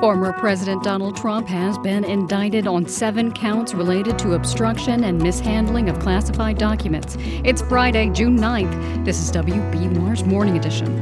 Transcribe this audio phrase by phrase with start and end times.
[0.00, 5.88] Former President Donald Trump has been indicted on seven counts related to obstruction and mishandling
[5.88, 7.16] of classified documents.
[7.18, 9.06] It's Friday, June 9th.
[9.06, 10.94] This is WBUR's Morning Edition.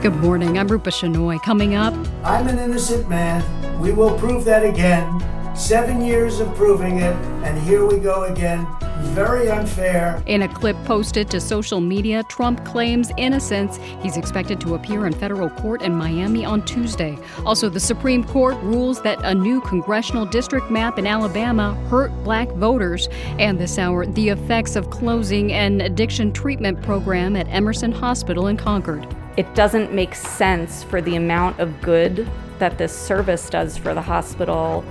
[0.00, 0.58] Good morning.
[0.58, 1.42] I'm Rupa Shenoy.
[1.42, 1.92] Coming up,
[2.24, 3.44] I'm an innocent man.
[3.78, 5.22] We will prove that again.
[5.54, 8.66] Seven years of proving it, and here we go again.
[8.98, 10.22] Very unfair.
[10.26, 13.78] In a clip posted to social media, Trump claims innocence.
[14.00, 17.18] He's expected to appear in federal court in Miami on Tuesday.
[17.44, 22.48] Also, the Supreme Court rules that a new congressional district map in Alabama hurt black
[22.52, 23.08] voters.
[23.38, 28.56] And this hour, the effects of closing an addiction treatment program at Emerson Hospital in
[28.56, 29.06] Concord.
[29.36, 34.02] It doesn't make sense for the amount of good that this service does for the
[34.02, 34.84] hospital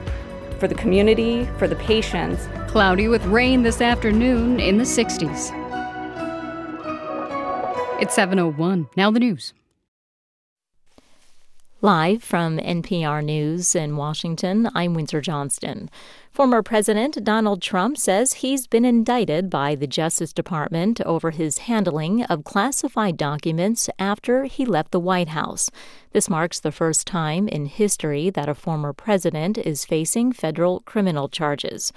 [0.63, 2.48] for the community, for the patients.
[2.70, 5.52] Cloudy with rain this afternoon in the 60s.
[7.99, 8.88] It's 7:01.
[8.95, 9.54] Now the news.
[11.83, 15.90] Live from NPR News in Washington, I'm Windsor Johnston.
[16.31, 22.23] Former President Donald Trump says he's been indicted by the Justice Department over his handling
[22.23, 25.70] of classified documents after he left the White House.
[26.13, 31.27] This marks the first time in history that a former president is facing federal criminal
[31.27, 31.91] charges.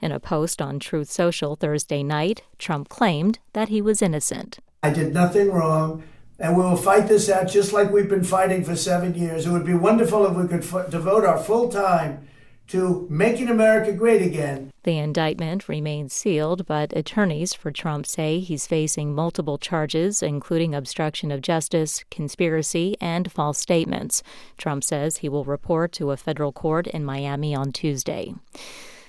[0.00, 4.60] In a post on Truth Social Thursday night, Trump claimed that he was innocent.
[4.84, 6.04] I did nothing wrong
[6.38, 9.46] and we will fight this out just like we've been fighting for seven years.
[9.46, 12.28] It would be wonderful if we could f- devote our full time
[12.68, 14.72] to making America great again.
[14.84, 21.30] The indictment remains sealed, but attorneys for Trump say he's facing multiple charges, including obstruction
[21.30, 24.22] of justice, conspiracy, and false statements.
[24.56, 28.34] Trump says he will report to a federal court in Miami on Tuesday.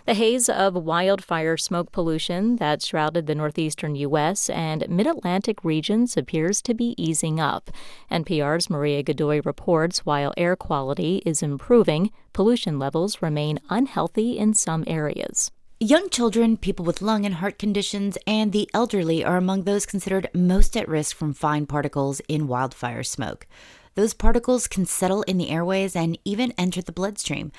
[0.05, 4.49] The haze of wildfire smoke pollution that shrouded the northeastern U.S.
[4.49, 7.71] and mid Atlantic regions appears to be easing up.
[8.11, 14.83] NPR's Maria Godoy reports while air quality is improving, pollution levels remain unhealthy in some
[14.87, 15.51] areas.
[15.79, 20.29] Young children, people with lung and heart conditions, and the elderly are among those considered
[20.33, 23.47] most at risk from fine particles in wildfire smoke.
[23.95, 27.53] Those particles can settle in the airways and even enter the bloodstream.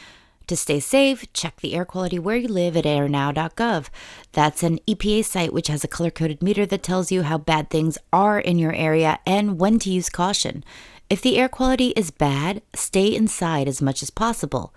[0.49, 3.89] To stay safe, check the air quality where you live at airnow.gov.
[4.33, 7.71] That's an EPA site which has a color coded meter that tells you how bad
[7.71, 10.63] things are in your area and when to use caution.
[11.09, 14.75] If the air quality is bad, stay inside as much as possible.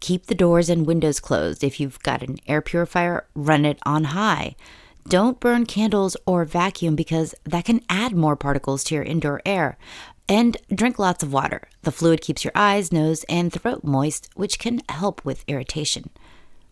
[0.00, 1.62] Keep the doors and windows closed.
[1.62, 4.56] If you've got an air purifier, run it on high.
[5.08, 9.76] Don't burn candles or vacuum because that can add more particles to your indoor air.
[10.32, 11.68] And drink lots of water.
[11.82, 16.08] The fluid keeps your eyes, nose, and throat moist, which can help with irritation.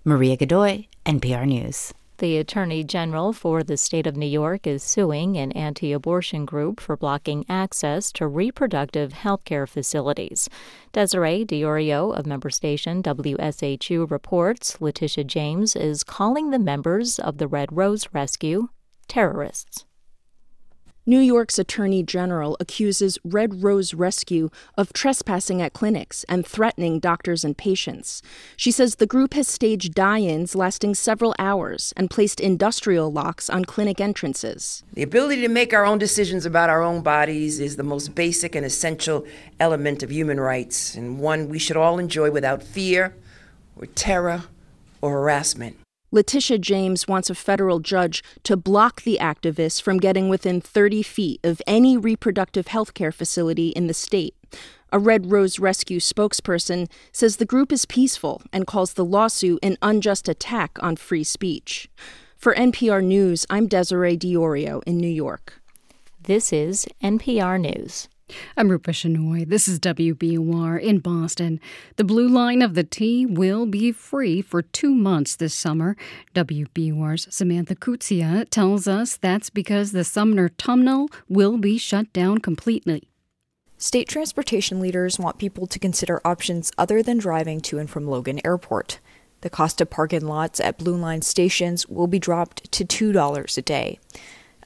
[0.02, 1.92] Maria Godoy, NPR News.
[2.16, 6.80] The Attorney General for the state of New York is suing an anti abortion group
[6.80, 10.48] for blocking access to reproductive health care facilities.
[10.94, 17.46] Desiree D'Iorio of member station WSHU reports Letitia James is calling the members of the
[17.46, 18.68] Red Rose Rescue
[19.06, 19.84] terrorists.
[21.06, 27.42] New York's Attorney General accuses Red Rose Rescue of trespassing at clinics and threatening doctors
[27.42, 28.20] and patients.
[28.54, 33.48] She says the group has staged die ins lasting several hours and placed industrial locks
[33.48, 34.84] on clinic entrances.
[34.92, 38.54] The ability to make our own decisions about our own bodies is the most basic
[38.54, 39.26] and essential
[39.58, 43.16] element of human rights, and one we should all enjoy without fear
[43.74, 44.42] or terror
[45.00, 45.78] or harassment.
[46.12, 51.38] Letitia James wants a federal judge to block the activists from getting within 30 feet
[51.44, 54.34] of any reproductive health care facility in the state.
[54.92, 59.76] A Red Rose Rescue spokesperson says the group is peaceful and calls the lawsuit an
[59.82, 61.88] unjust attack on free speech.
[62.36, 65.62] For NPR News, I'm Desiree D'Iorio in New York.
[66.20, 68.08] This is NPR News.
[68.56, 69.48] I'm Rupa Shenoy.
[69.48, 71.60] This is WBUR in Boston.
[71.96, 75.96] The blue line of the T will be free for two months this summer.
[76.34, 83.08] WBUR's Samantha Kutsia tells us that's because the Sumner Tunnel will be shut down completely.
[83.78, 88.40] State transportation leaders want people to consider options other than driving to and from Logan
[88.44, 89.00] Airport.
[89.40, 93.62] The cost of parking lots at Blue Line stations will be dropped to $2 a
[93.62, 93.98] day.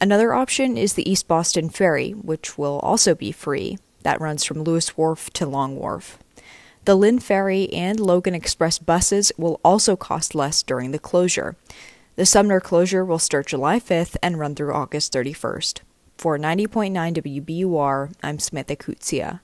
[0.00, 3.78] Another option is the East Boston Ferry, which will also be free.
[4.02, 6.18] That runs from Lewis Wharf to Long Wharf.
[6.84, 11.56] The Lynn Ferry and Logan Express buses will also cost less during the closure.
[12.16, 15.80] The Sumner closure will start July 5th and run through August 31st.
[16.18, 19.40] For 90.9 WBUR, I'm Samantha Kutsia.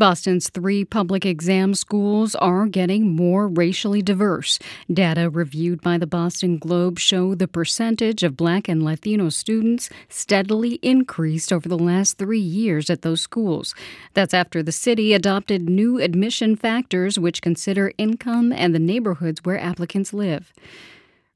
[0.00, 4.58] Boston's three public exam schools are getting more racially diverse.
[4.90, 10.78] Data reviewed by the Boston Globe show the percentage of black and Latino students steadily
[10.80, 13.74] increased over the last three years at those schools.
[14.14, 19.60] That's after the city adopted new admission factors which consider income and the neighborhoods where
[19.60, 20.50] applicants live.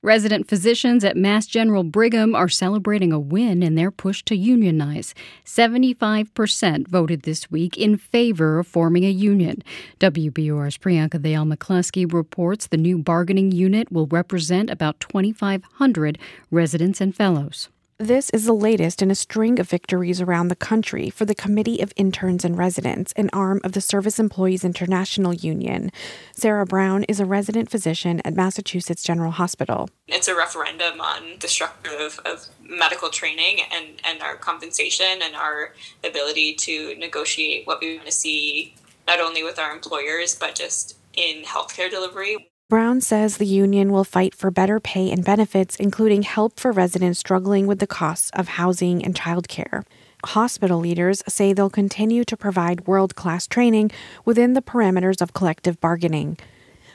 [0.05, 5.15] Resident physicians at Mass General Brigham are celebrating a win in their push to unionize.
[5.47, 9.63] 75% voted this week in favor of forming a union.
[10.01, 16.19] WBUR's Priyanka Dayal McCluskey reports the new bargaining unit will represent about 2,500
[16.51, 17.71] residents and fellows.
[17.99, 21.81] This is the latest in a string of victories around the country for the Committee
[21.81, 25.93] of Interns and Residents, an arm of the Service Employees International Union.
[26.33, 29.89] Sarah Brown is a resident physician at Massachusetts General Hospital.
[30.09, 35.37] It's a referendum on the structure of, of medical training and, and our compensation and
[35.37, 38.75] our ability to negotiate what we want to see
[39.07, 42.51] not only with our employers, but just in healthcare delivery.
[42.75, 47.21] Brown says the union will fight for better pay and benefits, including help for residents
[47.21, 49.85] struggling with the costs of housing and childcare.
[50.25, 53.93] Hospital leaders say they'll continue to provide world class training
[54.25, 56.37] within the parameters of collective bargaining.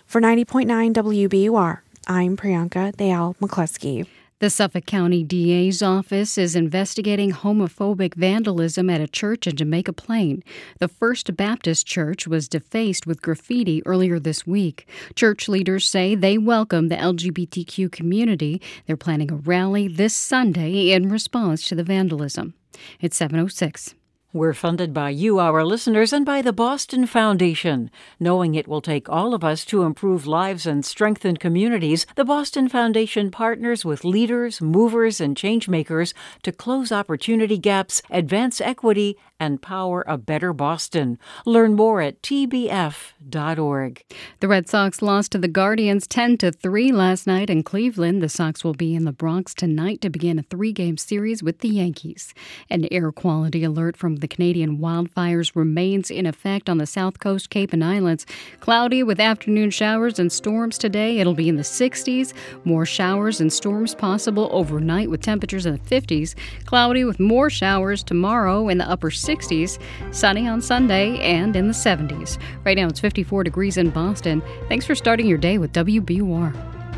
[0.05, 4.05] For 90.9 WBUR, I'm Priyanka Dayal McCluskey.
[4.39, 10.45] The Suffolk County DA's office is investigating homophobic vandalism at a church in Jamaica Plain.
[10.79, 14.87] The First Baptist Church was defaced with graffiti earlier this week.
[15.13, 18.61] Church leaders say they welcome the LGBTQ community.
[18.87, 22.53] They're planning a rally this Sunday in response to the vandalism.
[23.01, 23.93] It's 706.
[24.31, 27.89] We're funded by you, our listeners, and by the Boston Foundation.
[28.19, 32.69] Knowing it will take all of us to improve lives and strengthen communities, the Boston
[32.69, 40.03] Foundation partners with leaders, movers, and changemakers to close opportunity gaps, advance equity, and power
[40.07, 41.17] a better Boston.
[41.45, 44.03] Learn more at tbf.org.
[44.39, 48.21] The Red Sox lost to the Guardians 10 to 3 last night in Cleveland.
[48.21, 51.69] The Sox will be in the Bronx tonight to begin a three-game series with the
[51.69, 52.33] Yankees.
[52.69, 57.49] An air quality alert from the Canadian wildfires remains in effect on the South Coast,
[57.49, 58.25] Cape and Islands.
[58.59, 61.19] Cloudy with afternoon showers and storms today.
[61.19, 62.33] It'll be in the 60s.
[62.65, 66.35] More showers and storms possible overnight with temperatures in the 50s.
[66.65, 69.28] Cloudy with more showers tomorrow in the upper 60s.
[69.29, 69.79] 60s,
[70.11, 72.39] sunny on Sunday, and in the 70s.
[72.65, 74.41] Right now it's 54 degrees in Boston.
[74.67, 76.53] Thanks for starting your day with WBUR.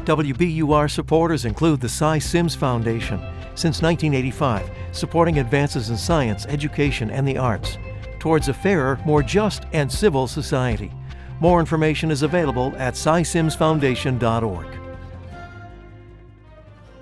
[0.05, 3.19] WBUR supporters include the Sy Syms Foundation,
[3.55, 7.77] since 1985, supporting advances in science, education, and the arts
[8.21, 10.91] towards a fairer, more just, and civil society.
[11.39, 14.80] More information is available at cysimsfoundation.org.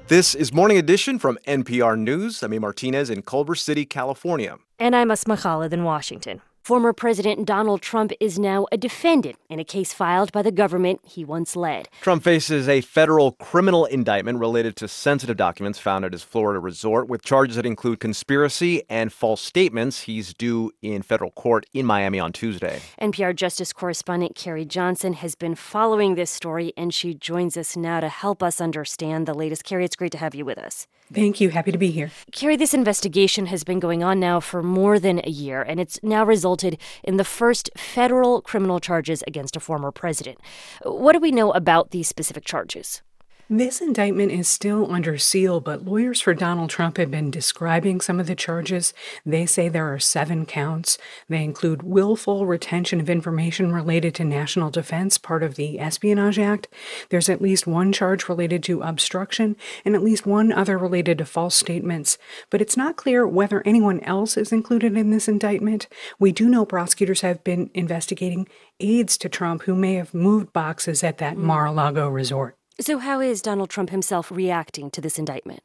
[0.10, 2.40] This is Morning Edition from NPR News.
[2.40, 2.58] I'm.
[2.58, 4.58] Martinez in Culver City, California.
[4.80, 6.42] And I'm Asma Khalid in Washington.
[6.70, 11.00] Former President Donald Trump is now a defendant in a case filed by the government
[11.04, 11.90] he once led.
[12.02, 17.08] Trump faces a federal criminal indictment related to sensitive documents found at his Florida resort
[17.08, 20.02] with charges that include conspiracy and false statements.
[20.02, 22.82] He's due in federal court in Miami on Tuesday.
[23.02, 28.00] NPR Justice correspondent Carrie Johnson has been following this story, and she joins us now
[28.00, 29.64] to help us understand the latest.
[29.64, 30.86] Carrie, it's great to have you with us.
[31.12, 31.50] Thank you.
[31.50, 32.12] Happy to be here.
[32.32, 36.00] Carrie, this investigation has been going on now for more than a year, and it's
[36.04, 40.38] now resulted in the first federal criminal charges against a former president.
[40.84, 43.02] What do we know about these specific charges?
[43.52, 48.20] This indictment is still under seal, but lawyers for Donald Trump have been describing some
[48.20, 48.94] of the charges.
[49.26, 51.00] They say there are seven counts.
[51.30, 56.68] They include willful retention of information related to national defense, part of the Espionage Act.
[57.10, 61.26] There's at least one charge related to obstruction and at least one other related to
[61.26, 62.20] false statements.
[62.52, 65.88] But it's not clear whether anyone else is included in this indictment.
[66.20, 68.48] We do know prosecutors have been investigating
[68.80, 71.40] aides to Trump who may have moved boxes at that mm.
[71.40, 72.59] Mar a Lago resort.
[72.82, 75.64] So, how is Donald Trump himself reacting to this indictment?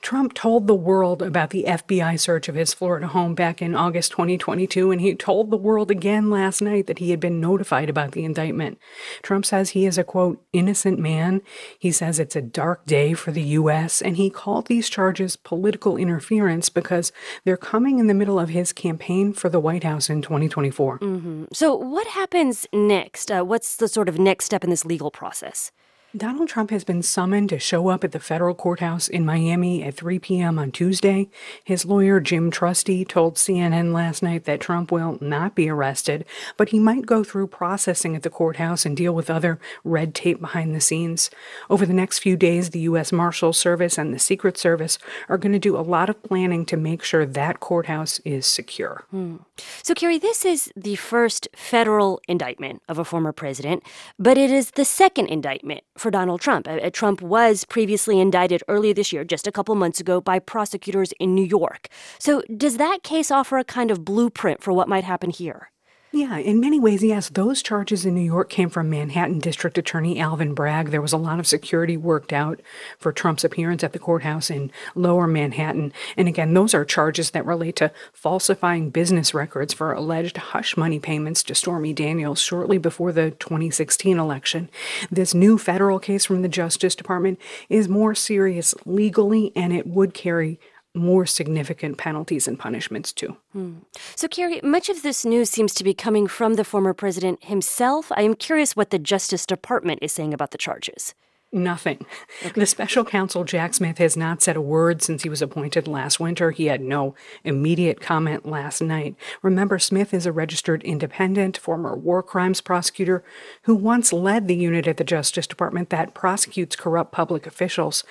[0.00, 4.12] Trump told the world about the FBI search of his Florida home back in August
[4.12, 8.12] 2022, and he told the world again last night that he had been notified about
[8.12, 8.78] the indictment.
[9.22, 11.42] Trump says he is a quote, innocent man.
[11.78, 15.98] He says it's a dark day for the U.S., and he called these charges political
[15.98, 17.12] interference because
[17.44, 20.98] they're coming in the middle of his campaign for the White House in 2024.
[20.98, 21.44] Mm-hmm.
[21.52, 23.30] So, what happens next?
[23.30, 25.72] Uh, what's the sort of next step in this legal process?
[26.16, 29.94] Donald Trump has been summoned to show up at the federal courthouse in Miami at
[29.94, 30.60] 3 p.m.
[30.60, 31.28] on Tuesday.
[31.64, 36.24] His lawyer, Jim Trusty, told CNN last night that Trump will not be arrested,
[36.56, 40.40] but he might go through processing at the courthouse and deal with other red tape
[40.40, 41.30] behind the scenes.
[41.68, 43.10] Over the next few days, the U.S.
[43.10, 46.76] Marshal Service and the Secret Service are going to do a lot of planning to
[46.76, 49.04] make sure that courthouse is secure.
[49.10, 49.38] Hmm.
[49.82, 53.82] So, Carrie, this is the first federal indictment of a former president,
[54.16, 56.68] but it is the second indictment for Donald Trump.
[56.68, 61.12] Uh, Trump was previously indicted earlier this year, just a couple months ago, by prosecutors
[61.18, 61.88] in New York.
[62.18, 65.70] So, does that case offer a kind of blueprint for what might happen here?
[66.16, 67.28] Yeah, in many ways, yes.
[67.28, 70.90] Those charges in New York came from Manhattan District Attorney Alvin Bragg.
[70.90, 72.60] There was a lot of security worked out
[73.00, 75.92] for Trump's appearance at the courthouse in lower Manhattan.
[76.16, 81.00] And again, those are charges that relate to falsifying business records for alleged hush money
[81.00, 84.68] payments to Stormy Daniels shortly before the 2016 election.
[85.10, 90.14] This new federal case from the Justice Department is more serious legally, and it would
[90.14, 90.60] carry
[90.94, 93.36] more significant penalties and punishments too.
[93.52, 93.78] Hmm.
[94.14, 98.12] So, Carrie, much of this news seems to be coming from the former president himself.
[98.12, 101.14] I am curious what the Justice Department is saying about the charges.
[101.54, 102.04] Nothing.
[102.44, 102.60] Okay.
[102.60, 106.18] The special counsel, Jack Smith, has not said a word since he was appointed last
[106.18, 106.50] winter.
[106.50, 109.14] He had no immediate comment last night.
[109.40, 113.22] Remember, Smith is a registered independent, former war crimes prosecutor
[113.62, 118.02] who once led the unit at the Justice Department that prosecutes corrupt public officials.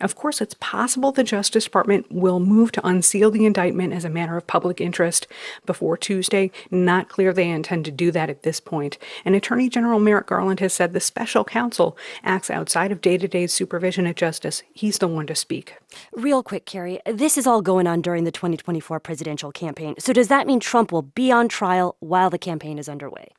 [0.00, 4.10] Of course, it's possible the Justice Department will move to unseal the indictment as a
[4.10, 5.26] matter of public interest
[5.66, 6.52] before Tuesday.
[6.70, 8.96] Not clear they intend to do that at this point.
[9.24, 13.26] And Attorney General Merrick Garland has said the special counsel acts outside of day to
[13.26, 15.74] day supervision at Justice, he's the one to speak.
[16.12, 19.94] Real quick, Carrie, this is all going on during the 2024 presidential campaign.
[19.98, 23.32] So does that mean Trump will be on trial while the campaign is underway?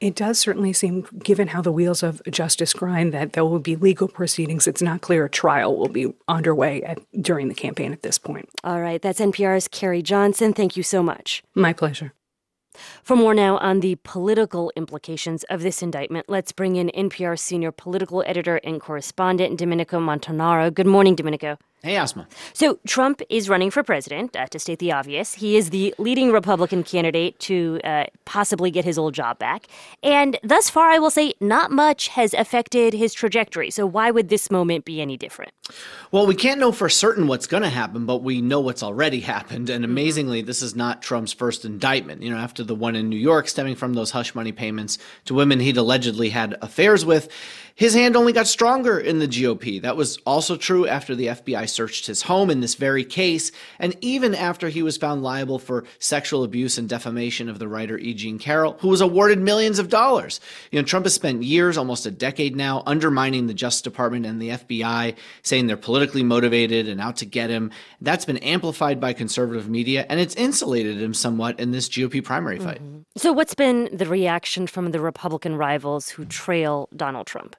[0.00, 3.74] It does certainly seem, given how the wheels of justice grind, that there will be
[3.74, 4.68] legal proceedings.
[4.68, 8.48] It's not clear a trial will be underway at, during the campaign at this point.
[8.62, 9.02] All right.
[9.02, 10.52] That's NPR's Carrie Johnson.
[10.52, 11.42] Thank you so much.
[11.54, 12.12] My pleasure.
[13.02, 17.72] For more now on the political implications of this indictment, let's bring in NPR senior
[17.72, 20.72] political editor and correspondent Domenico Montanaro.
[20.72, 21.58] Good morning, Domenico.
[21.84, 22.26] Hey, Asma.
[22.54, 25.34] So, Trump is running for president, uh, to state the obvious.
[25.34, 29.68] He is the leading Republican candidate to uh, possibly get his old job back.
[30.02, 33.70] And thus far, I will say, not much has affected his trajectory.
[33.70, 35.52] So, why would this moment be any different?
[36.10, 39.20] Well, we can't know for certain what's going to happen, but we know what's already
[39.34, 39.70] happened.
[39.70, 39.92] And mm-hmm.
[39.92, 42.22] amazingly, this is not Trump's first indictment.
[42.22, 45.34] You know, after the one in New York stemming from those hush money payments to
[45.34, 47.28] women he'd allegedly had affairs with,
[47.78, 49.80] his hand only got stronger in the GOP.
[49.80, 53.96] That was also true after the FBI searched his home in this very case, and
[54.00, 58.14] even after he was found liable for sexual abuse and defamation of the writer E.
[58.14, 60.40] Jean Carroll, who was awarded millions of dollars.
[60.72, 64.42] You know, Trump has spent years, almost a decade now, undermining the Justice Department and
[64.42, 67.70] the FBI, saying they're politically motivated and out to get him.
[68.00, 72.58] That's been amplified by conservative media, and it's insulated him somewhat in this GOP primary
[72.58, 72.82] fight.
[72.82, 72.98] Mm-hmm.
[73.16, 77.54] So, what's been the reaction from the Republican rivals who trail Donald Trump?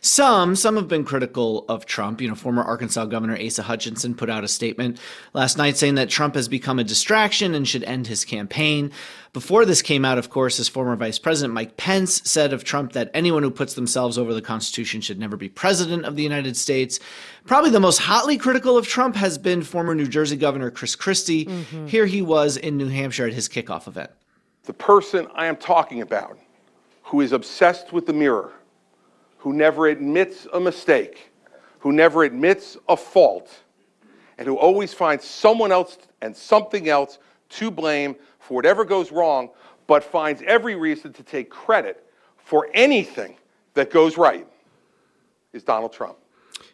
[0.00, 2.20] Some, some have been critical of Trump.
[2.20, 4.98] You know, former Arkansas Governor Asa Hutchinson put out a statement
[5.32, 8.90] last night saying that Trump has become a distraction and should end his campaign.
[9.32, 12.92] Before this came out, of course, his former Vice President Mike Pence said of Trump
[12.92, 16.56] that anyone who puts themselves over the Constitution should never be president of the United
[16.56, 17.00] States.
[17.46, 21.46] Probably the most hotly critical of Trump has been former New Jersey Governor Chris Christie.
[21.46, 21.86] Mm-hmm.
[21.86, 24.10] Here he was in New Hampshire at his kickoff event.
[24.64, 26.38] The person I am talking about,
[27.04, 28.52] who is obsessed with the mirror,
[29.42, 31.32] who never admits a mistake,
[31.80, 33.50] who never admits a fault,
[34.38, 37.18] and who always finds someone else and something else
[37.48, 39.50] to blame for whatever goes wrong,
[39.88, 42.06] but finds every reason to take credit
[42.36, 43.36] for anything
[43.74, 44.46] that goes right,
[45.52, 46.18] is Donald Trump.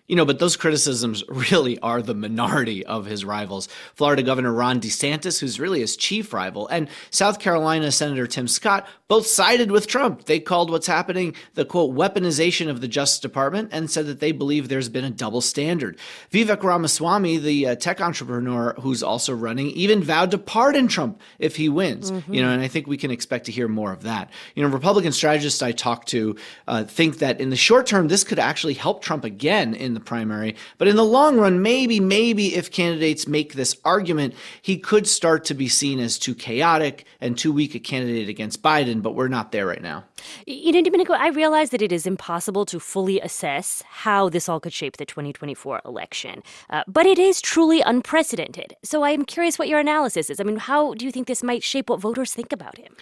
[0.09, 3.69] You know, but those criticisms really are the minority of his rivals.
[3.95, 8.89] Florida Governor Ron DeSantis, who's really his chief rival, and South Carolina Senator Tim Scott
[9.07, 10.25] both sided with Trump.
[10.25, 14.33] They called what's happening the quote weaponization of the Justice Department and said that they
[14.33, 15.99] believe there's been a double standard.
[16.31, 21.57] Vivek Ramaswamy, the uh, tech entrepreneur who's also running, even vowed to pardon Trump if
[21.57, 22.11] he wins.
[22.11, 22.35] Mm-hmm.
[22.35, 24.31] You know, and I think we can expect to hear more of that.
[24.55, 26.37] You know, Republican strategists I talked to
[26.67, 30.05] uh, think that in the short term, this could actually help Trump again in the
[30.05, 30.55] primary.
[30.79, 35.45] But in the long run, maybe, maybe if candidates make this argument, he could start
[35.47, 39.29] to be seen as too chaotic and too weak a candidate against Biden, but we're
[39.29, 40.05] not there right now.
[40.47, 44.61] You know, Domenico, I realize that it is impossible to fully assess how this all
[44.61, 48.77] could shape the 2024 election, uh, but it is truly unprecedented.
[48.83, 50.41] So I am curious what your analysis is.
[50.41, 52.97] I mean, how do you think this might shape what voters think about him?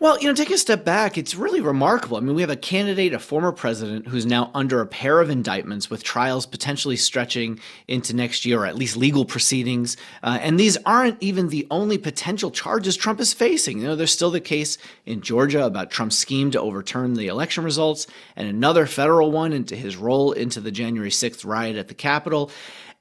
[0.00, 1.16] Well, you know, take a step back.
[1.16, 2.16] It's really remarkable.
[2.16, 5.30] I mean, we have a candidate, a former president, who's now under a pair of
[5.30, 9.96] indictments with trials potentially stretching into next year, or at least legal proceedings.
[10.22, 13.78] Uh, and these aren't even the only potential charges Trump is facing.
[13.78, 17.62] You know, there's still the case in Georgia about Trump's scheme to overturn the election
[17.62, 21.94] results, and another federal one into his role into the January 6th riot at the
[21.94, 22.50] Capitol.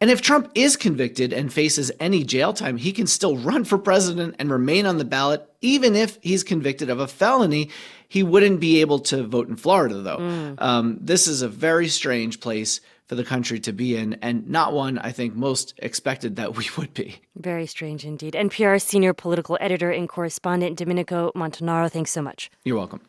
[0.01, 3.77] And if Trump is convicted and faces any jail time, he can still run for
[3.77, 7.69] president and remain on the ballot, even if he's convicted of a felony.
[8.07, 10.17] He wouldn't be able to vote in Florida, though.
[10.17, 10.61] Mm.
[10.61, 14.73] Um, this is a very strange place for the country to be in, and not
[14.73, 17.21] one I think most expected that we would be.
[17.35, 18.33] Very strange indeed.
[18.33, 22.49] NPR senior political editor and correspondent Domenico Montanaro, thanks so much.
[22.63, 23.01] You're welcome.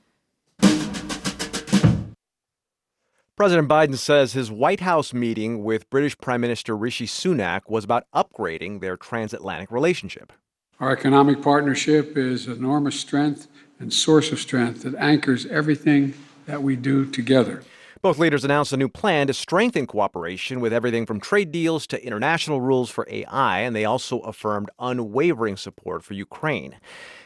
[3.36, 8.06] President Biden says his White House meeting with British Prime Minister Rishi Sunak was about
[8.14, 10.32] upgrading their transatlantic relationship.
[10.78, 13.48] Our economic partnership is enormous strength
[13.80, 16.14] and source of strength that anchors everything
[16.46, 17.64] that we do together.
[18.04, 22.04] Both leaders announced a new plan to strengthen cooperation with everything from trade deals to
[22.04, 26.76] international rules for AI, and they also affirmed unwavering support for Ukraine.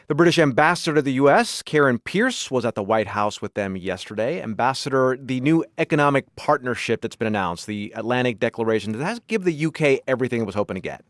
[0.07, 3.75] The British ambassador to the U.S., Karen Pierce, was at the White House with them
[3.75, 4.41] yesterday.
[4.41, 9.65] Ambassador, the new economic partnership that's been announced, the Atlantic Declaration, does that give the
[9.65, 11.03] UK everything it was hoping to get?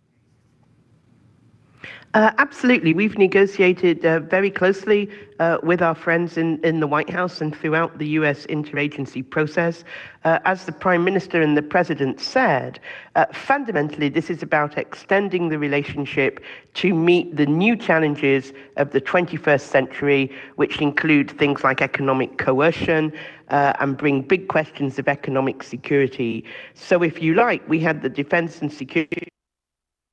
[2.15, 2.91] Uh, absolutely.
[2.91, 5.07] We've negotiated uh, very closely
[5.39, 8.47] uh, with our friends in, the White House and throughout the U.S.
[8.47, 9.83] interagency process.
[10.23, 12.79] As the Prime Minister and the President said,
[13.31, 19.61] fundamentally, this is about extending the relationship to meet the new challenges of the 21st
[19.61, 23.13] century, which include things like economic coercion.
[23.49, 26.43] And bring big questions of economic security.
[26.75, 29.27] So, if you like, we had the defense and security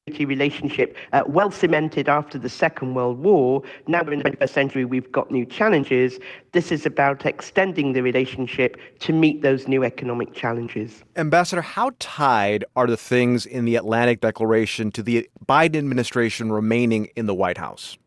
[0.06, 3.60] relationship uh, well cemented after the Second World War.
[3.88, 6.20] Now we're in the 21st century, we've got new challenges.
[6.52, 11.02] This is about extending the relationship to meet those new economic challenges.
[11.16, 17.06] Ambassador, how tied are the things in the Atlantic Declaration to the Biden administration remaining
[17.16, 17.98] in the White House?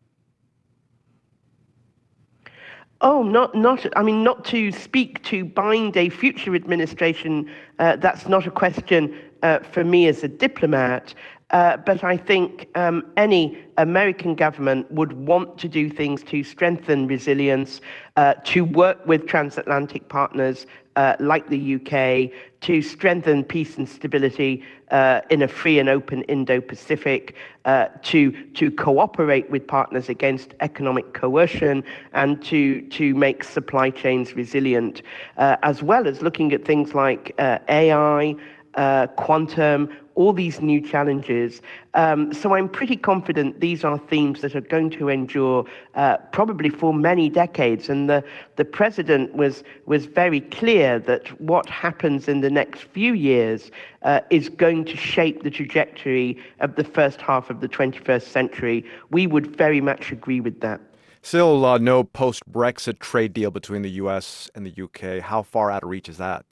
[3.02, 3.86] Oh, not, not.
[3.94, 7.50] I mean, not to speak to bind a future administration.
[7.78, 11.14] Uh, that's not a question uh, for me as a diplomat.
[11.50, 17.08] Uh, but I think um, any American government would want to do things to strengthen
[17.08, 17.80] resilience,
[18.16, 20.66] uh, to work with transatlantic partners
[20.96, 22.30] uh, like the UK,
[22.60, 28.30] to strengthen peace and stability uh, in a free and open Indo Pacific, uh, to,
[28.52, 35.02] to cooperate with partners against economic coercion, and to, to make supply chains resilient,
[35.36, 38.36] as well as looking at things like AI
[38.74, 41.62] uh, quantum, all these new challenges.
[41.94, 46.68] Um, so I'm pretty confident these are themes that are going to endure uh, probably
[46.68, 47.88] for many decades.
[47.88, 48.22] And the,
[48.56, 53.70] the president was, was very clear that what happens in the next few years
[54.02, 58.84] uh, is going to shape the trajectory of the first half of the 21st century.
[59.10, 60.80] We would very much agree with that.
[61.22, 65.22] Still, uh, no post Brexit trade deal between the US and the UK.
[65.22, 66.46] How far out of reach is that?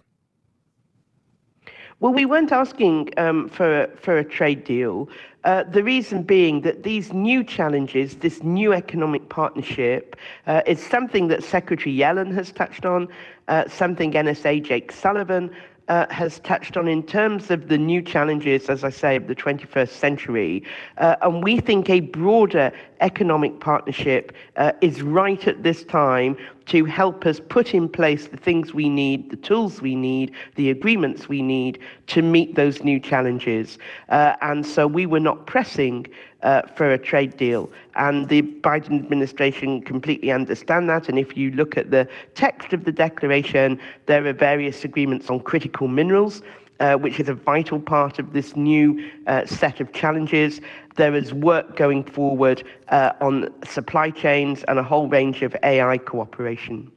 [2.01, 5.09] Well, we weren't asking um, for, for a trade deal.
[5.43, 10.15] Uh, the reason being that these new challenges, this new economic partnership,
[10.47, 13.09] uh, is something that Secretary Yellen has touched on,
[13.49, 15.51] uh, something NSA Jake Sullivan
[15.89, 19.35] uh, has touched on in terms of the new challenges, as I say, of the
[19.35, 20.63] 21st century.
[20.99, 26.85] Uh, and we think a broader economic partnership uh, is right at this time to
[26.85, 31.29] help us put in place the things we need, the tools we need, the agreements
[31.29, 33.79] we need to meet those new challenges.
[34.11, 36.07] Uh, and so we were not pressing
[36.43, 37.71] uh, for a trade deal.
[37.97, 41.09] And the Biden administration completely understand that.
[41.09, 45.41] And if you look at the text of the declaration, there are various agreements on
[45.41, 46.43] critical minerals.
[46.81, 50.61] Uh, which is a vital part of this new uh, set of challenges.
[50.95, 55.99] There is work going forward uh, on supply chains and a whole range of AI
[55.99, 56.89] cooperation.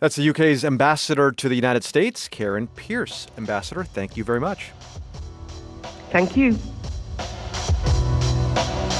[0.00, 3.26] That's the UK's ambassador to the United States, Karen Pierce.
[3.38, 4.72] Ambassador, thank you very much.
[6.10, 6.58] Thank you.
[8.56, 8.95] Thank you.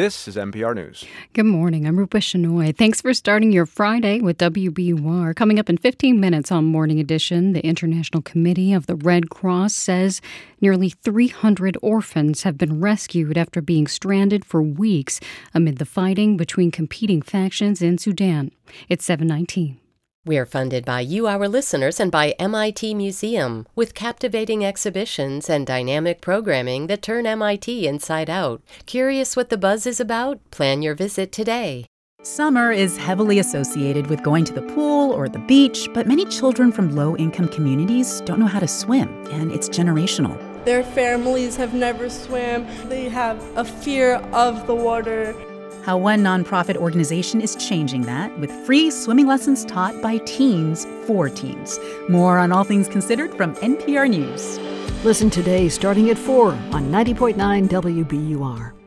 [0.00, 1.04] This is NPR News.
[1.34, 1.86] Good morning.
[1.86, 2.74] I'm Rupa Shenoy.
[2.74, 5.36] Thanks for starting your Friday with WBUR.
[5.36, 9.74] Coming up in 15 minutes on Morning Edition, the International Committee of the Red Cross
[9.74, 10.22] says
[10.58, 15.20] nearly 300 orphans have been rescued after being stranded for weeks
[15.52, 18.52] amid the fighting between competing factions in Sudan.
[18.88, 19.78] It's 719.
[20.26, 25.66] We are funded by you, our listeners, and by MIT Museum, with captivating exhibitions and
[25.66, 28.62] dynamic programming that turn MIT inside out.
[28.84, 30.38] Curious what the buzz is about?
[30.50, 31.86] Plan your visit today.
[32.22, 36.70] Summer is heavily associated with going to the pool or the beach, but many children
[36.70, 40.36] from low income communities don't know how to swim, and it's generational.
[40.66, 45.34] Their families have never swam, they have a fear of the water
[45.84, 51.28] how one nonprofit organization is changing that with free swimming lessons taught by teens for
[51.28, 51.78] teens.
[52.08, 54.58] More on All Things Considered from NPR News.
[55.04, 58.79] Listen today starting at 4 on 90.9 WBUR.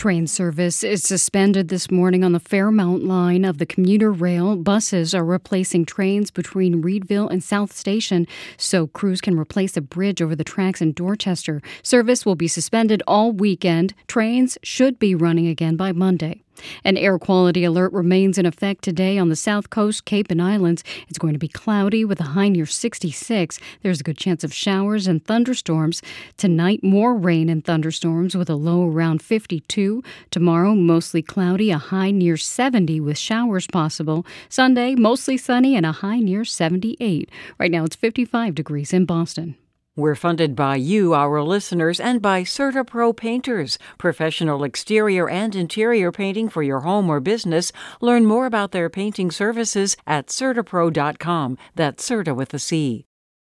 [0.00, 4.56] Train service is suspended this morning on the Fairmount line of the commuter rail.
[4.56, 10.22] Buses are replacing trains between Readville and South Station so crews can replace a bridge
[10.22, 11.60] over the tracks in Dorchester.
[11.82, 13.92] Service will be suspended all weekend.
[14.08, 16.44] Trains should be running again by Monday.
[16.84, 20.84] An air quality alert remains in effect today on the south coast, Cape and Islands.
[21.08, 23.58] It's going to be cloudy with a high near 66.
[23.82, 26.02] There's a good chance of showers and thunderstorms.
[26.36, 30.02] Tonight, more rain and thunderstorms with a low around 52.
[30.30, 34.26] Tomorrow, mostly cloudy, a high near 70 with showers possible.
[34.48, 37.30] Sunday, mostly sunny and a high near 78.
[37.58, 39.56] Right now, it's 55 degrees in Boston.
[40.00, 46.48] We're funded by you, our listeners, and by CertaPro Painters, professional exterior and interior painting
[46.48, 47.70] for your home or business.
[48.00, 51.58] Learn more about their painting services at CertaPro.com.
[51.74, 53.04] That's Certa with a C.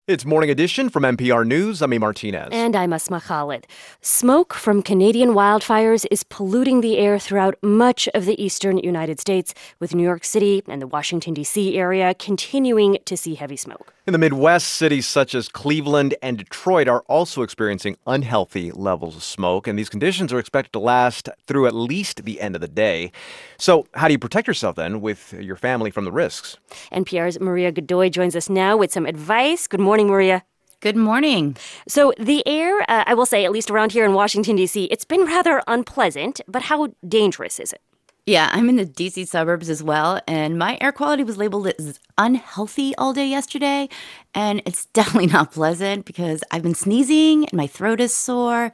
[0.06, 1.82] It's Morning Edition from NPR News.
[1.82, 1.98] I'm E.
[1.98, 2.50] Martinez.
[2.52, 3.66] And I'm Asma Khalid.
[4.00, 9.52] Smoke from Canadian wildfires is polluting the air throughout much of the eastern United States,
[9.80, 11.76] with New York City and the Washington, D.C.
[11.76, 13.95] area continuing to see heavy smoke.
[14.07, 19.25] In the Midwest, cities such as Cleveland and Detroit are also experiencing unhealthy levels of
[19.25, 22.69] smoke, and these conditions are expected to last through at least the end of the
[22.69, 23.11] day.
[23.59, 26.57] So, how do you protect yourself then with your family from the risks?
[26.92, 29.66] NPR's Maria Godoy joins us now with some advice.
[29.66, 30.45] Good morning, Maria.
[30.79, 31.57] Good morning.
[31.88, 35.05] So, the air, uh, I will say, at least around here in Washington, D.C., it's
[35.05, 37.81] been rather unpleasant, but how dangerous is it?
[38.26, 42.00] Yeah, I'm in the DC suburbs as well, and my air quality was labeled as
[42.18, 43.88] unhealthy all day yesterday.
[44.34, 48.72] And it's definitely not pleasant because I've been sneezing and my throat is sore.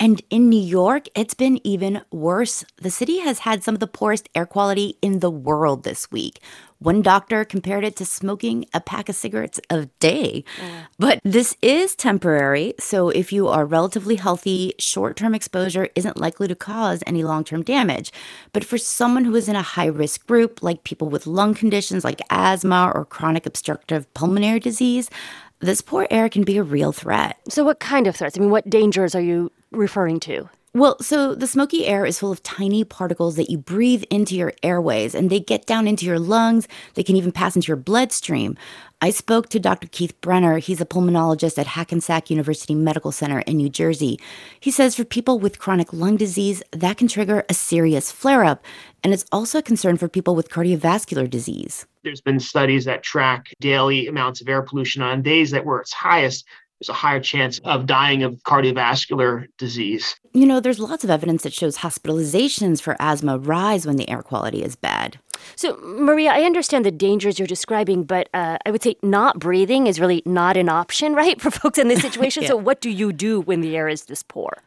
[0.00, 2.64] And in New York, it's been even worse.
[2.76, 6.40] The city has had some of the poorest air quality in the world this week.
[6.80, 10.44] One doctor compared it to smoking a pack of cigarettes a day.
[10.60, 10.84] Yeah.
[10.96, 16.46] But this is temporary, so if you are relatively healthy, short term exposure isn't likely
[16.46, 18.12] to cause any long term damage.
[18.52, 22.04] But for someone who is in a high risk group, like people with lung conditions
[22.04, 25.10] like asthma or chronic obstructive pulmonary disease,
[25.58, 27.38] this poor air can be a real threat.
[27.48, 28.38] So, what kind of threats?
[28.38, 30.48] I mean, what dangers are you referring to?
[30.78, 34.52] Well, so the smoky air is full of tiny particles that you breathe into your
[34.62, 36.68] airways and they get down into your lungs.
[36.94, 38.56] They can even pass into your bloodstream.
[39.02, 39.88] I spoke to Dr.
[39.88, 40.58] Keith Brenner.
[40.58, 44.20] He's a pulmonologist at Hackensack University Medical Center in New Jersey.
[44.60, 48.64] He says for people with chronic lung disease, that can trigger a serious flare up.
[49.02, 51.86] And it's also a concern for people with cardiovascular disease.
[52.04, 55.92] There's been studies that track daily amounts of air pollution on days that were its
[55.92, 56.44] highest
[56.80, 60.14] there's a higher chance of dying of cardiovascular disease.
[60.32, 64.22] You know, there's lots of evidence that shows hospitalizations for asthma rise when the air
[64.22, 65.18] quality is bad.
[65.56, 69.86] So, Maria, I understand the dangers you're describing, but uh, I would say not breathing
[69.86, 72.42] is really not an option, right, for folks in this situation.
[72.44, 72.50] yeah.
[72.50, 74.58] So, what do you do when the air is this poor?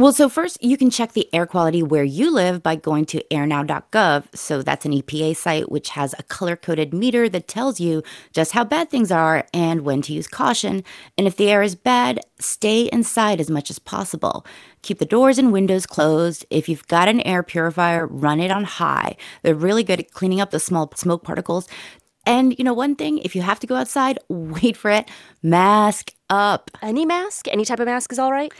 [0.00, 3.22] Well, so first, you can check the air quality where you live by going to
[3.30, 4.34] airnow.gov.
[4.34, 8.52] So that's an EPA site which has a color coded meter that tells you just
[8.52, 10.84] how bad things are and when to use caution.
[11.18, 14.46] And if the air is bad, stay inside as much as possible.
[14.80, 16.46] Keep the doors and windows closed.
[16.48, 19.16] If you've got an air purifier, run it on high.
[19.42, 21.68] They're really good at cleaning up the small smoke particles.
[22.24, 25.10] And you know, one thing, if you have to go outside, wait for it,
[25.42, 26.70] mask up.
[26.80, 27.48] Any mask?
[27.48, 28.50] Any type of mask is all right?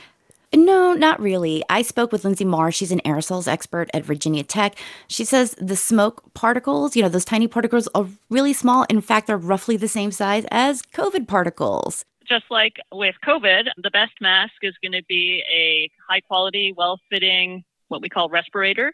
[0.53, 1.63] No, not really.
[1.69, 2.71] I spoke with Linsey Marr.
[2.71, 4.75] She's an aerosols expert at Virginia Tech.
[5.07, 8.85] She says the smoke particles, you know, those tiny particles are really small.
[8.89, 12.03] In fact, they're roughly the same size as COVID particles.
[12.27, 16.99] Just like with COVID, the best mask is going to be a high quality, well
[17.09, 18.93] fitting, what we call respirator,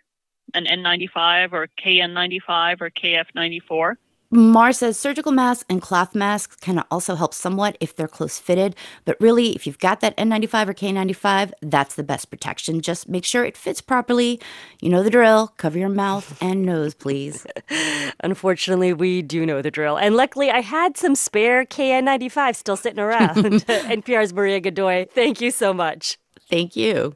[0.54, 3.96] an N95 or KN95 or KF94.
[4.30, 8.76] Marr says surgical masks and cloth masks can also help somewhat if they're close fitted,
[9.06, 12.82] but really, if you've got that N95 or K95, that's the best protection.
[12.82, 14.40] Just make sure it fits properly.
[14.82, 15.54] You know the drill.
[15.58, 17.48] Cover your mouth and nose, please.
[18.20, 19.98] Unfortunately, we do know the drill.
[19.98, 23.36] And luckily, I had some spare KN95 still sitting around.
[23.38, 26.18] NPR's Maria Godoy, thank you so much.
[26.50, 27.16] Thank you.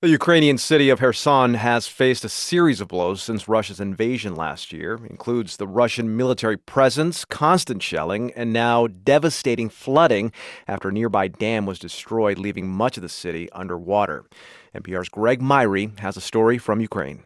[0.00, 4.72] The Ukrainian city of Kherson has faced a series of blows since Russia's invasion last
[4.72, 4.94] year.
[4.94, 10.30] It includes the Russian military presence, constant shelling, and now devastating flooding
[10.68, 14.24] after a nearby dam was destroyed, leaving much of the city underwater.
[14.72, 17.24] NPR's Greg Myre has a story from Ukraine.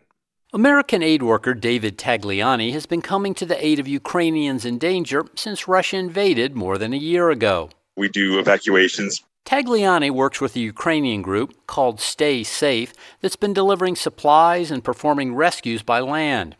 [0.55, 5.27] American aid worker David Tagliani has been coming to the aid of Ukrainians in danger
[5.35, 7.69] since Russia invaded more than a year ago.
[7.99, 13.97] We do evacuations Tagliani works with a Ukrainian group called Stay Safe that's been delivering
[13.97, 16.57] supplies and performing rescues by land.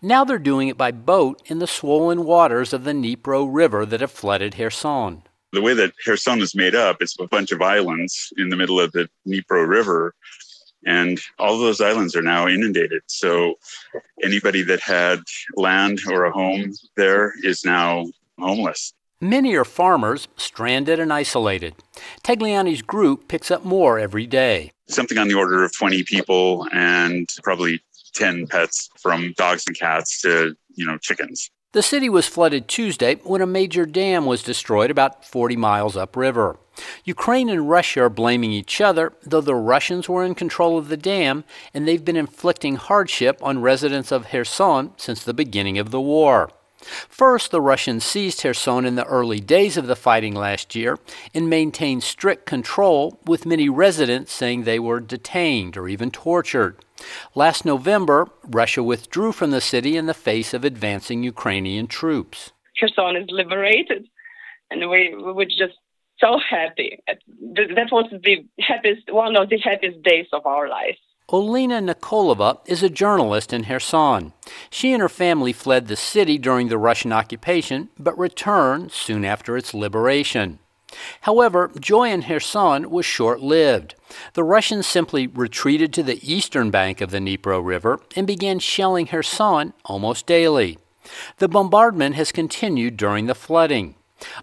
[0.00, 4.00] Now they're doing it by boat in the swollen waters of the Dnipro River that
[4.00, 5.22] have flooded Kherson.
[5.52, 8.78] The way that Kherson is made up, it's a bunch of islands in the middle
[8.80, 10.14] of the Dnipro River,
[10.86, 13.02] and all those islands are now inundated.
[13.06, 13.54] So
[14.22, 15.20] anybody that had
[15.56, 18.06] land or a home there is now
[18.38, 18.94] homeless.
[19.22, 21.74] Many are farmers, stranded and isolated.
[22.24, 24.72] Tagliani's group picks up more every day.
[24.88, 27.82] Something on the order of 20 people and probably
[28.14, 31.50] 10 pets from dogs and cats to, you know, chickens.
[31.72, 36.58] The city was flooded Tuesday when a major dam was destroyed about 40 miles upriver.
[37.04, 40.96] Ukraine and Russia are blaming each other, though the Russians were in control of the
[40.96, 46.00] dam and they've been inflicting hardship on residents of Kherson since the beginning of the
[46.00, 46.50] war.
[46.80, 50.98] First, the Russians seized Kherson in the early days of the fighting last year
[51.34, 56.76] and maintained strict control, with many residents saying they were detained or even tortured.
[57.34, 62.52] Last November, Russia withdrew from the city in the face of advancing Ukrainian troops.
[62.78, 64.08] Kherson is liberated,
[64.70, 65.76] and we, we were just
[66.18, 66.98] so happy.
[67.06, 70.98] That was the happiest, one of the happiest days of our lives.
[71.30, 74.32] Olena Nikolova is a journalist in Kherson.
[74.68, 79.56] She and her family fled the city during the Russian occupation, but returned soon after
[79.56, 80.58] its liberation.
[81.20, 83.94] However, joy in Kherson was short lived.
[84.34, 89.06] The Russians simply retreated to the eastern bank of the Dnipro River and began shelling
[89.06, 90.78] Kherson almost daily.
[91.38, 93.94] The bombardment has continued during the flooding.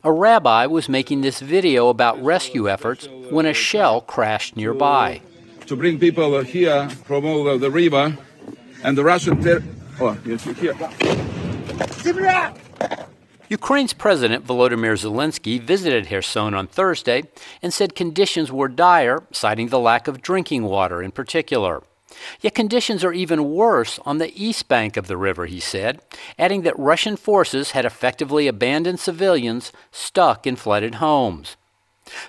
[0.05, 5.21] A rabbi was making this video about rescue efforts when a shell crashed nearby
[5.67, 8.17] to bring people here from all the river
[8.83, 9.41] and the Russian.
[9.43, 9.63] Ter-
[9.99, 10.75] oh, here.
[13.49, 17.23] Ukraine's President Volodymyr Zelensky visited Kherson on Thursday
[17.61, 21.81] and said conditions were dire, citing the lack of drinking water in particular.
[22.41, 26.01] Yet conditions are even worse on the east bank of the river, he said,
[26.39, 31.57] adding that Russian forces had effectively abandoned civilians stuck in flooded homes.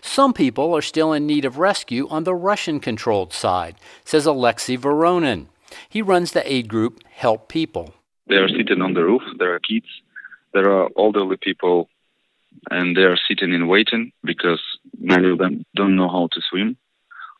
[0.01, 4.77] Some people are still in need of rescue on the Russian controlled side, says Alexei
[4.77, 5.47] Voronin.
[5.89, 7.95] He runs the aid group Help People.
[8.29, 9.87] They are sitting on the roof, there are kids,
[10.53, 11.89] there are elderly people,
[12.71, 14.61] and they are sitting in waiting because
[14.99, 16.77] many of them don't know how to swim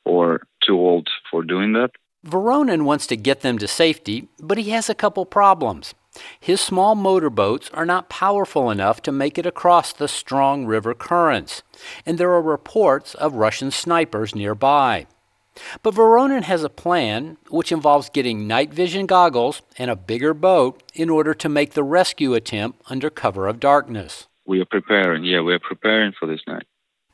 [0.05, 1.91] or too old for doing that.
[2.27, 5.95] Voronin wants to get them to safety, but he has a couple problems.
[6.39, 11.63] His small motorboats are not powerful enough to make it across the strong river currents,
[12.05, 15.07] and there are reports of Russian snipers nearby.
[15.83, 20.83] But Voronin has a plan which involves getting night vision goggles and a bigger boat
[20.95, 24.27] in order to make the rescue attempt under cover of darkness.
[24.47, 26.65] We are preparing, yeah, we are preparing for this night.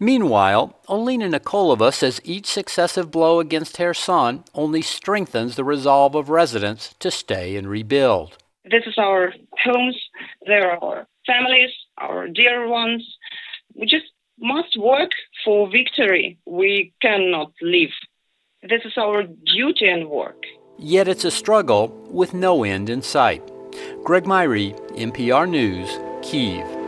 [0.01, 6.95] Meanwhile, Olena Nikolova says each successive blow against Kherson only strengthens the resolve of residents
[6.99, 8.37] to stay and rebuild.
[8.71, 10.01] This is our homes,
[10.47, 13.03] there are our families, our dear ones.
[13.75, 14.07] We just
[14.39, 15.11] must work
[15.45, 16.39] for victory.
[16.47, 17.91] We cannot live.
[18.63, 20.43] This is our duty and work.
[20.79, 23.43] Yet it's a struggle with no end in sight.
[24.03, 26.84] Greg Myre, NPR News, Kiev.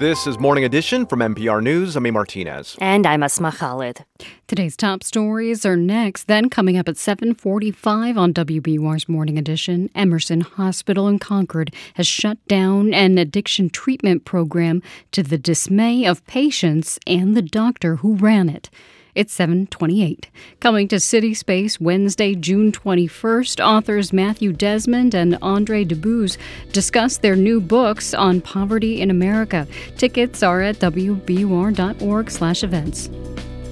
[0.00, 1.94] This is Morning Edition from NPR News.
[1.94, 2.10] I'm A.
[2.10, 2.74] Martinez.
[2.80, 4.06] And I'm Asma Khalid.
[4.46, 6.26] Today's top stories are next.
[6.26, 12.38] Then coming up at 745 on WBUR's Morning Edition, Emerson Hospital in Concord has shut
[12.48, 14.82] down an addiction treatment program
[15.12, 18.70] to the dismay of patients and the doctor who ran it.
[19.14, 20.28] It's 728.
[20.60, 26.36] Coming to CitySpace Wednesday, June 21st, authors Matthew Desmond and Andre Dubus
[26.72, 29.66] discuss their new books on poverty in America.
[29.96, 33.10] Tickets are at wbur.org/events.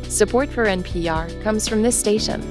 [0.08, 2.42] Support for NPR comes from this station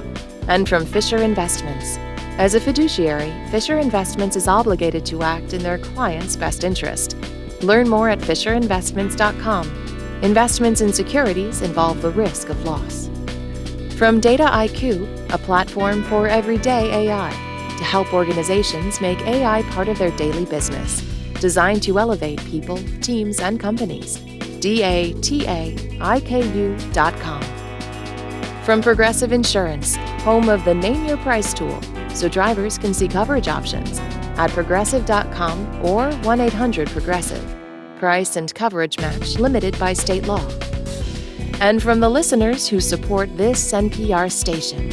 [0.47, 1.97] and from Fisher Investments.
[2.37, 7.17] As a fiduciary, Fisher Investments is obligated to act in their client's best interest.
[7.63, 13.07] Learn more at fisherinvestments.com Investments in securities involve the risk of loss.
[13.97, 17.29] From Dataiku, a platform for everyday AI,
[17.77, 21.01] to help organizations make AI part of their daily business,
[21.39, 24.17] designed to elevate people, teams, and companies.
[24.17, 25.83] DATAIKU.com.
[28.63, 33.47] From Progressive Insurance, home of the Name Your Price tool, so drivers can see coverage
[33.47, 33.99] options
[34.39, 37.66] at progressive.com or 1 800 Progressive
[37.99, 40.45] price, and coverage match limited by state law.
[41.59, 44.89] And from the listeners who support this NPR station.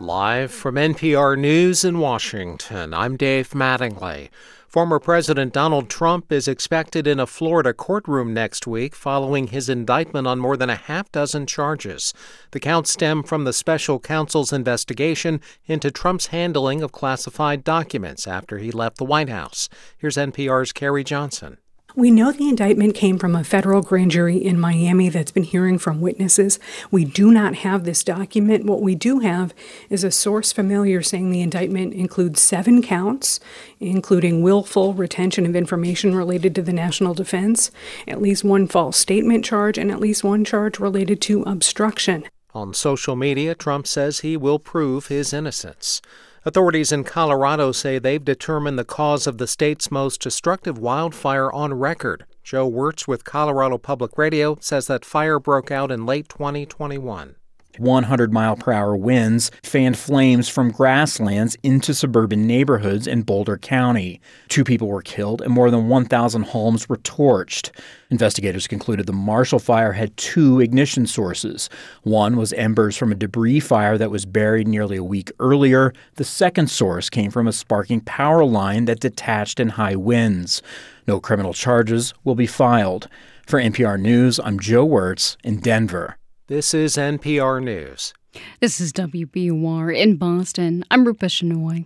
[0.00, 4.30] Live from NPR News in Washington, I'm Dave Mattingly.
[4.66, 10.26] Former President Donald Trump is expected in a Florida courtroom next week following his indictment
[10.26, 12.14] on more than a half dozen charges.
[12.52, 18.56] The counts stem from the special counsel's investigation into Trump's handling of classified documents after
[18.56, 19.68] he left the White House.
[19.98, 21.58] Here's NPR's Carrie Johnson.
[21.96, 25.76] We know the indictment came from a federal grand jury in Miami that's been hearing
[25.76, 26.60] from witnesses.
[26.90, 28.64] We do not have this document.
[28.64, 29.52] What we do have
[29.88, 33.40] is a source familiar saying the indictment includes seven counts,
[33.80, 37.72] including willful retention of information related to the national defense,
[38.06, 42.24] at least one false statement charge, and at least one charge related to obstruction.
[42.54, 46.00] On social media, Trump says he will prove his innocence.
[46.42, 51.74] Authorities in Colorado say they've determined the cause of the state's most destructive wildfire on
[51.74, 52.24] record.
[52.42, 57.36] Joe Wertz with Colorado Public Radio says that fire broke out in late 2021.
[57.80, 64.20] 100 mile per hour winds fanned flames from grasslands into suburban neighborhoods in Boulder County.
[64.48, 67.70] Two people were killed and more than 1,000 homes were torched.
[68.10, 71.70] Investigators concluded the Marshall Fire had two ignition sources.
[72.02, 75.94] One was embers from a debris fire that was buried nearly a week earlier.
[76.16, 80.60] The second source came from a sparking power line that detached in high winds.
[81.06, 83.08] No criminal charges will be filed.
[83.46, 86.19] For NPR News, I'm Joe Wertz in Denver.
[86.50, 88.12] This is NPR News.
[88.58, 90.84] This is WBUR in Boston.
[90.90, 91.84] I'm Rupa Shenoy.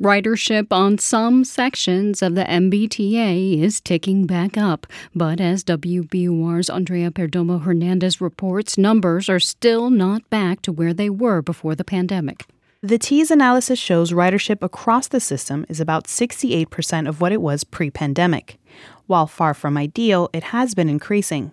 [0.00, 7.10] Ridership on some sections of the MBTA is ticking back up, but as WBUR's Andrea
[7.10, 12.46] Perdomo Hernandez reports, numbers are still not back to where they were before the pandemic.
[12.82, 17.64] The T's analysis shows ridership across the system is about 68% of what it was
[17.64, 18.60] pre pandemic.
[19.08, 21.50] While far from ideal, it has been increasing.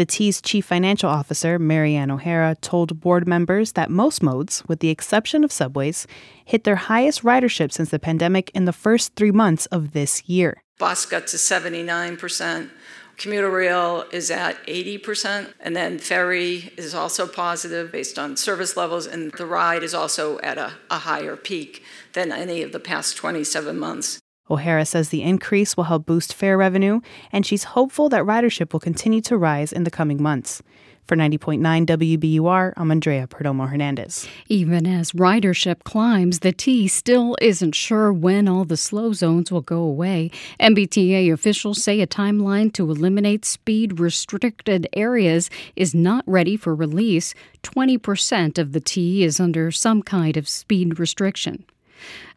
[0.00, 4.88] The T's chief financial officer, Marianne O'Hara, told board members that most modes, with the
[4.88, 6.06] exception of subways,
[6.42, 10.62] hit their highest ridership since the pandemic in the first three months of this year.
[10.78, 12.70] Bus got to 79%.
[13.18, 19.06] Commuter rail is at 80%, and then ferry is also positive based on service levels,
[19.06, 21.82] and the ride is also at a, a higher peak
[22.14, 24.18] than any of the past 27 months.
[24.50, 28.80] O'Hara says the increase will help boost fare revenue, and she's hopeful that ridership will
[28.80, 30.62] continue to rise in the coming months.
[31.10, 34.28] For 90.9 WBUR, I'm Andrea Perdomo Hernandez.
[34.46, 39.60] Even as ridership climbs, the T still isn't sure when all the slow zones will
[39.60, 40.30] go away.
[40.60, 47.34] MBTA officials say a timeline to eliminate speed restricted areas is not ready for release.
[47.64, 51.64] 20% of the T is under some kind of speed restriction.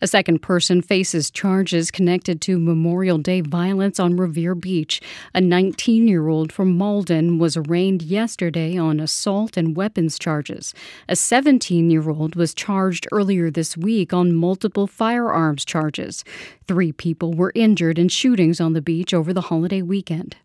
[0.02, 5.02] A second person faces charges connected to Memorial Day violence on Revere Beach.
[5.34, 10.74] A 19 year old from Malden was arraigned yesterday on assault and weapons charges.
[11.08, 16.24] A 17 year old was charged earlier this week on multiple firearms charges.
[16.68, 20.36] Three people were injured in shootings on the beach over the holiday weekend.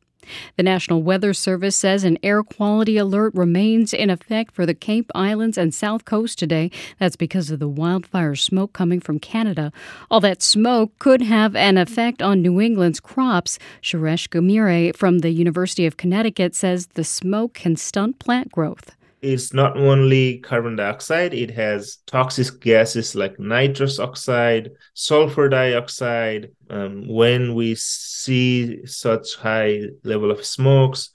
[0.57, 5.11] The National Weather Service says an air quality alert remains in effect for the Cape
[5.15, 6.71] Islands and South Coast today.
[6.99, 9.73] That's because of the wildfire smoke coming from Canada.
[10.11, 13.59] All that smoke could have an effect on New England's crops.
[13.83, 18.98] Suresh Ghimire from the University of Connecticut says the smoke can stunt plant growth.
[19.21, 26.51] It's not only carbon dioxide, it has toxic gases like nitrous oxide, sulfur dioxide.
[26.71, 31.11] Um, when we see such high level of smokes,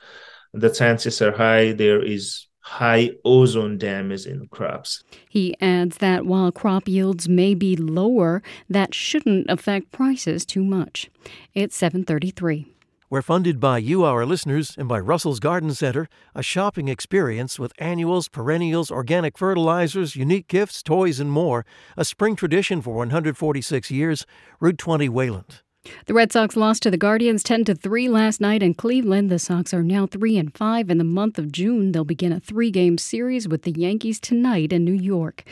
[0.53, 5.03] the chances are high there is high ozone damage in crops.
[5.29, 11.09] He adds that while crop yields may be lower, that shouldn't affect prices too much.
[11.53, 12.72] It's 733.
[13.13, 17.71] We're funded by you, our listeners, and by Russell's Garden Center, a shopping experience with
[17.78, 21.63] annuals, perennials, organic fertilizers, unique gifts, toys, and more.
[21.95, 24.26] A spring tradition for 146 years.
[24.60, 25.62] Route 20 Wayland.
[26.08, 29.29] The Red Sox lost to the Guardians 10 to 3 last night in Cleveland.
[29.29, 31.92] The Sox are now 3 and 5 in the month of June.
[31.92, 35.44] They'll begin a 3-game series with the Yankees tonight in New York.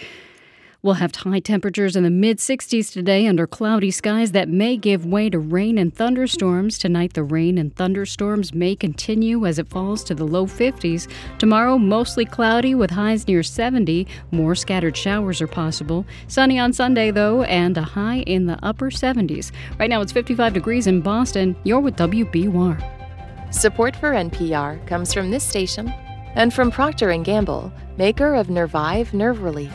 [0.84, 5.06] We'll have high temperatures in the mid 60s today under cloudy skies that may give
[5.06, 6.80] way to rain and thunderstorms.
[6.80, 11.08] Tonight, the rain and thunderstorms may continue as it falls to the low 50s.
[11.38, 14.08] Tomorrow, mostly cloudy with highs near 70.
[14.32, 16.04] More scattered showers are possible.
[16.28, 19.52] Sunny on Sunday, though, and a high in the upper 70s.
[19.78, 21.56] Right now, it's 55 degrees in Boston.
[21.64, 23.54] You're with WBUR.
[23.54, 25.94] Support for NPR comes from this station
[26.34, 29.72] and from Procter & Gamble, maker of Nervive Nerve Relief.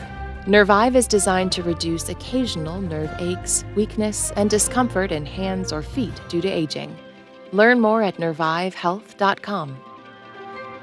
[0.47, 6.21] Nervive is designed to reduce occasional nerve aches, weakness, and discomfort in hands or feet
[6.29, 6.97] due to aging.
[7.51, 9.77] Learn more at nervivehealth.com.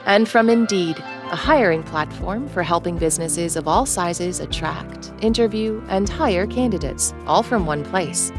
[0.04, 6.10] And from Indeed, a hiring platform for helping businesses of all sizes attract, interview, and
[6.10, 8.30] hire candidates, all from one place.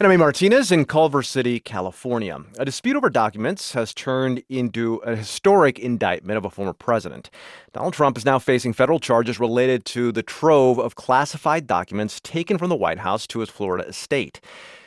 [0.00, 0.18] And I'm A.
[0.18, 2.40] Martinez in Culver City, California.
[2.58, 7.30] A dispute over documents has turned into a historic indictment of a former president.
[7.72, 12.58] Donald Trump is now facing federal charges related to the trove of classified documents taken
[12.58, 14.40] from the White House to his Florida estate.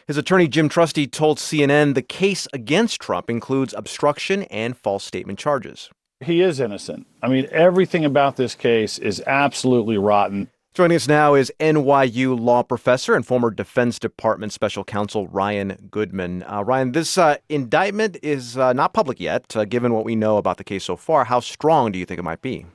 [0.06, 5.40] His attorney Jim Trusty told CNN the case against Trump includes obstruction and false statement
[5.40, 5.90] charges.
[6.20, 7.08] He is innocent.
[7.24, 10.50] I mean, everything about this case is absolutely rotten.
[10.80, 16.42] Joining us now is NYU law professor and former Defense Department special counsel Ryan Goodman.
[16.44, 20.38] Uh, Ryan, this uh, indictment is uh, not public yet, uh, given what we know
[20.38, 21.26] about the case so far.
[21.26, 22.66] How strong do you think it might be?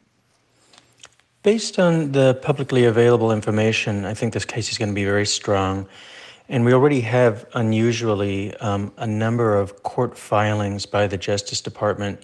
[1.43, 5.25] Based on the publicly available information, I think this case is going to be very
[5.25, 5.89] strong.
[6.51, 12.23] And we already have unusually um, a number of court filings by the Justice Department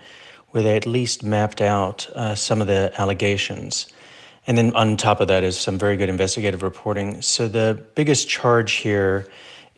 [0.50, 3.86] where they at least mapped out uh, some of the allegations.
[4.50, 7.22] And then on top of that is some very good investigative reporting.
[7.22, 9.28] So the biggest charge here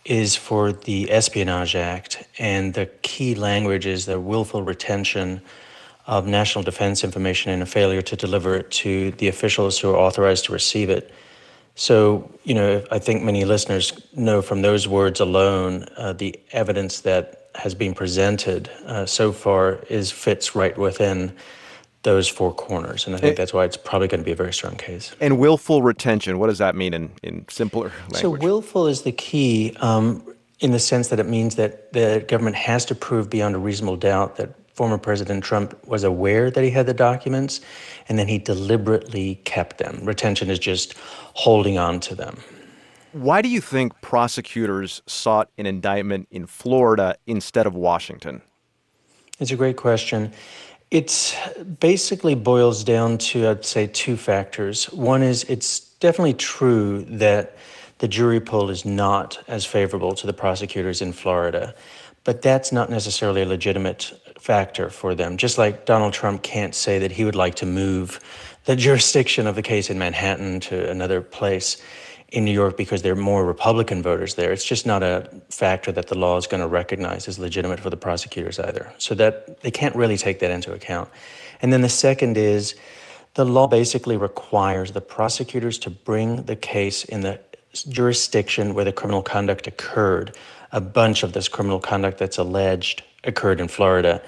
[0.07, 5.43] is for the Espionage Act, and the key language is the willful retention
[6.07, 9.97] of national defense information and a failure to deliver it to the officials who are
[9.99, 11.13] authorized to receive it.
[11.75, 17.03] So, you know, I think many listeners know from those words alone uh, the evidence
[17.03, 21.37] that has been presented uh, so far is fits right within
[22.03, 23.07] those four corners.
[23.07, 25.15] And I think that's why it's probably going to be a very strong case.
[25.21, 28.21] And willful retention, what does that mean in, in simpler language?
[28.21, 30.25] So, willful is the key um,
[30.61, 33.97] in the sense that it means that the government has to prove beyond a reasonable
[33.97, 37.61] doubt that former President Trump was aware that he had the documents
[38.09, 40.01] and then he deliberately kept them.
[40.05, 40.95] Retention is just
[41.35, 42.39] holding on to them.
[43.13, 48.41] Why do you think prosecutors sought an indictment in Florida instead of Washington?
[49.39, 50.33] It's a great question.
[50.93, 51.35] It
[51.81, 54.93] basically boils down to, I'd say, two factors.
[54.93, 57.57] One is it's definitely true that
[57.97, 61.75] the jury pool is not as favorable to the prosecutors in Florida,
[62.25, 65.39] but that's not necessarily a legitimate factor for them.
[65.39, 68.21] Just like Donald Trump can't say that he would like to move
[68.67, 71.83] the jurisdiction of the case in Manhattan to another place
[72.33, 74.53] in New York because there are more Republican voters there.
[74.53, 77.91] It's just not a factor that the law is going to recognize as legitimate for
[77.91, 78.93] the prosecutors either.
[78.99, 81.11] So that they can't really take that into account.
[81.61, 82.75] And then the second is
[83.35, 87.39] the law basically requires the prosecutors to bring the case in the
[87.89, 90.35] jurisdiction where the criminal conduct occurred.
[90.73, 94.23] A bunch of this criminal conduct that's alleged occurred in Florida.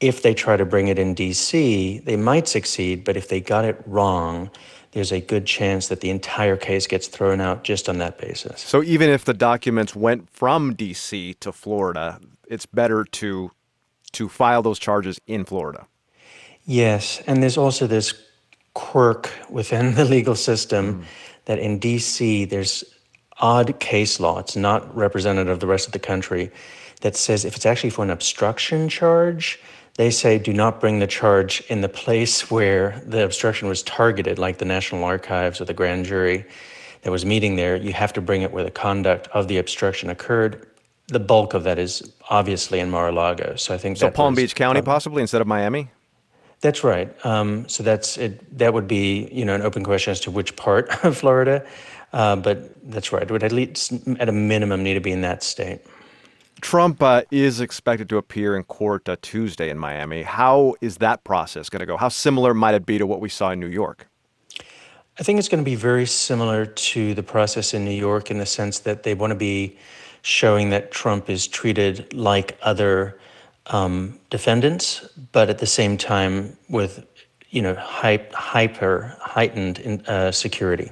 [0.00, 3.64] If they try to bring it in DC, they might succeed, but if they got
[3.64, 4.50] it wrong,
[4.96, 8.62] there's a good chance that the entire case gets thrown out just on that basis.
[8.62, 12.18] So even if the documents went from DC to Florida,
[12.48, 13.50] it's better to
[14.12, 15.86] to file those charges in Florida.
[16.64, 18.14] Yes, and there's also this
[18.72, 21.04] quirk within the legal system mm.
[21.44, 22.82] that in DC there's
[23.38, 24.38] odd case law.
[24.38, 26.50] It's not representative of the rest of the country
[27.02, 29.60] that says if it's actually for an obstruction charge,
[29.96, 34.38] They say do not bring the charge in the place where the obstruction was targeted,
[34.38, 36.44] like the National Archives or the grand jury
[37.02, 37.76] that was meeting there.
[37.76, 40.66] You have to bring it where the conduct of the obstruction occurred.
[41.08, 43.56] The bulk of that is obviously in Mar-a-Lago.
[43.56, 44.10] So I think so.
[44.10, 45.90] Palm was, Beach County, possibly instead of Miami.
[46.60, 47.14] That's right.
[47.24, 48.58] Um, so that's it.
[48.58, 51.64] That would be you know an open question as to which part of Florida,
[52.12, 53.22] uh, but that's right.
[53.22, 55.80] It would at least at a minimum need to be in that state.
[56.60, 60.22] Trump uh, is expected to appear in court uh, Tuesday in Miami.
[60.22, 61.96] How is that process going to go?
[61.96, 64.08] How similar might it be to what we saw in New York?
[65.18, 68.38] I think it's going to be very similar to the process in New York in
[68.38, 69.78] the sense that they want to be
[70.22, 73.18] showing that Trump is treated like other
[73.66, 77.06] um, defendants, but at the same time with
[77.50, 80.90] you know hyper heightened in, uh, security.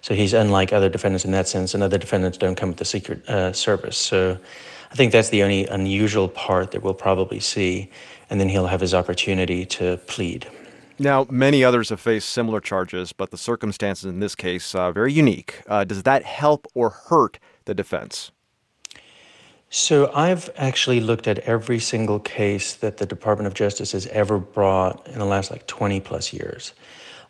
[0.00, 2.84] So he's unlike other defendants in that sense, and other defendants don't come with the
[2.84, 3.98] Secret uh, Service.
[3.98, 4.38] So
[4.90, 7.90] I think that's the only unusual part that we'll probably see,
[8.28, 10.48] and then he'll have his opportunity to plead.
[10.98, 14.92] Now, many others have faced similar charges, but the circumstances in this case are uh,
[14.92, 15.62] very unique.
[15.66, 18.32] Uh, does that help or hurt the defense?
[19.70, 24.38] So, I've actually looked at every single case that the Department of Justice has ever
[24.38, 26.74] brought in the last like 20 plus years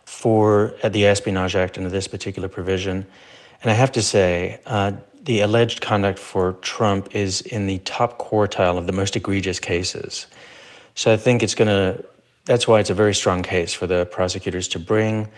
[0.05, 3.07] for the Espionage Act under this particular provision.
[3.63, 4.93] And I have to say, uh,
[5.23, 10.27] the alleged conduct for Trump is in the top quartile of the most egregious cases.
[10.95, 12.05] So I think it's going to,
[12.47, 15.29] that's why it's a very strong case for the prosecutors to bring.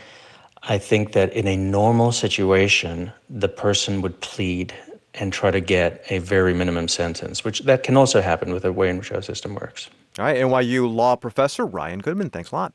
[0.63, 4.73] I think that in a normal situation, the person would plead
[5.15, 8.73] and try to get a very minimum sentence, which that can also happen with the
[8.73, 9.91] way in which our system works.
[10.19, 12.73] All right, NYU law professor Ryan Goodman, thanks a lot.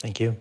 [0.00, 0.36] Thank you.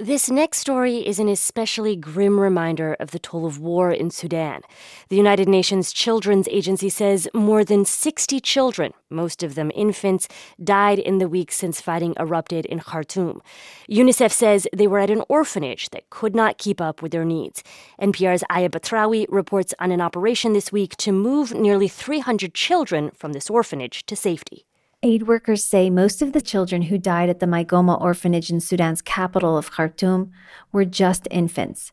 [0.00, 4.62] This next story is an especially grim reminder of the toll of war in Sudan.
[5.10, 10.26] The United Nations Children's Agency says more than 60 children, most of them infants,
[10.64, 13.42] died in the weeks since fighting erupted in Khartoum.
[13.90, 17.62] UNICEF says they were at an orphanage that could not keep up with their needs.
[18.00, 23.34] NPR's Aya Batrawi reports on an operation this week to move nearly 300 children from
[23.34, 24.64] this orphanage to safety.
[25.02, 29.00] Aid workers say most of the children who died at the Mygoma orphanage in Sudan's
[29.00, 30.30] capital of Khartoum
[30.72, 31.92] were just infants.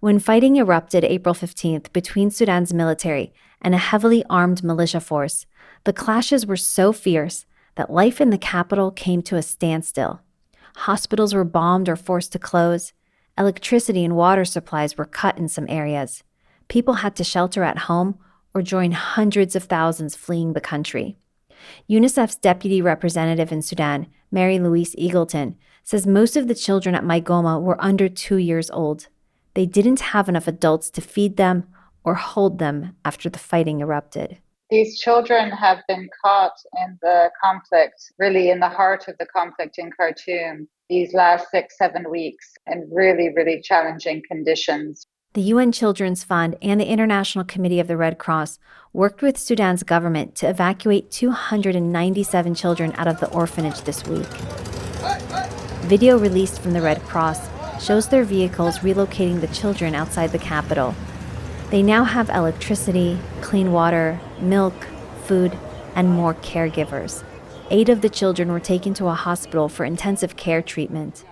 [0.00, 5.44] When fighting erupted April 15th between Sudan's military and a heavily armed militia force,
[5.84, 7.44] the clashes were so fierce
[7.74, 10.22] that life in the capital came to a standstill.
[10.76, 12.94] Hospitals were bombed or forced to close.
[13.36, 16.24] Electricity and water supplies were cut in some areas.
[16.68, 18.18] People had to shelter at home
[18.54, 21.18] or join hundreds of thousands fleeing the country.
[21.88, 27.60] UNICEF's deputy representative in Sudan, Mary Louise Eagleton, says most of the children at Mygoma
[27.60, 29.08] were under two years old.
[29.54, 31.66] They didn't have enough adults to feed them
[32.04, 34.38] or hold them after the fighting erupted.
[34.68, 39.78] These children have been caught in the conflict, really in the heart of the conflict
[39.78, 45.06] in Khartoum, these last six, seven weeks, in really, really challenging conditions.
[45.36, 48.58] The UN Children's Fund and the International Committee of the Red Cross
[48.94, 54.26] worked with Sudan's government to evacuate 297 children out of the orphanage this week.
[55.82, 57.50] Video released from the Red Cross
[57.84, 60.94] shows their vehicles relocating the children outside the capital.
[61.68, 64.86] They now have electricity, clean water, milk,
[65.24, 65.54] food,
[65.94, 67.22] and more caregivers.
[67.68, 71.26] Eight of the children were taken to a hospital for intensive care treatment.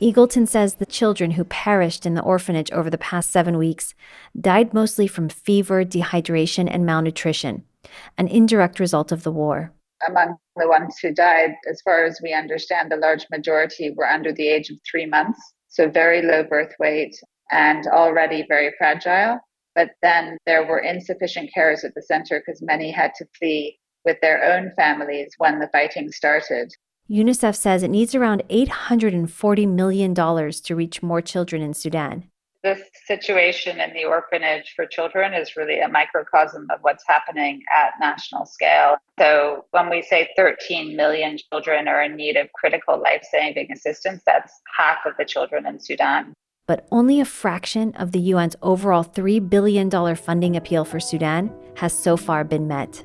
[0.00, 3.94] Eagleton says the children who perished in the orphanage over the past seven weeks
[4.40, 7.64] died mostly from fever, dehydration, and malnutrition,
[8.16, 9.72] an indirect result of the war.
[10.08, 14.32] Among the ones who died, as far as we understand, the large majority were under
[14.32, 15.38] the age of three months,
[15.68, 17.14] so very low birth weight
[17.50, 19.38] and already very fragile.
[19.74, 24.16] But then there were insufficient carers at the center because many had to flee with
[24.22, 26.72] their own families when the fighting started.
[27.10, 32.24] UNICEF says it needs around $840 million to reach more children in Sudan.
[32.62, 37.94] This situation in the orphanage for children is really a microcosm of what's happening at
[37.98, 38.98] national scale.
[39.18, 44.22] So, when we say 13 million children are in need of critical life saving assistance,
[44.26, 46.34] that's half of the children in Sudan.
[46.66, 51.92] But only a fraction of the UN's overall $3 billion funding appeal for Sudan has
[51.92, 53.02] so far been met.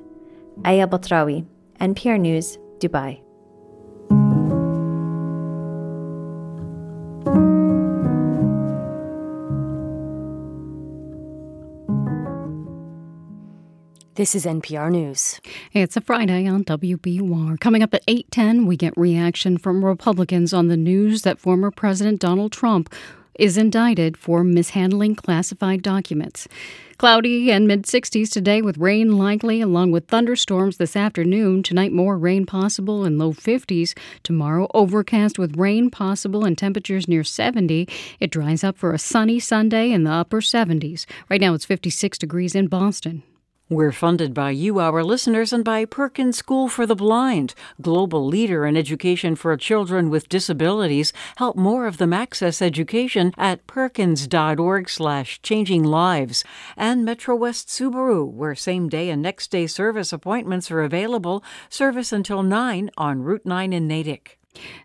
[0.65, 1.47] Aya Batrawi,
[1.79, 3.24] NPR News, Dubai.
[14.15, 15.41] This is NPR News.
[15.73, 17.59] It's a Friday on WBUR.
[17.59, 22.21] Coming up at 8:10, we get reaction from Republicans on the news that former President
[22.21, 22.89] Donald Trump
[23.37, 26.47] is indicted for mishandling classified documents.
[26.97, 31.61] Cloudy and mid 60s today with rain likely, along with thunderstorms this afternoon.
[31.61, 33.93] Tonight, more rain possible in low 50s.
[34.23, 37.85] Tomorrow, overcast with rain possible and temperatures near 70.
[38.21, 41.05] It dries up for a sunny Sunday in the upper 70s.
[41.29, 43.23] Right now, it's 56 degrees in Boston.
[43.67, 48.63] We're funded by you, our listeners, and by Perkins School for the Blind, global leader
[48.63, 51.11] in education for children with disabilities.
[51.37, 56.43] Help more of them access education at perkins.org slash changing lives.
[56.77, 61.43] And Metro West Subaru, where same day and next day service appointments are available.
[61.67, 64.37] Service until 9 on Route 9 in Natick.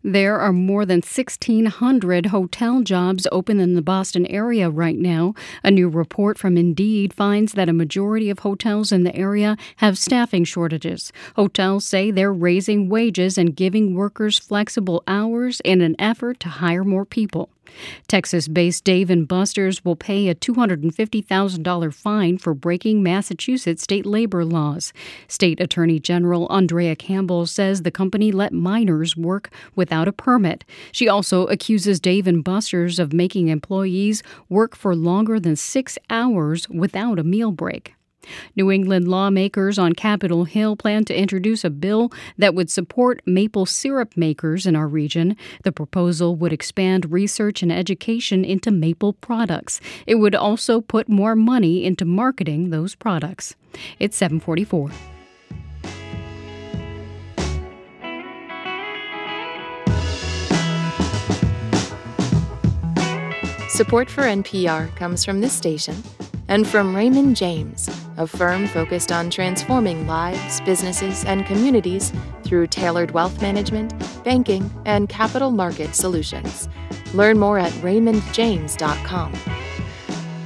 [0.02, 5.34] There are more than 1,600 hotel jobs open in the Boston area right now.
[5.62, 9.98] A new report from Indeed finds that a majority of hotels in the area have
[9.98, 11.12] staffing shortages.
[11.36, 16.84] Hotels say they're raising wages and giving workers flexible hours in an effort to hire
[16.84, 17.50] more people.
[18.08, 24.44] Texas based Dave and Buster's will pay a $250,000 fine for breaking Massachusetts state labor
[24.44, 24.92] laws.
[25.28, 30.64] State Attorney General Andrea Campbell says the company let minors work without a permit.
[30.92, 36.68] She also accuses Dave and Buster's of making employees work for longer than six hours
[36.68, 37.94] without a meal break.
[38.56, 43.66] New England lawmakers on Capitol Hill plan to introduce a bill that would support maple
[43.66, 45.36] syrup makers in our region.
[45.64, 49.80] The proposal would expand research and education into maple products.
[50.06, 53.56] It would also put more money into marketing those products.
[53.98, 54.90] It's 744.
[63.68, 65.94] Support for NPR comes from this station
[66.48, 67.88] and from Raymond James,
[68.20, 72.12] a firm focused on transforming lives, businesses, and communities
[72.44, 76.68] through tailored wealth management, banking, and capital market solutions.
[77.14, 79.34] Learn more at raymondjames.com.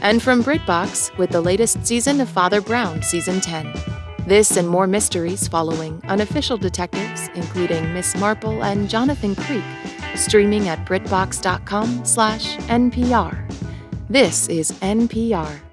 [0.03, 3.75] And from BritBox with the latest season of Father Brown Season 10.
[4.27, 9.65] This and more mysteries following unofficial detectives, including Miss Marple and Jonathan Creek,
[10.15, 13.51] streaming at BritBox.com slash NPR.
[14.09, 15.64] This is NPR.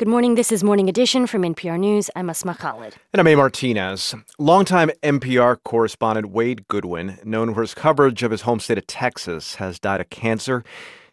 [0.00, 0.34] Good morning.
[0.34, 2.08] This is Morning Edition from NPR News.
[2.16, 2.94] I'm Asma Khalid.
[3.12, 3.34] And I'm A.
[3.34, 4.14] Martinez.
[4.38, 9.56] Longtime NPR correspondent Wade Goodwyn, known for his coverage of his home state of Texas,
[9.56, 10.64] has died of cancer.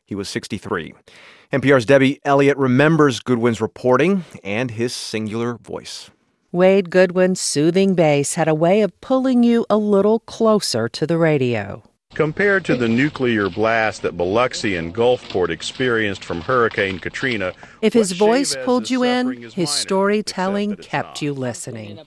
[0.05, 0.93] He was 63.
[1.51, 6.09] NPR's Debbie Elliott remembers Goodwyn's reporting and his singular voice.
[6.53, 11.17] Wade Goodwyn's soothing bass had a way of pulling you a little closer to the
[11.17, 11.83] radio.
[12.17, 17.53] Compared to the nuclear blast that Biloxi and Gulfport experienced from Hurricane Katrina,
[17.83, 21.99] if his voice pulled you in, his storytelling kept you listening,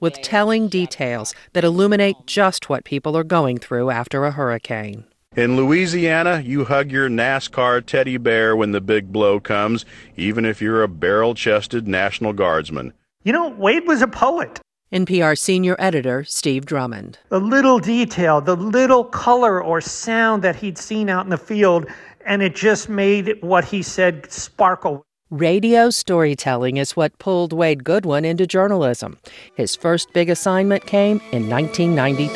[0.00, 5.04] with telling details that illuminate just what people are going through after a hurricane.
[5.34, 10.60] In Louisiana, you hug your NASCAR teddy bear when the big blow comes, even if
[10.60, 12.92] you're a barrel chested National Guardsman.
[13.22, 14.60] You know, Wade was a poet.
[14.94, 17.18] NPR senior editor Steve Drummond.
[17.28, 21.86] The little detail, the little color or sound that he'd seen out in the field,
[22.24, 25.04] and it just made what he said sparkle.
[25.30, 29.18] Radio storytelling is what pulled Wade Goodwyn into journalism.
[29.56, 32.34] His first big assignment came in 1993.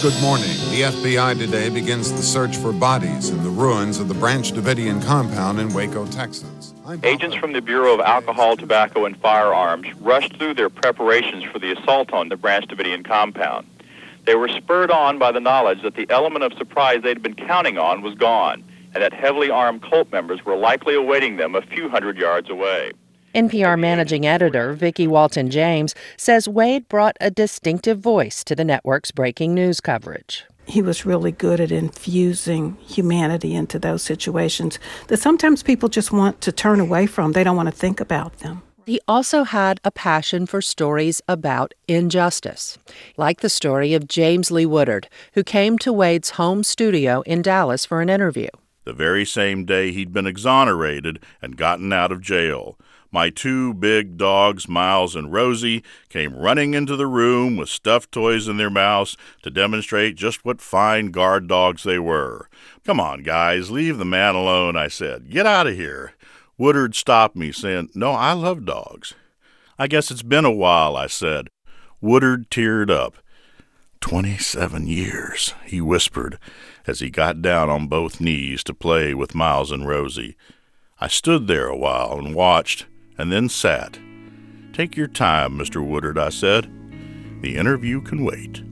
[0.00, 0.46] Good morning.
[0.70, 5.02] The FBI today begins the search for bodies in the ruins of the Branch Davidian
[5.02, 6.69] compound in Waco, Texas.
[7.04, 11.72] Agents from the Bureau of Alcohol, Tobacco, and Firearms rushed through their preparations for the
[11.72, 13.66] assault on the Branch Davidian compound.
[14.26, 17.78] They were spurred on by the knowledge that the element of surprise they'd been counting
[17.78, 21.88] on was gone, and that heavily armed cult members were likely awaiting them a few
[21.88, 22.90] hundred yards away.
[23.34, 29.12] NPR managing editor Vickie Walton James says Wade brought a distinctive voice to the network's
[29.12, 35.62] breaking news coverage he was really good at infusing humanity into those situations that sometimes
[35.62, 37.32] people just want to turn away from.
[37.32, 38.62] They don't want to think about them.
[38.86, 42.78] He also had a passion for stories about injustice,
[43.16, 47.84] like the story of James Lee Woodard, who came to Wade's home studio in Dallas
[47.84, 48.48] for an interview.
[48.84, 52.78] The very same day he'd been exonerated and gotten out of jail.
[53.12, 58.46] My two big dogs, Miles and Rosie, came running into the room with stuffed toys
[58.46, 62.48] in their mouths to demonstrate just what fine guard dogs they were.
[62.84, 65.28] Come on, guys, leave the man alone, I said.
[65.28, 66.12] Get out of here.
[66.56, 69.14] Woodard stopped me, saying, No, I love dogs.
[69.78, 71.48] I guess it's been a while, I said.
[72.00, 73.16] Woodard teared up.
[74.00, 76.38] Twenty seven years, he whispered
[76.86, 80.36] as he got down on both knees to play with Miles and Rosie.
[81.00, 82.86] I stood there a while and watched
[83.20, 83.98] and then sat.
[84.72, 85.86] Take your time, Mr.
[85.86, 86.70] Woodard, I said.
[87.42, 88.62] The interview can wait.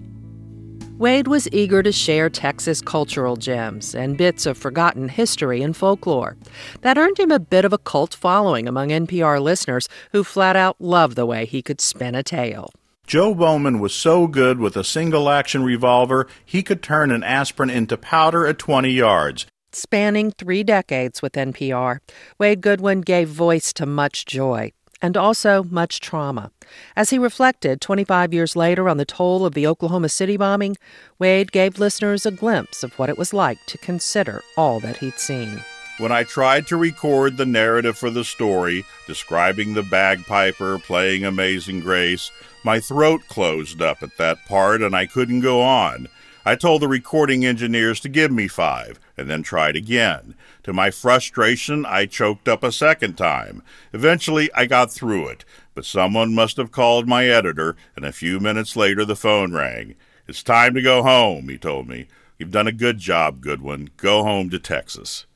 [0.99, 6.36] Wade was eager to share Texas cultural gems and bits of forgotten history and folklore.
[6.80, 10.74] That earned him a bit of a cult following among NPR listeners who flat out
[10.80, 12.72] loved the way he could spin a tale.
[13.07, 17.70] Joe Bowman was so good with a single action revolver, he could turn an aspirin
[17.70, 19.46] into powder at 20 yards.
[19.72, 21.98] Spanning three decades with NPR,
[22.38, 26.50] Wade Goodwyn gave voice to much joy and also much trauma.
[26.96, 30.76] As he reflected 25 years later on the toll of the Oklahoma City bombing,
[31.18, 35.18] Wade gave listeners a glimpse of what it was like to consider all that he'd
[35.18, 35.62] seen.
[35.98, 41.80] When I tried to record the narrative for the story, describing the bagpiper playing Amazing
[41.80, 42.30] Grace,
[42.64, 46.08] my throat closed up at that part and I couldn't go on.
[46.49, 50.34] I told the recording engineers to give me five and then tried again.
[50.62, 53.62] To my frustration, I choked up a second time.
[53.92, 55.44] Eventually, I got through it,
[55.74, 59.94] but someone must have called my editor, and a few minutes later the phone rang.
[60.26, 62.09] It's time to go home, he told me.
[62.38, 63.90] You've done a good job, Goodwyn.
[63.99, 65.26] Go home to Texas.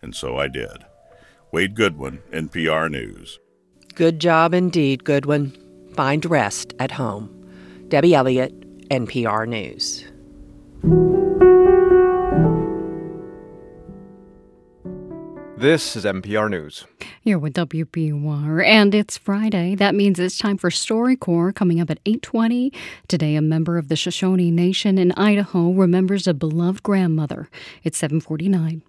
[0.00, 0.86] And so I did.
[1.52, 3.40] Wade Goodwyn, NPR News.
[3.94, 5.54] Good job indeed, Goodwyn.
[5.94, 7.28] Find rest at home.
[7.88, 10.06] Debbie Elliott, NPR News.
[15.56, 16.84] This is NPR News.
[17.20, 19.76] Here with WBUR, and it's Friday.
[19.76, 22.72] That means it's time for StoryCorps coming up at 8:20.
[23.06, 27.48] Today, a member of the Shoshone Nation in Idaho remembers a beloved grandmother.
[27.84, 28.82] It's 7:49.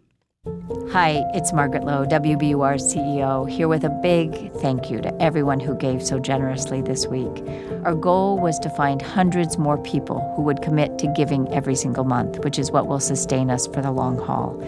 [0.92, 5.74] Hi, it's Margaret Low, WBUR CEO, here with a big thank you to everyone who
[5.74, 7.44] gave so generously this week.
[7.86, 12.04] Our goal was to find hundreds more people who would commit to giving every single
[12.04, 14.60] month, which is what will sustain us for the long haul.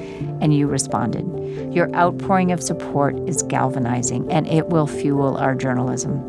[0.41, 1.25] And you responded.
[1.73, 6.23] Your outpouring of support is galvanizing, and it will fuel our journalism.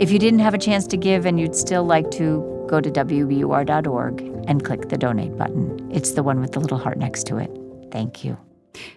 [0.00, 2.90] If you didn't have a chance to give and you'd still like to, go to
[2.90, 5.88] WBUR.org and click the donate button.
[5.92, 7.50] It's the one with the little heart next to it.
[7.92, 8.36] Thank you.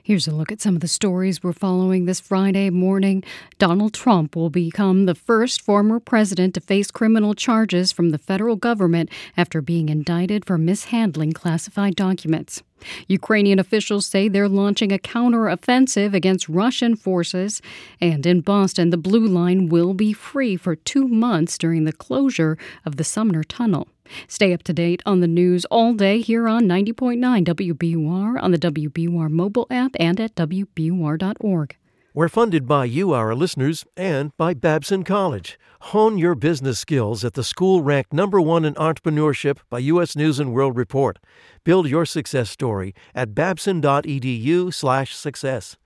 [0.04, 3.24] Here's a look at some of the stories we're following this Friday morning.
[3.58, 8.56] Donald Trump will become the first former president to face criminal charges from the federal
[8.56, 12.64] government after being indicted for mishandling classified documents.
[13.08, 17.62] Ukrainian officials say they're launching a counteroffensive against Russian forces.
[18.00, 22.58] And in Boston, the Blue Line will be free for two months during the closure
[22.86, 23.88] of the Sumner Tunnel.
[24.28, 28.58] Stay up to date on the news all day here on 90.9 WBUR, on the
[28.58, 31.76] WBUR mobile app, and at WBUR.org.
[32.14, 35.58] We're funded by you, our listeners, and by Babson College.
[35.80, 40.18] Hone your business skills at the school ranked number one in entrepreneurship by U.S.
[40.18, 41.20] News and World Report.
[41.64, 45.78] Build your success story at babson.edu/success.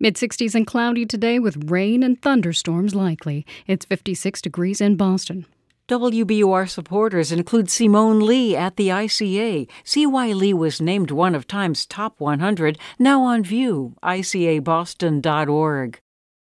[0.00, 3.44] Mid 60s and cloudy today with rain and thunderstorms likely.
[3.66, 5.44] It's 56 degrees in Boston.
[5.88, 9.66] WBUR supporters include Simone Leigh at the ICA.
[9.96, 16.00] Why Leigh was named one of Time's top 100, now on view, icaboston.org.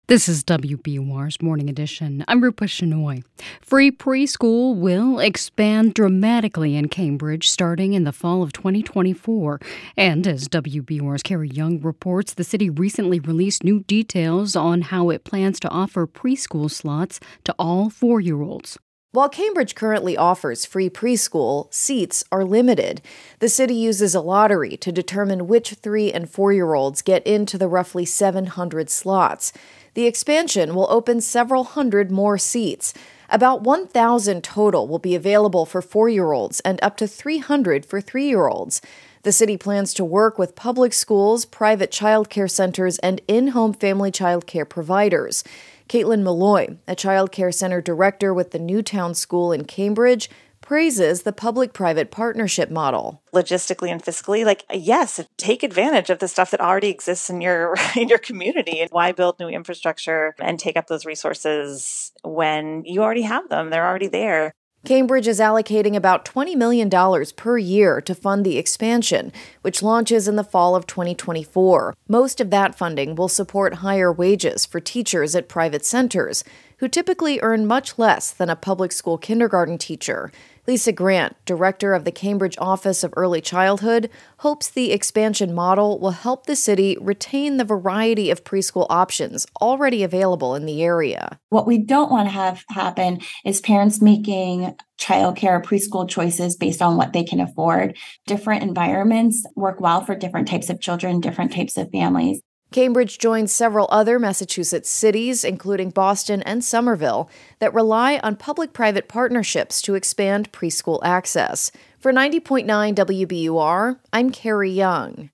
[0.07, 2.25] This is WBUR's Morning Edition.
[2.29, 3.25] I'm Rupa Shenoy.
[3.61, 9.59] Free preschool will expand dramatically in Cambridge starting in the fall of 2024.
[9.97, 15.25] And as WBUR's Carrie Young reports, the city recently released new details on how it
[15.25, 18.79] plans to offer preschool slots to all four year olds.
[19.13, 23.03] While Cambridge currently offers free preschool, seats are limited.
[23.41, 27.59] The city uses a lottery to determine which three and four year olds get into
[27.59, 29.53] the roughly 700 slots.
[29.93, 32.95] The expansion will open several hundred more seats.
[33.29, 38.01] About 1,000 total will be available for four year olds and up to 300 for
[38.01, 38.81] three year olds.
[39.25, 43.75] The city plans to work with public schools, private child care centers, and in home
[43.75, 45.45] family child care providers.
[45.93, 50.31] Caitlin Malloy, a child care center director with the Newtowne School in Cambridge,
[50.63, 53.23] praises the public private partnership model.
[53.35, 57.75] Logistically and fiscally, like yes, take advantage of the stuff that already exists in your
[57.95, 63.03] in your community and why build new infrastructure and take up those resources when you
[63.03, 63.69] already have them.
[63.69, 64.55] They're already there.
[64.85, 66.91] Cambridge is allocating about $20 million
[67.37, 71.95] per year to fund the expansion, which launches in the fall of 2024.
[72.09, 76.43] Most of that funding will support higher wages for teachers at private centers,
[76.79, 80.33] who typically earn much less than a public school kindergarten teacher.
[80.65, 84.09] Lisa Grant, director of the Cambridge Office of Early Childhood,
[84.39, 90.05] hopes the expansion model will help the city retain the variety of preschool options already
[90.05, 91.41] available in the area.
[91.49, 96.97] What we don't want to have happen is parents making childcare preschool choices based on
[96.97, 97.97] what they can afford.
[98.29, 102.41] Different environments work well for different types of children, different types of families.
[102.73, 109.09] Cambridge joins several other Massachusetts cities, including Boston and Somerville, that rely on public private
[109.09, 111.71] partnerships to expand preschool access.
[111.99, 115.31] For 90.9 WBUR, I'm Carrie Young.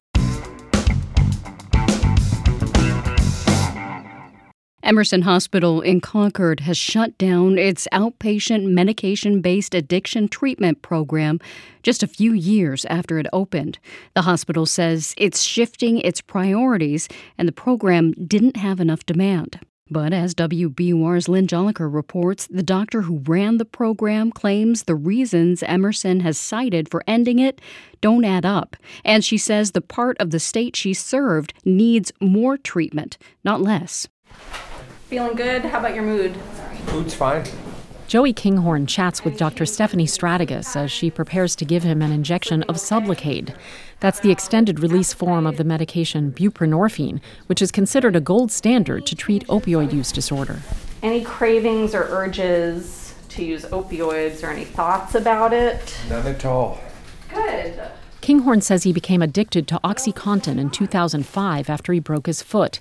[4.85, 11.41] Emerson Hospital in Concord has shut down its outpatient medication based addiction treatment program
[11.83, 13.81] just a few years after it opened.
[14.15, 19.59] The hospital says it's shifting its priorities and the program didn't have enough demand.
[19.91, 25.63] But as WBUR's Lynn Jolicoeur reports, the doctor who ran the program claims the reasons
[25.65, 27.61] Emerson has cited for ending it
[28.01, 28.77] don't add up.
[29.05, 34.07] And she says the part of the state she served needs more treatment, not less.
[35.09, 35.65] Feeling good?
[35.65, 36.37] How about your mood?
[36.93, 37.43] Mood's fine.
[38.09, 39.65] Joey Kinghorn chats with Dr.
[39.65, 43.55] Stephanie Strategas as she prepares to give him an injection of Sublocade.
[44.01, 49.07] That's the extended release form of the medication buprenorphine, which is considered a gold standard
[49.07, 50.61] to treat opioid use disorder.
[51.03, 55.97] Any cravings or urges to use opioids or any thoughts about it?
[56.11, 56.79] None at all.
[57.33, 57.81] Good.
[58.21, 62.79] Kinghorn says he became addicted to OxyContin in 2005 after he broke his foot.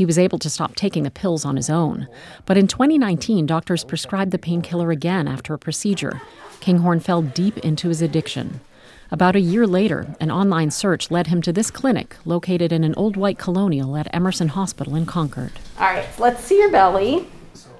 [0.00, 2.08] He was able to stop taking the pills on his own.
[2.46, 6.22] But in 2019, doctors prescribed the painkiller again after a procedure.
[6.60, 8.62] Kinghorn fell deep into his addiction.
[9.10, 12.94] About a year later, an online search led him to this clinic located in an
[12.94, 15.52] old white colonial at Emerson Hospital in Concord.
[15.78, 17.28] All right, let's see your belly.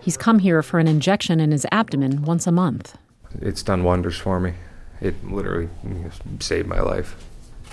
[0.02, 2.98] He's come here for an injection in his abdomen once a month.
[3.40, 4.52] It's done wonders for me.
[5.00, 5.70] It literally
[6.38, 7.29] saved my life.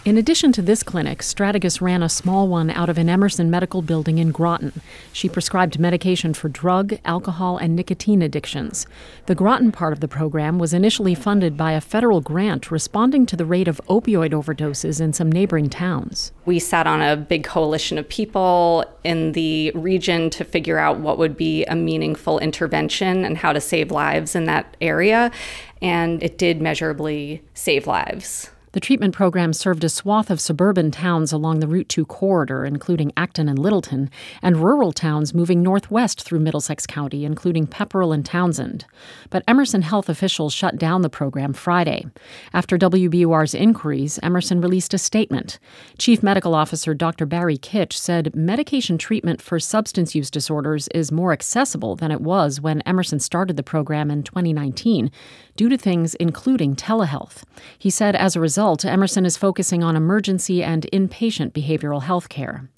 [0.07, 3.81] In addition to this clinic, Strategas ran a small one out of an Emerson medical
[3.81, 4.79] building in Groton.
[5.11, 8.87] She prescribed medication for drug, alcohol, and nicotine addictions.
[9.25, 13.35] The Groton part of the program was initially funded by a federal grant responding to
[13.35, 16.31] the rate of opioid overdoses in some neighboring towns.
[16.45, 21.17] We sat on a big coalition of people in the region to figure out what
[21.17, 25.31] would be a meaningful intervention and how to save lives in that area,
[25.81, 28.51] and it did measurably save lives.
[28.77, 33.11] The treatment program served a swath of suburban towns along the Route 2 corridor, including
[33.17, 38.85] Acton and Littleton, and rural towns moving northwest through Middlesex County, including Pepperell and Townsend.
[39.31, 42.05] But Emerson health officials shut down the program Friday.
[42.53, 45.57] After WBUR's inquiries, Emerson released a statement.
[45.97, 47.25] Chief Medical Officer Dr.
[47.25, 52.61] Barry Kitch said medication treatment for substance use disorders is more accessible than it was
[52.61, 55.09] when Emerson started the program in 2019
[55.57, 57.43] due to things including telehealth.
[57.77, 62.69] He said as a result, Emerson is focusing on emergency and inpatient behavioral health care.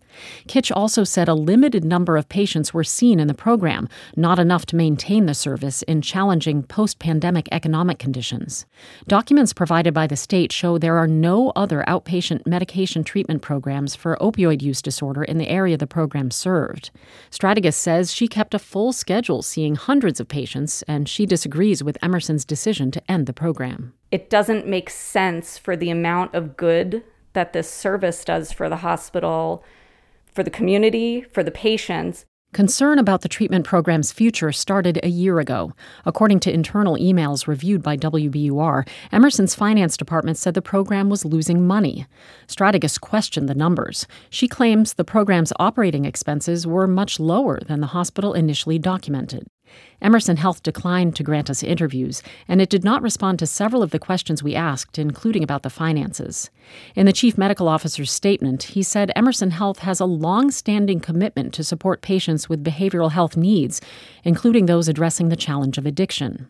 [0.48, 4.66] Kitch also said a limited number of patients were seen in the program, not enough
[4.68, 8.66] to maintain the service in challenging post pandemic economic conditions.
[9.08, 14.18] Documents provided by the state show there are no other outpatient medication treatment programs for
[14.22, 16.92] opioid use disorder in the area the program served.
[17.32, 21.98] Strategas says she kept a full schedule seeing hundreds of patients, and she disagrees with
[22.02, 23.94] Emerson's decision to end the program.
[24.12, 27.04] It doesn't make sense for the amount of good
[27.34, 29.64] that this service does for the hospital
[30.40, 32.26] for the community, for the patients.
[32.54, 35.74] Concern about the treatment program's future started a year ago.
[36.06, 41.68] According to internal emails reviewed by WBUR, Emerson's finance department said the program was losing
[41.68, 42.06] money.
[42.48, 44.08] Strategas questioned the numbers.
[44.30, 49.46] She claims the program's operating expenses were much lower than the hospital initially documented.
[50.02, 53.92] Emerson Health declined to grant us interviews, and it did not respond to several of
[53.92, 56.50] the questions we asked, including about the finances.
[56.96, 61.54] In the chief medical officer's statement, he said Emerson Health has a long standing commitment
[61.56, 63.82] to support patients with behavioral health needs,
[64.24, 66.48] including those addressing the challenge of addiction.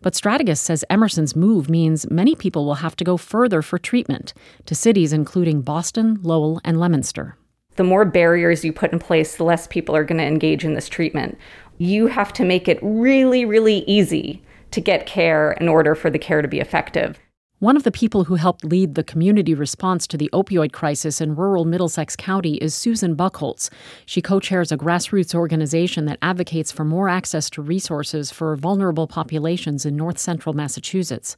[0.00, 4.32] But Strategas says Emerson's move means many people will have to go further for treatment,
[4.64, 7.36] to cities including Boston, Lowell, and Leominster.
[7.76, 10.72] The more barriers you put in place, the less people are going to engage in
[10.72, 11.36] this treatment
[11.78, 16.18] you have to make it really, really easy to get care in order for the
[16.18, 17.18] care to be effective.
[17.58, 21.34] One of the people who helped lead the community response to the opioid crisis in
[21.34, 23.70] rural Middlesex County is Susan Buchholz.
[24.04, 29.06] She co chairs a grassroots organization that advocates for more access to resources for vulnerable
[29.06, 31.34] populations in north central Massachusetts.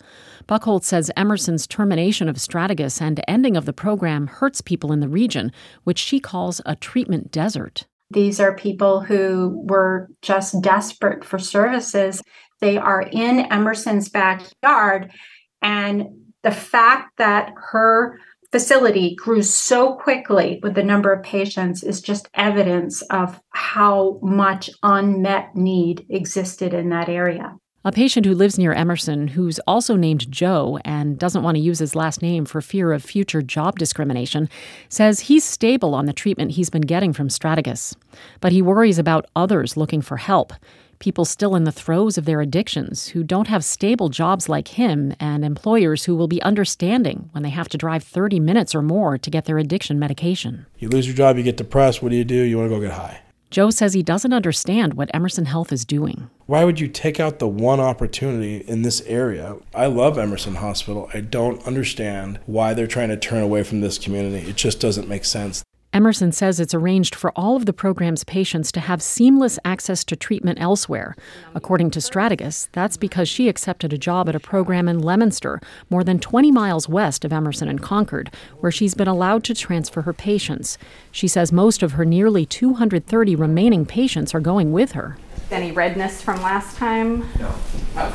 [0.49, 5.09] Buchholz says Emerson's termination of Strategas and ending of the program hurts people in the
[5.09, 5.53] region,
[5.85, 7.87] which she calls a treatment desert.
[8.11, 12.23] These are people who were just desperate for services.
[12.61, 15.13] They are in Emerson's backyard.
[15.61, 16.07] And
[16.43, 18.19] the fact that her
[18.51, 24.71] facility grew so quickly with the number of patients is just evidence of how much
[24.83, 27.57] unmet need existed in that area.
[27.89, 31.79] A patient who lives near Emerson, who's also named Joe and doesn't want to use
[31.79, 34.51] his last name for fear of future job discrimination,
[34.91, 37.97] says he's stable on the treatment he's been getting from Strategas.
[38.43, 40.53] But he worries about others looking for help.
[40.99, 45.15] people still in the throes of their addictions who don't have stable jobs like him,
[45.21, 49.17] and employers who will be understanding when they have to drive 30 minutes or more
[49.19, 50.67] to get their addiction medication.
[50.79, 52.03] You lose your job, you get depressed.
[52.03, 52.43] What do you do?
[52.43, 53.21] You want to go get high.
[53.51, 56.29] Joe says he doesn't understand what Emerson Health is doing.
[56.47, 59.57] Why would you take out the one opportunity in this area?
[59.75, 61.09] I love Emerson Hospital.
[61.15, 64.49] I don't understand why they're trying to turn away from this community.
[64.49, 65.63] It just doesn't make sense.
[65.95, 70.15] Emerson says it's arranged for all of the program's patients to have seamless access to
[70.15, 71.17] treatment elsewhere.
[71.55, 76.05] According to Strategas, that's because she accepted a job at a program in Leominster, more
[76.05, 78.31] than 20 miles west of Emerson and Concord,
[78.61, 80.77] where she's been allowed to transfer her patients.
[81.11, 85.17] She says most of her nearly 230 remaining patients are going with her.
[85.51, 87.27] Any redness from last time?
[87.39, 87.55] No.
[87.97, 88.15] Okay.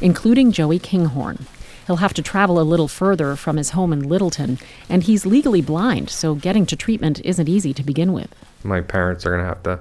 [0.00, 1.46] Including Joey Kinghorn.
[1.86, 4.58] He'll have to travel a little further from his home in Littleton,
[4.88, 8.34] and he's legally blind, so getting to treatment isn't easy to begin with.
[8.64, 9.80] My parents are going to have to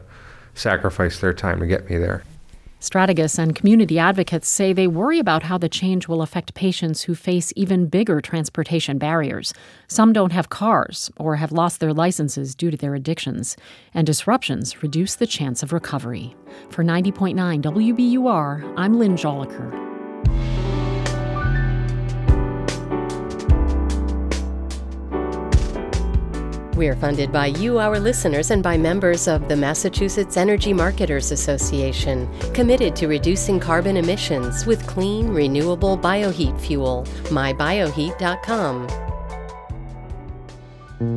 [0.53, 2.23] sacrifice their time to get me there.
[2.81, 7.13] Strategas and community advocates say they worry about how the change will affect patients who
[7.13, 9.53] face even bigger transportation barriers.
[9.87, 13.55] Some don't have cars or have lost their licenses due to their addictions,
[13.93, 16.35] and disruptions reduce the chance of recovery.
[16.69, 19.90] For 90.9 WBUR, I'm Lynn Jolicoeur.
[26.81, 32.27] We're funded by you, our listeners, and by members of the Massachusetts Energy Marketers Association,
[32.55, 37.03] committed to reducing carbon emissions with clean, renewable bioheat fuel.
[37.25, 38.87] MyBioheat.com.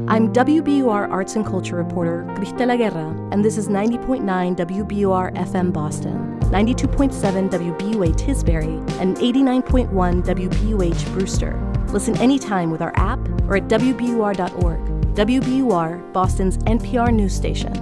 [0.07, 4.23] I'm WBUR Arts and Culture reporter Cristela Guerra, and this is 90.9
[4.57, 9.89] WBUR FM Boston, 92.7 WBUA Tisbury, and 89.1
[10.23, 11.59] WBUH Brewster.
[11.89, 14.94] Listen anytime with our app or at WBUR.org.
[15.15, 17.73] WBUR, Boston's NPR news station.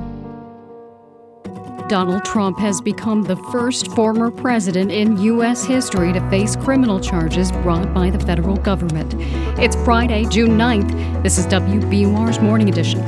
[1.89, 5.65] Donald Trump has become the first former president in U.S.
[5.65, 9.15] history to face criminal charges brought by the federal government.
[9.59, 11.23] It's Friday, June 9th.
[11.23, 13.01] This is WBUR's Morning Edition.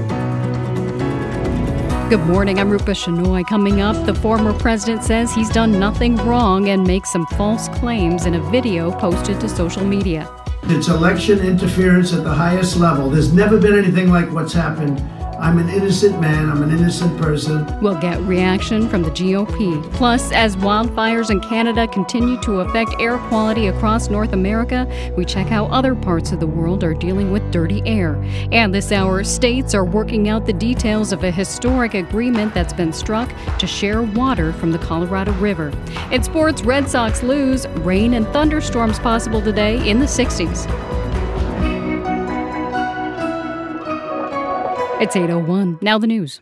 [2.08, 3.46] Good morning, I'm Rupa Shenoy.
[3.46, 8.24] Coming up, the former president says he's done nothing wrong and makes some false claims
[8.24, 10.30] in a video posted to social media.
[10.66, 13.10] It's election interference at the highest level.
[13.10, 14.98] There's never been anything like what's happened.
[15.44, 16.48] I'm an innocent man.
[16.48, 17.66] I'm an innocent person.
[17.82, 19.82] We'll get reaction from the GOP.
[19.92, 25.46] Plus, as wildfires in Canada continue to affect air quality across North America, we check
[25.46, 28.14] how other parts of the world are dealing with dirty air.
[28.52, 32.94] And this hour, states are working out the details of a historic agreement that's been
[32.94, 35.74] struck to share water from the Colorado River.
[36.10, 37.68] In sports, Red Sox lose.
[37.84, 40.93] Rain and thunderstorms possible today in the 60s.
[45.04, 45.80] It's 801.
[45.82, 46.40] Now the news.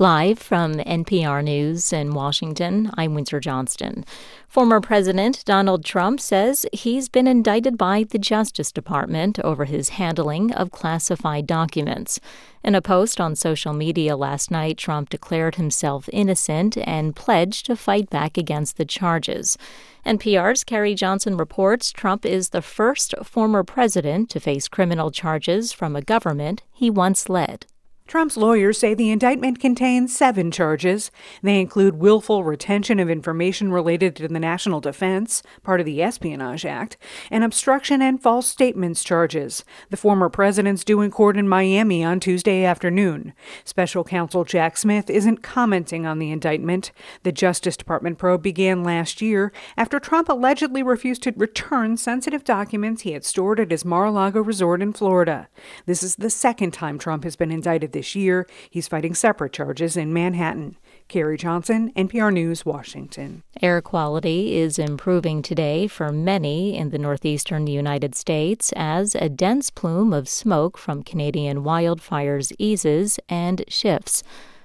[0.00, 4.04] Live from NPR News in Washington, I'm Windsor Johnston.
[4.46, 10.52] Former President Donald Trump says he's been indicted by the Justice Department over his handling
[10.52, 12.20] of classified documents.
[12.62, 17.74] In a post on social media last night, Trump declared himself innocent and pledged to
[17.74, 19.58] fight back against the charges.
[20.06, 25.96] NPR's Carrie Johnson reports Trump is the first former president to face criminal charges from
[25.96, 27.66] a government he once led.
[28.08, 31.10] Trump's lawyers say the indictment contains seven charges.
[31.42, 36.64] They include willful retention of information related to the national defense, part of the Espionage
[36.64, 36.96] Act,
[37.30, 39.62] and obstruction and false statements charges.
[39.90, 43.34] The former president's due in court in Miami on Tuesday afternoon.
[43.62, 46.92] Special counsel Jack Smith isn't commenting on the indictment.
[47.24, 53.02] The Justice Department probe began last year after Trump allegedly refused to return sensitive documents
[53.02, 55.48] he had stored at his Mar-a-Lago resort in Florida.
[55.84, 58.46] This is the second time Trump has been indicted this year.
[58.70, 60.76] He's fighting separate charges in Manhattan.
[61.08, 63.42] Carrie Johnson, NPR News, Washington.
[63.60, 69.70] Air quality is improving today for many in the northeastern United States as a dense
[69.70, 74.22] plume of smoke from Canadian wildfires eases and shifts.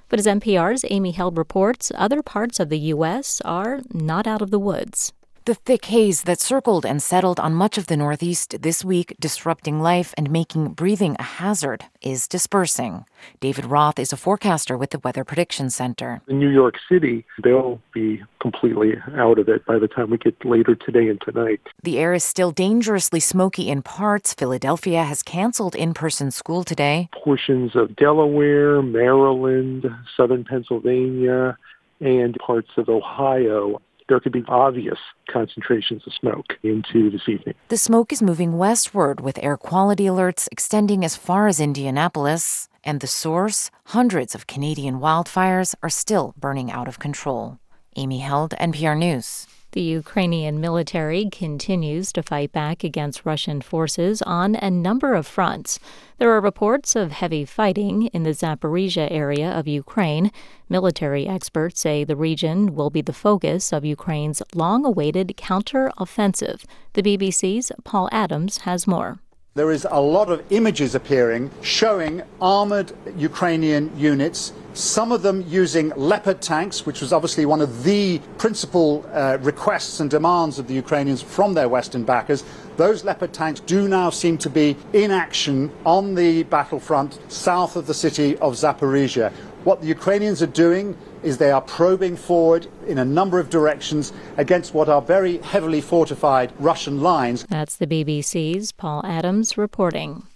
[0.09, 3.41] But as NPR's Amy Held reports, other parts of the U.S.
[3.45, 5.11] are not out of the woods.
[5.45, 9.81] The thick haze that circled and settled on much of the Northeast this week, disrupting
[9.81, 13.03] life and making breathing a hazard, is dispersing.
[13.41, 16.21] David Roth is a forecaster with the Weather Prediction Center.
[16.29, 20.45] In New York City, they'll be completely out of it by the time we get
[20.45, 21.59] later today and tonight.
[21.83, 24.33] The air is still dangerously smoky in parts.
[24.33, 27.09] Philadelphia has canceled in person school today.
[27.21, 31.57] Portions of Delaware, Maryland, southern Pennsylvania,
[31.99, 33.81] and parts of Ohio
[34.13, 37.55] there could be obvious concentrations of smoke into this evening.
[37.69, 42.69] The smoke is moving westward with air quality alerts extending as far as Indianapolis.
[42.83, 43.71] And the source?
[43.85, 47.57] Hundreds of Canadian wildfires are still burning out of control.
[47.95, 49.47] Amy Held, NPR News.
[49.73, 55.79] The Ukrainian military continues to fight back against Russian forces on a number of fronts.
[56.19, 60.31] There are reports of heavy fighting in the Zaporizhia area of Ukraine.
[60.69, 66.67] Military experts say the region will be the focus of Ukraine's long awaited counter-offensive.
[66.93, 69.17] The BBC's Paul Adams has more.
[69.55, 75.89] There is a lot of images appearing showing armored Ukrainian units some of them using
[75.95, 80.73] Leopard tanks, which was obviously one of the principal uh, requests and demands of the
[80.73, 82.43] Ukrainians from their Western backers.
[82.77, 87.85] Those Leopard tanks do now seem to be in action on the battlefront south of
[87.85, 89.31] the city of Zaporizhia.
[89.63, 94.11] What the Ukrainians are doing is they are probing forward in a number of directions
[94.37, 97.45] against what are very heavily fortified Russian lines.
[97.47, 100.27] That's the BBC's Paul Adams reporting.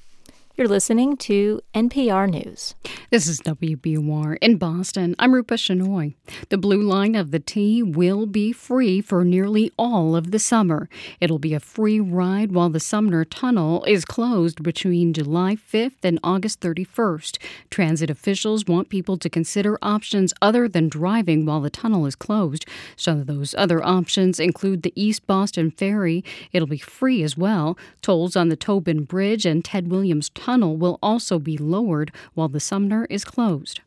[0.58, 2.74] You're listening to NPR News.
[3.12, 5.16] This is WBUR in Boston.
[5.20, 6.16] I'm Rupa Shenoy.
[6.50, 10.90] The Blue Line of the T will be free for nearly all of the summer.
[11.22, 16.20] It'll be a free ride while the Sumner Tunnel is closed between July 5th and
[16.24, 17.38] August 31st.
[17.70, 22.66] Transit officials want people to consider options other than driving while the tunnel is closed.
[22.96, 26.24] Some of those other options include the East Boston Ferry.
[26.52, 27.78] It'll be free as well.
[28.02, 32.48] Tolls on the Tobin Bridge and Ted Williams Tunnel tunnel will also be lowered while
[32.48, 33.82] the Sumner is closed.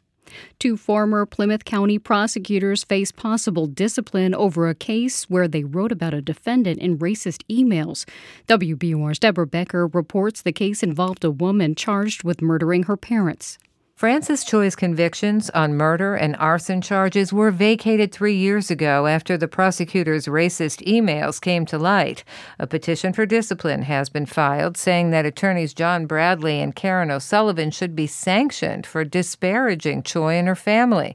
[0.59, 6.13] Two former Plymouth County prosecutors face possible discipline over a case where they wrote about
[6.13, 8.07] a defendant in racist emails.
[8.47, 13.59] WBUR's Deborah Becker reports the case involved a woman charged with murdering her parents.
[14.01, 19.47] Frances Choi's convictions on murder and arson charges were vacated three years ago after the
[19.47, 22.25] prosecutor's racist emails came to light.
[22.59, 27.71] A petition for discipline has been filed saying that attorneys John Bradley and Karen O'Sullivan
[27.71, 31.15] should be sanctioned for disparaging Choi and her family.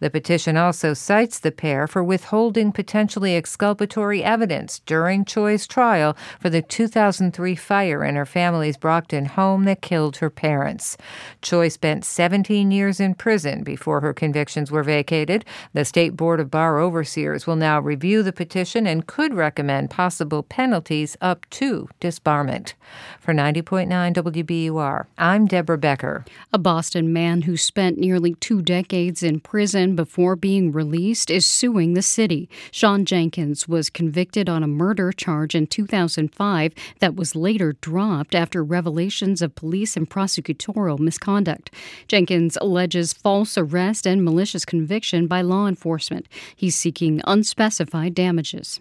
[0.00, 6.50] The petition also cites the pair for withholding potentially exculpatory evidence during Choi's trial for
[6.50, 10.98] the 2003 fire in her family's Brockton home that killed her parents.
[11.40, 15.44] Choi spent 17 years in prison before her convictions were vacated.
[15.74, 20.42] The State Board of Bar Overseers will now review the petition and could recommend possible
[20.42, 22.72] penalties up to disbarment.
[23.20, 26.24] For 90.9 WBUR, I'm Deborah Becker.
[26.52, 31.94] A Boston man who spent nearly two decades in prison before being released is suing
[31.94, 32.48] the city.
[32.72, 38.64] Sean Jenkins was convicted on a murder charge in 2005 that was later dropped after
[38.64, 41.70] revelations of police and prosecutorial misconduct.
[42.16, 46.26] Alleges false arrest and malicious conviction by law enforcement.
[46.54, 48.80] He's seeking unspecified damages.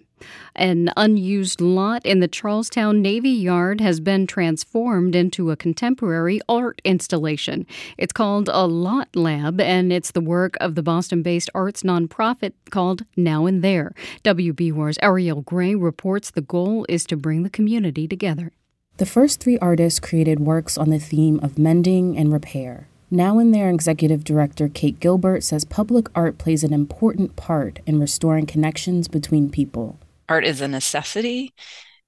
[0.55, 6.81] An unused lot in the Charlestown Navy Yard has been transformed into a contemporary art
[6.86, 7.67] installation.
[7.97, 12.53] It's called a Lot Lab, and it's the work of the Boston based arts nonprofit
[12.69, 13.93] called Now and There.
[14.23, 18.53] WBUR's Arielle Gray reports the goal is to bring the community together.
[18.95, 22.88] The first three artists created works on the theme of mending and repair.
[23.12, 27.99] Now and There executive director Kate Gilbert says public art plays an important part in
[27.99, 29.99] restoring connections between people.
[30.28, 31.53] Art is a necessity.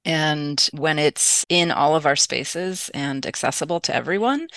[0.04, 4.48] And when it's in all of our spaces and accessible to everyone,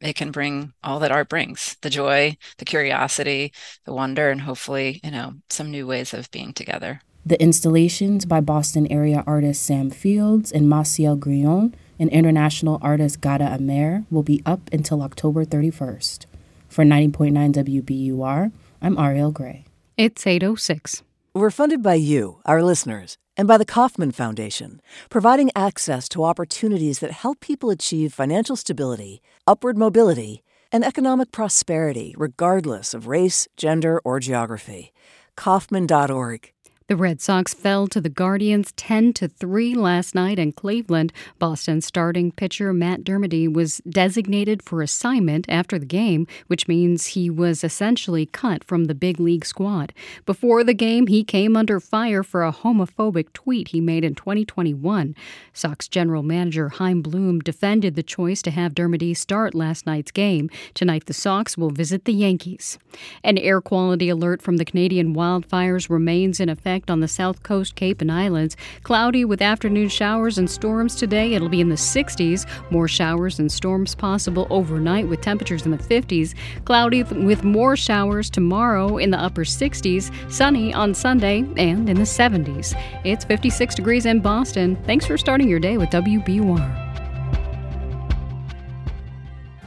[0.00, 3.52] it can bring all that art brings the joy, the curiosity,
[3.84, 7.00] the wonder, and hopefully, you know, some new ways of being together.
[7.26, 13.54] The installations by Boston area artist Sam Fields and Maciel Grillon and international artist Ghada
[13.58, 16.26] Amer will be up until October 31st.
[16.68, 19.64] For 90.9 WBUR, I'm Arielle Gray.
[19.96, 21.02] It's 806.
[21.34, 26.98] We're funded by you, our listeners, and by the Kauffman Foundation, providing access to opportunities
[26.98, 34.00] that help people achieve financial stability, upward mobility, and economic prosperity regardless of race, gender,
[34.04, 34.92] or geography.
[35.36, 36.52] Kauffman.org.
[36.88, 41.12] The Red Sox fell to the Guardians 10 to 3 last night in Cleveland.
[41.38, 47.28] Boston starting pitcher Matt Dermody was designated for assignment after the game, which means he
[47.28, 49.92] was essentially cut from the big league squad.
[50.24, 55.14] Before the game, he came under fire for a homophobic tweet he made in 2021.
[55.52, 60.48] Sox general manager Chaim Bloom defended the choice to have Dermody start last night's game.
[60.72, 62.78] Tonight, the Sox will visit the Yankees.
[63.22, 67.74] An air quality alert from the Canadian wildfires remains in effect on the south coast,
[67.74, 68.56] Cape, and Islands.
[68.82, 71.34] Cloudy with afternoon showers and storms today.
[71.34, 72.46] It'll be in the 60s.
[72.70, 76.34] More showers and storms possible overnight with temperatures in the 50s.
[76.64, 80.12] Cloudy with more showers tomorrow in the upper 60s.
[80.30, 82.74] Sunny on Sunday and in the 70s.
[83.04, 84.76] It's 56 degrees in Boston.
[84.84, 86.88] Thanks for starting your day with WBUR.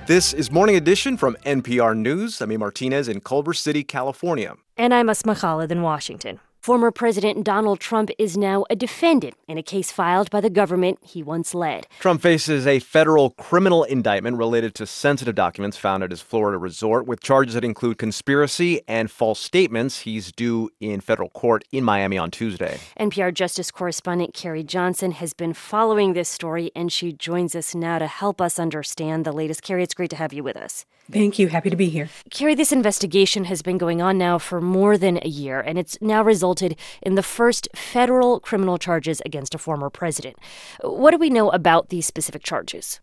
[0.08, 2.42] This is Morning Edition from NPR News.
[2.42, 2.58] I'm A.
[2.58, 4.56] Martinez in Culver City, California.
[4.76, 6.40] And I'm Asma Khalid in Washington.
[6.62, 11.00] Former President Donald Trump is now a defendant in a case filed by the government
[11.02, 11.88] he once led.
[12.00, 17.08] Trump faces a federal criminal indictment related to sensitive documents found at his Florida resort
[17.08, 20.02] with charges that include conspiracy and false statements.
[20.02, 22.80] He's due in federal court in Miami on Tuesday.
[23.00, 27.98] NPR Justice correspondent Carrie Johnson has been following this story, and she joins us now
[27.98, 29.64] to help us understand the latest.
[29.64, 30.86] Carrie, it's great to have you with us.
[31.10, 31.48] Thank you.
[31.48, 32.10] Happy to be here.
[32.30, 35.98] Carrie, this investigation has been going on now for more than a year, and it's
[36.02, 40.38] now resulted in the first federal criminal charges against a former president.
[40.82, 43.00] What do we know about these specific charges?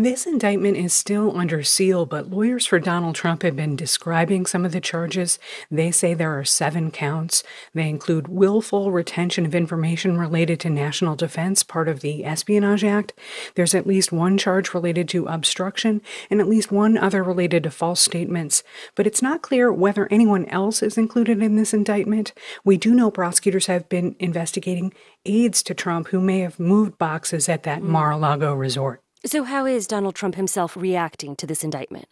[0.00, 4.64] This indictment is still under seal, but lawyers for Donald Trump have been describing some
[4.64, 5.40] of the charges.
[5.72, 7.42] They say there are seven counts.
[7.74, 13.12] They include willful retention of information related to national defense, part of the Espionage Act.
[13.56, 16.00] There's at least one charge related to obstruction,
[16.30, 18.62] and at least one other related to false statements.
[18.94, 22.32] But it's not clear whether anyone else is included in this indictment.
[22.64, 24.94] We do know prosecutors have been investigating
[25.26, 27.90] aides to Trump who may have moved boxes at that hmm.
[27.90, 29.02] Mar a Lago resort.
[29.26, 32.06] So, how is Donald Trump himself reacting to this indictment?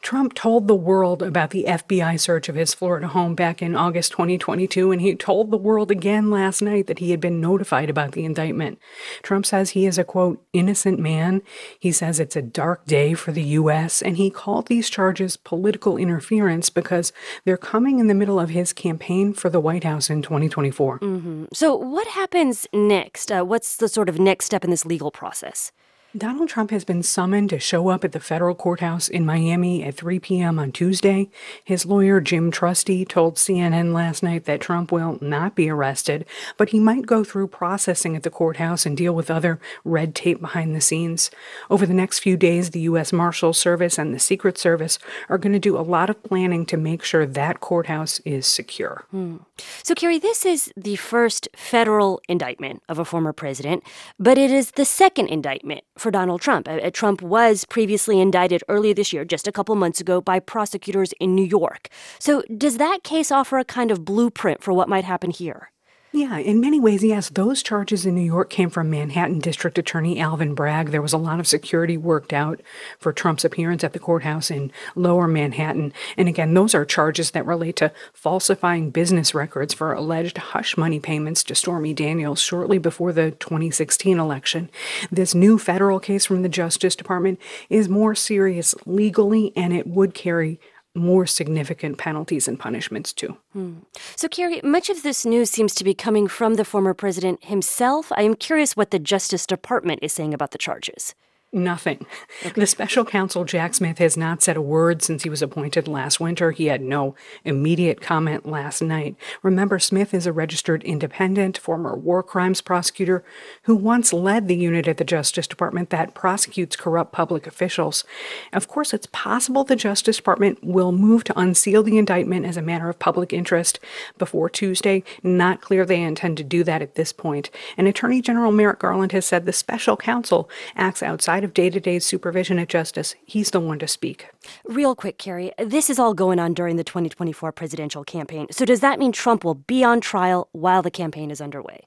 [0.00, 4.12] Trump told the world about the FBI search of his Florida home back in August
[4.12, 8.12] 2022, and he told the world again last night that he had been notified about
[8.12, 8.78] the indictment.
[9.22, 11.42] Trump says he is a quote, innocent man.
[11.78, 15.96] He says it's a dark day for the U.S., and he called these charges political
[15.96, 17.12] interference because
[17.44, 21.00] they're coming in the middle of his campaign for the White House in 2024.
[21.00, 21.44] Mm-hmm.
[21.52, 23.32] So, what happens next?
[23.32, 25.72] Uh, what's the sort of next step in this legal process?
[26.16, 29.94] Donald Trump has been summoned to show up at the federal courthouse in Miami at
[29.94, 30.58] 3 p.m.
[30.58, 31.28] on Tuesday.
[31.62, 36.24] His lawyer, Jim Trusty, told CNN last night that Trump will not be arrested,
[36.56, 40.40] but he might go through processing at the courthouse and deal with other red tape
[40.40, 41.30] behind the scenes.
[41.68, 43.12] Over the next few days, the U.S.
[43.12, 44.98] Marshal Service and the Secret Service
[45.28, 49.04] are going to do a lot of planning to make sure that courthouse is secure.
[49.10, 49.36] Hmm.
[49.82, 53.84] So, Carrie, this is the first federal indictment of a former president,
[54.18, 56.68] but it is the second indictment for Donald Trump.
[56.68, 61.12] Uh, Trump was previously indicted earlier this year, just a couple months ago, by prosecutors
[61.20, 61.88] in New York.
[62.18, 65.70] So, does that case offer a kind of blueprint for what might happen here?
[66.10, 67.28] Yeah, in many ways, yes.
[67.28, 70.88] Those charges in New York came from Manhattan District Attorney Alvin Bragg.
[70.88, 72.62] There was a lot of security worked out
[72.98, 75.92] for Trump's appearance at the courthouse in lower Manhattan.
[76.16, 80.98] And again, those are charges that relate to falsifying business records for alleged hush money
[80.98, 84.70] payments to Stormy Daniels shortly before the 2016 election.
[85.12, 90.14] This new federal case from the Justice Department is more serious legally, and it would
[90.14, 90.58] carry
[90.94, 93.36] more significant penalties and punishments too.
[93.52, 93.74] Hmm.
[94.16, 98.10] So, Carrie, much of this news seems to be coming from the former president himself.
[98.12, 101.14] I am curious what the Justice Department is saying about the charges.
[101.50, 102.04] Nothing.
[102.44, 102.60] Okay.
[102.60, 106.20] The special counsel, Jack Smith, has not said a word since he was appointed last
[106.20, 106.50] winter.
[106.50, 109.16] He had no immediate comment last night.
[109.42, 113.24] Remember, Smith is a registered independent, former war crimes prosecutor
[113.62, 118.04] who once led the unit at the Justice Department that prosecutes corrupt public officials.
[118.52, 122.62] Of course, it's possible the Justice Department will move to unseal the indictment as a
[122.62, 123.80] matter of public interest
[124.18, 125.02] before Tuesday.
[125.22, 127.48] Not clear they intend to do that at this point.
[127.78, 131.70] And Attorney General Merrick Garland has said the special counsel acts outside outside of day
[131.70, 134.28] to day supervision at Justice, he's the one to speak.
[134.64, 138.48] Real quick, Carrie, this is all going on during the 2024 presidential campaign.
[138.50, 141.84] So does that mean Trump will be on trial while the campaign is underway?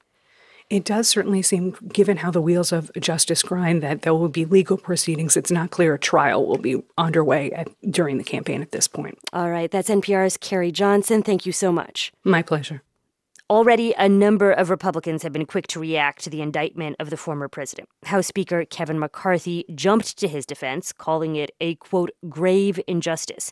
[0.69, 4.45] It does certainly seem, given how the wheels of justice grind, that there will be
[4.45, 5.35] legal proceedings.
[5.35, 9.19] It's not clear a trial will be underway at, during the campaign at this point.
[9.33, 9.69] All right.
[9.69, 11.23] That's NPR's Carrie Johnson.
[11.23, 12.13] Thank you so much.
[12.23, 12.83] My pleasure.
[13.51, 17.17] Already, a number of Republicans have been quick to react to the indictment of the
[17.17, 17.89] former president.
[18.05, 23.51] House Speaker Kevin McCarthy jumped to his defense, calling it a, quote, grave injustice.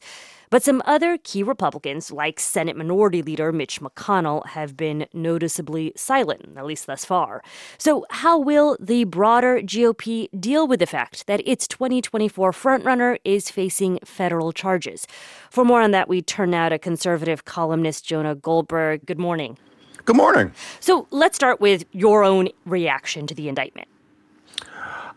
[0.49, 6.45] But some other key Republicans, like Senate Minority Leader Mitch McConnell, have been noticeably silent,
[6.55, 7.43] at least thus far.
[7.77, 13.51] So, how will the broader GOP deal with the fact that its 2024 frontrunner is
[13.51, 15.05] facing federal charges?
[15.51, 19.05] For more on that, we turn now to conservative columnist Jonah Goldberg.
[19.05, 19.57] Good morning.
[20.05, 20.51] Good morning.
[20.79, 23.87] So let's start with your own reaction to the indictment.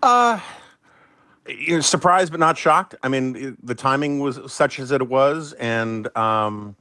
[0.03, 0.41] Uh,
[1.49, 2.95] you know, surprised but not shocked.
[3.03, 6.77] I mean, the timing was such as it was, and um,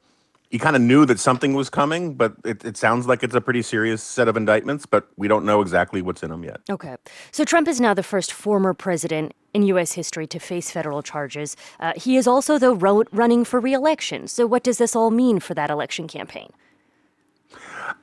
[0.51, 3.41] you kind of knew that something was coming, but it, it, sounds like it's a
[3.41, 6.59] pretty serious set of indictments, but we don't know exactly what's in them yet.
[6.69, 6.95] Okay.
[7.31, 9.93] So Trump is now the first former president in U.S.
[9.93, 11.55] history to face federal charges.
[11.79, 14.27] Uh, he is also, though, ro- running for reelection.
[14.27, 16.51] So what does this all mean for that election campaign?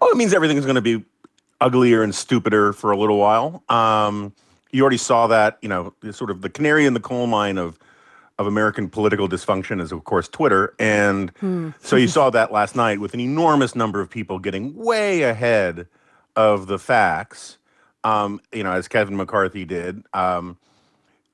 [0.01, 1.05] Oh, it means everything's going to be
[1.61, 3.63] uglier and stupider for a little while.
[3.69, 4.33] Um,
[4.71, 7.79] you already saw that, you know, sort of the canary in the coal mine of
[8.39, 10.73] of American political dysfunction is, of course, Twitter.
[10.79, 11.71] And Hmm.
[11.81, 15.89] so you saw that last night with an enormous number of people getting way ahead
[16.37, 17.59] of the facts,
[18.05, 20.05] um, you know, as Kevin McCarthy did.
[20.15, 20.57] Um,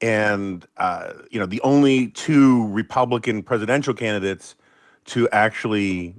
[0.00, 4.54] and, uh, you know, the only two Republican presidential candidates
[5.06, 6.14] to actually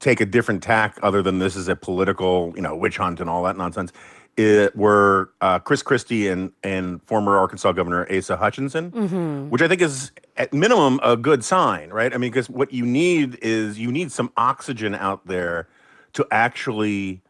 [0.00, 3.28] take a different tack other than this is a political, you know, witch hunt and
[3.28, 3.92] all that nonsense,
[4.36, 9.50] it were uh, Chris Christie and, and former Arkansas Governor Asa Hutchinson Mhm.
[9.50, 12.14] which I think is at minimum a good sign, right?
[12.14, 15.68] I mean, because what you need is you need some oxygen out there
[16.14, 17.20] to actually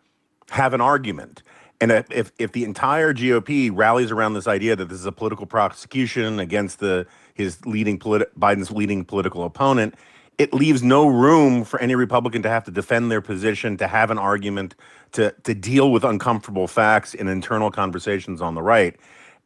[0.51, 1.43] have an argument.
[1.81, 5.13] And if, if, if the entire GOP rallies around this idea that this is a
[5.13, 9.95] political prosecution against the his leading politi- Biden's leading political opponent,
[10.39, 14.11] it leaves no room for any Republican to have to defend their position, to have
[14.11, 14.75] an argument,
[15.13, 18.97] to to deal with uncomfortable facts in internal conversations on the right.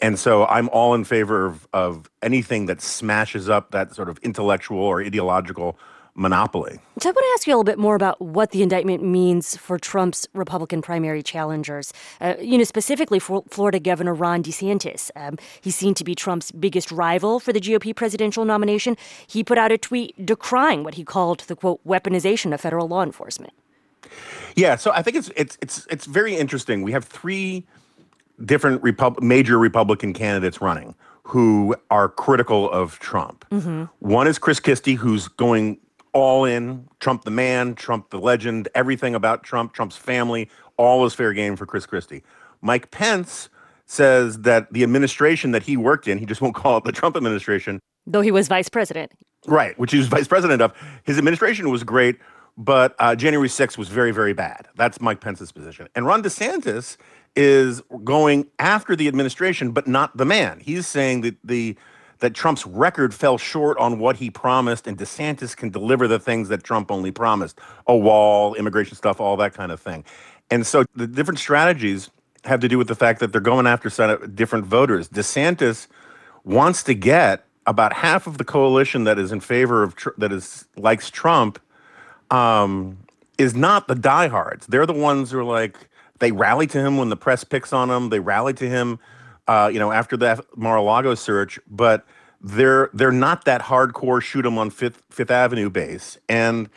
[0.01, 4.19] And so I'm all in favor of, of anything that smashes up that sort of
[4.19, 5.78] intellectual or ideological
[6.15, 6.78] monopoly.
[6.99, 9.57] So I want to ask you a little bit more about what the indictment means
[9.57, 11.93] for Trump's Republican primary challengers.
[12.20, 15.11] Uh, you know, specifically for Florida Governor Ron DeSantis.
[15.16, 18.97] Um, he's seen to be Trump's biggest rival for the GOP presidential nomination.
[19.27, 23.03] He put out a tweet decrying what he called the quote weaponization of federal law
[23.03, 23.53] enforcement.
[24.55, 26.82] Yeah, so I think it's it's it's it's very interesting.
[26.82, 27.66] We have three
[28.45, 33.47] different Repub- major Republican candidates running who are critical of Trump.
[33.51, 33.85] Mm-hmm.
[34.01, 35.78] One is Chris Christie, who's going
[36.15, 41.12] all in Trump the man, Trump the legend, everything about Trump, Trump's family, all is
[41.12, 42.23] fair game for Chris Christie.
[42.62, 43.51] Mike Pence
[43.85, 47.16] says that the administration that he worked in, he just won't call it the Trump
[47.16, 49.12] administration, Though he was vice president.
[49.47, 50.73] Right, which he was vice president of.
[51.05, 52.19] His administration was great,
[52.57, 54.69] but uh, January 6th was very, very bad.
[54.77, 55.89] That's Mike Pence's position.
[55.95, 56.97] And Ron DeSantis
[57.36, 60.61] is going after the administration, but not the man.
[60.61, 61.77] He's saying that the
[62.20, 66.49] that Trump's record fell short on what he promised, and DeSantis can deliver the things
[66.49, 70.05] that Trump only promised: a wall, immigration stuff, all that kind of thing.
[70.51, 72.11] And so the different strategies
[72.45, 73.89] have to do with the fact that they're going after
[74.28, 75.09] different voters.
[75.09, 75.86] DeSantis
[76.45, 80.66] wants to get about half of the coalition that is in favor of that is
[80.77, 81.59] likes Trump
[82.31, 82.99] um,
[83.39, 84.66] is not the diehards.
[84.66, 85.89] They're the ones who are like
[86.19, 88.11] they rally to him when the press picks on him.
[88.11, 88.99] They rally to him,
[89.48, 91.58] uh, you know, after that Mar-a-Lago search.
[91.68, 92.06] But
[92.40, 96.18] they're they're not that hardcore shoot 'em on Fifth Fifth Avenue base.
[96.28, 96.68] And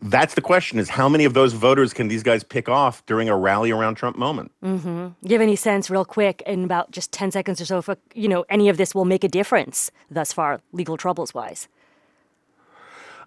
[0.00, 3.28] that's the question: is how many of those voters can these guys pick off during
[3.28, 4.50] a rally around Trump moment?
[4.64, 5.30] Mm-hmm.
[5.30, 8.28] Have any sense, real quick, in about just 10 seconds or so, if, uh, you
[8.28, 11.68] know, any of this will make a difference thus far, legal troubles wise?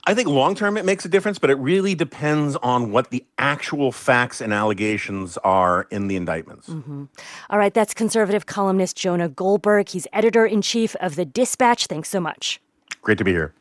[0.07, 3.26] I think long term it makes a difference, but it really depends on what the
[3.38, 6.69] actual facts and allegations are in the indictments.
[6.69, 7.06] Mm-hmm.
[7.49, 9.90] All right, that's conservative columnist Jonah Goldberg.
[9.90, 11.88] He's editor in chief of The Dispatch.
[11.88, 12.61] Thanks so much.
[13.02, 13.53] Great to be here.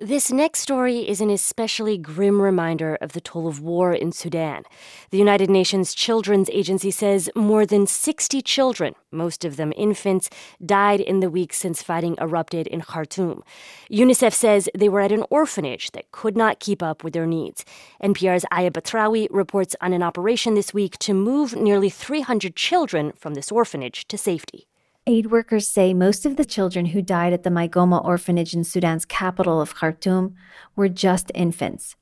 [0.00, 4.62] This next story is an especially grim reminder of the toll of war in Sudan.
[5.10, 10.30] The United Nations Children's Agency says more than 60 children, most of them infants,
[10.64, 13.42] died in the weeks since fighting erupted in Khartoum.
[13.90, 17.64] UNICEF says they were at an orphanage that could not keep up with their needs.
[18.00, 23.34] NPR's Aya Batrawi reports on an operation this week to move nearly 300 children from
[23.34, 24.67] this orphanage to safety.
[25.08, 29.06] Aid workers say most of the children who died at the Mygoma orphanage in Sudan's
[29.06, 30.34] capital of Khartoum
[30.76, 31.96] were just infants.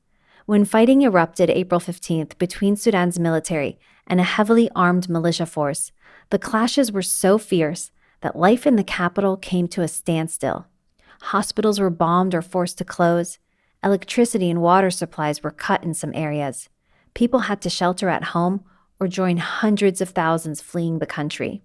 [0.44, 3.78] When fighting erupted April 15th between Sudan's military
[4.08, 5.92] and a heavily armed militia force,
[6.30, 7.92] the clashes were so fierce
[8.22, 10.66] that life in the capital came to a standstill.
[11.20, 13.38] Hospitals were bombed or forced to close.
[13.84, 16.68] Electricity and water supplies were cut in some areas.
[17.14, 18.64] People had to shelter at home
[18.98, 21.62] or join hundreds of thousands fleeing the country.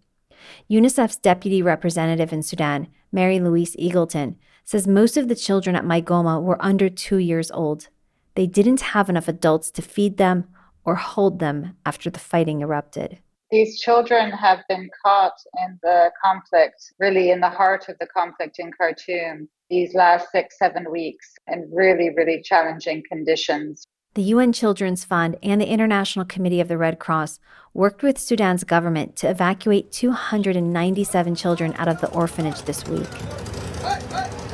[0.69, 6.41] UNICEF's deputy representative in Sudan, Mary Louise Eagleton, says most of the children at Mygoma
[6.41, 7.89] were under two years old.
[8.35, 10.47] They didn't have enough adults to feed them
[10.85, 13.19] or hold them after the fighting erupted.
[13.51, 15.33] These children have been caught
[15.65, 20.57] in the conflict, really in the heart of the conflict in Khartoum, these last six,
[20.57, 23.85] seven weeks, in really, really challenging conditions.
[24.13, 27.39] The UN Children's Fund and the International Committee of the Red Cross
[27.73, 33.07] worked with Sudan's government to evacuate 297 children out of the orphanage this week.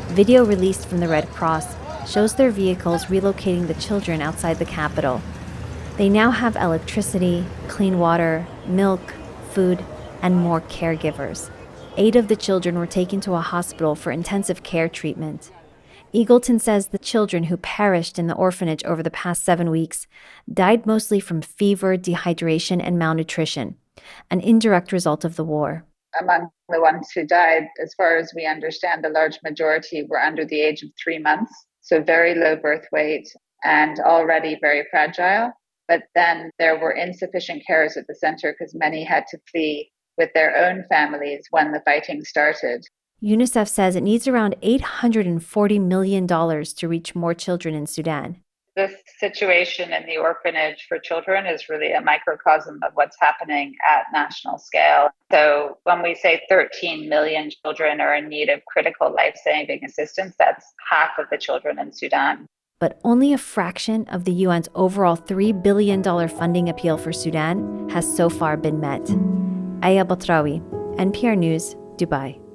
[0.10, 1.76] Video released from the Red Cross
[2.08, 5.24] shows their vehicles relocating the children outside the capital.
[5.98, 9.16] They now have electricity, clean water, milk,
[9.50, 9.84] food,
[10.22, 11.50] and more caregivers.
[11.98, 15.50] Eight of the children were taken to a hospital for intensive care treatment.
[16.14, 20.08] Eagleton says the children who perished in the orphanage over the past seven weeks
[20.52, 23.76] died mostly from fever, dehydration, and malnutrition,
[24.32, 25.84] an indirect result of the war.
[26.20, 30.46] among the ones who died, as far as we understand, the large majority were under
[30.46, 31.54] the age of three months.
[31.82, 33.28] So very low birth weight
[33.64, 35.52] and already very fragile.
[35.88, 40.30] But then there were insufficient carers at the center because many had to flee with
[40.34, 42.84] their own families when the fighting started.
[43.24, 48.38] UNICEF says it needs around $840 million to reach more children in Sudan.
[48.76, 54.04] This situation in the orphanage for children is really a microcosm of what's happening at
[54.14, 55.10] national scale.
[55.32, 60.36] So, when we say 13 million children are in need of critical life saving assistance,
[60.38, 62.46] that's half of the children in Sudan.
[62.80, 68.16] But only a fraction of the UN's overall $3 billion funding appeal for Sudan has
[68.16, 69.02] so far been met.
[69.82, 70.62] Aya Batrawi,
[70.98, 72.47] NPR News, Dubai.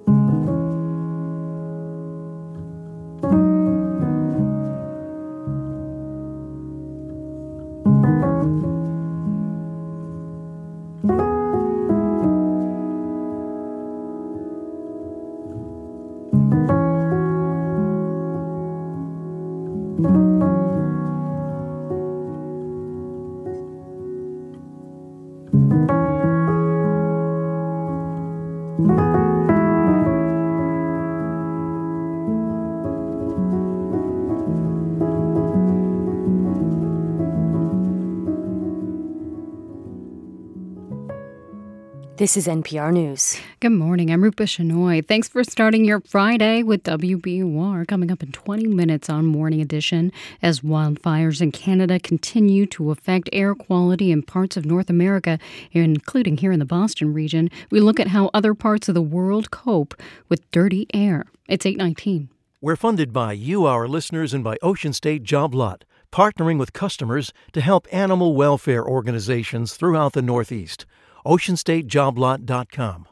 [42.23, 43.41] This is NPR News.
[43.59, 44.13] Good morning.
[44.13, 45.05] I'm Rupa Shenoy.
[45.05, 47.85] Thanks for starting your Friday with WBUR.
[47.89, 53.29] Coming up in 20 minutes on Morning Edition, as wildfires in Canada continue to affect
[53.33, 55.41] air quality in parts of North America,
[55.73, 59.51] including here in the Boston region, we look at how other parts of the world
[59.51, 61.25] cope with dirty air.
[61.49, 62.29] It's 819.
[62.61, 67.33] We're funded by you, our listeners, and by Ocean State Job Lot, partnering with customers
[67.53, 70.87] to help animal welfare organizations throughout the Northeast
[71.25, 73.07] oceanstatejoblot.com,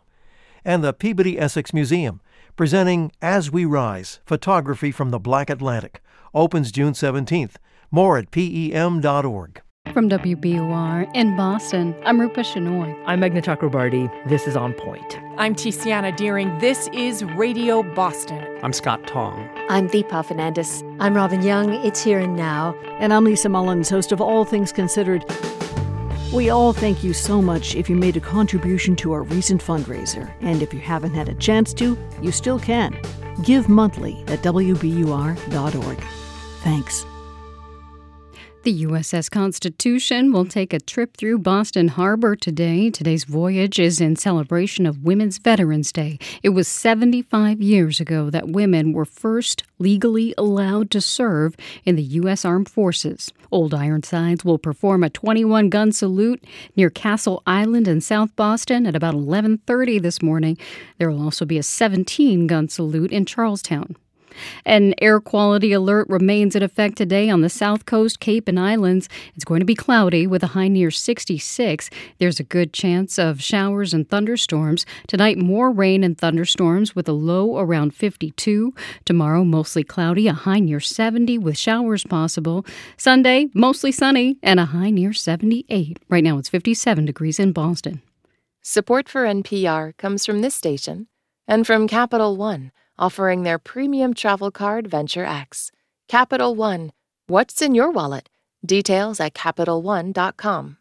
[0.65, 2.21] and the Peabody Essex Museum,
[2.57, 6.03] presenting As We Rise Photography from the Black Atlantic.
[6.35, 7.57] Opens June 17th.
[7.91, 9.63] More at pem.org.
[9.95, 12.95] From WBUR in Boston, I'm Rupa Shenoy.
[13.07, 14.29] I'm Meghna Chakrabarti.
[14.29, 15.19] This is On Point.
[15.37, 16.57] I'm Tiziana Dearing.
[16.59, 18.47] This is Radio Boston.
[18.63, 19.49] I'm Scott Tong.
[19.69, 20.85] I'm Deepa Fernandes.
[21.01, 21.73] I'm Robin Young.
[21.85, 22.77] It's here and now.
[23.01, 25.25] And I'm Lisa Mullins, host of All Things Considered.
[26.33, 30.33] We all thank you so much if you made a contribution to our recent fundraiser.
[30.41, 32.97] And if you haven't had a chance to, you still can.
[33.43, 35.99] Give monthly at WBUR.org.
[36.61, 37.05] Thanks.
[38.63, 42.91] The USS Constitution will take a trip through Boston Harbor today.
[42.91, 46.19] Today's voyage is in celebration of Women's Veterans Day.
[46.45, 52.03] It was 75 years ago that women were first legally allowed to serve in the
[52.03, 52.45] U.S.
[52.45, 53.33] Armed Forces.
[53.53, 56.45] Old Ironsides will perform a 21 gun salute
[56.77, 60.57] near Castle Island in South Boston at about 11:30 this morning.
[60.99, 63.97] There will also be a 17 gun salute in Charlestown.
[64.65, 69.09] An air quality alert remains in effect today on the south coast, Cape, and Islands.
[69.35, 71.91] It's going to be cloudy with a high near 66.
[72.19, 74.87] There's a good chance of showers and thunderstorms.
[75.07, 78.75] Tonight, more rain and thunderstorms with a low around 52.
[79.05, 82.65] Tomorrow, mostly cloudy, a high near 70 with showers possible.
[82.97, 85.99] Sunday, mostly sunny and a high near 78.
[86.09, 88.03] Right now, it's 57 degrees in Boston.
[88.63, 91.07] Support for NPR comes from this station
[91.49, 95.73] and from Capital One offering their premium travel card Venture X.
[96.07, 96.93] Capital One,
[97.27, 98.29] what's in your wallet?
[98.65, 100.77] Details at CapitalOne.com.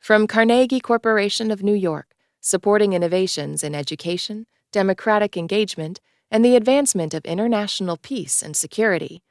[0.00, 6.00] From Carnegie Corporation of New York, supporting innovations in education, democratic engagement,
[6.30, 9.22] and the advancement of international peace and security.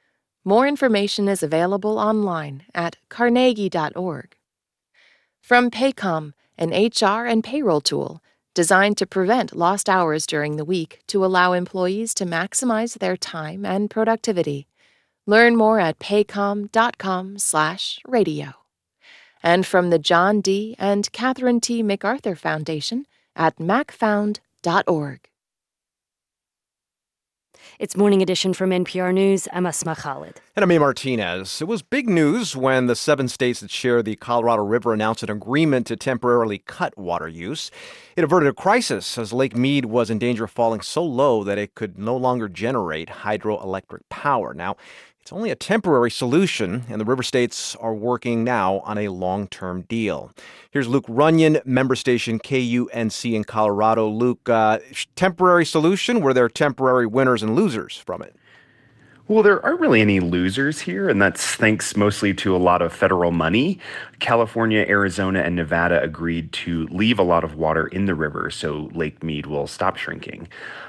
[0.45, 4.35] More information is available online at carnegie.org.
[5.41, 8.21] From Paycom, an HR and payroll tool
[8.57, 13.63] designed to prevent lost hours during the week to allow employees to maximize their time
[13.63, 14.65] and productivity.
[15.27, 18.53] Learn more at paycom.com/radio.
[19.43, 20.75] And from the John D.
[20.79, 21.84] and Catherine T.
[21.84, 23.05] MacArthur Foundation
[23.35, 25.19] at macfound.org.
[27.79, 29.47] It's Morning Edition from NPR News.
[29.53, 30.41] I'm Asma Khalid.
[30.55, 30.79] And I'm A.
[30.79, 31.61] Martinez.
[31.61, 35.29] It was big news when the seven states that share the Colorado River announced an
[35.29, 37.69] agreement to temporarily cut water use.
[38.18, 41.60] It averted a crisis as Lake Mead was in danger of falling so low that
[41.60, 44.56] it could no longer generate hydroelectric power.
[44.56, 44.76] Now,
[45.22, 49.48] it's only a temporary solution, and the river states are working now on a long
[49.48, 50.31] term deal.
[50.72, 54.10] Here's Luke Runyon, member station KUNC in Colorado.
[54.10, 54.80] Luke, uh,
[55.15, 56.19] temporary solution?
[56.19, 58.35] Were there temporary winners and losers from it?
[59.29, 62.93] Well, there aren't really any losers here, and that's thanks mostly to a lot of
[62.93, 63.77] federal money.
[64.19, 68.89] California, Arizona, and Nevada agreed to leave a lot of water in the river so
[68.93, 70.47] Lake Mead will stop shrinking.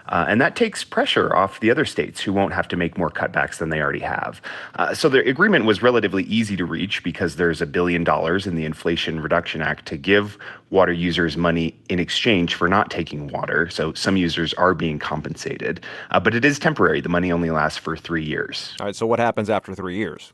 [0.09, 3.10] Uh, and that takes pressure off the other states who won't have to make more
[3.10, 4.40] cutbacks than they already have.
[4.76, 8.55] Uh, so the agreement was relatively easy to reach because there's a billion dollars in
[8.55, 10.39] the Inflation Reduction Act to give
[10.70, 13.68] water users money in exchange for not taking water.
[13.70, 15.85] So some users are being compensated.
[16.10, 17.01] Uh, but it is temporary.
[17.01, 18.74] The money only lasts for three years.
[18.80, 20.32] All right, so what happens after three years?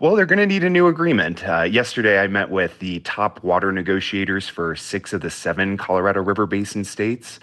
[0.00, 1.46] Well, they're going to need a new agreement.
[1.46, 6.22] Uh, yesterday, I met with the top water negotiators for six of the seven Colorado
[6.22, 7.40] River Basin states.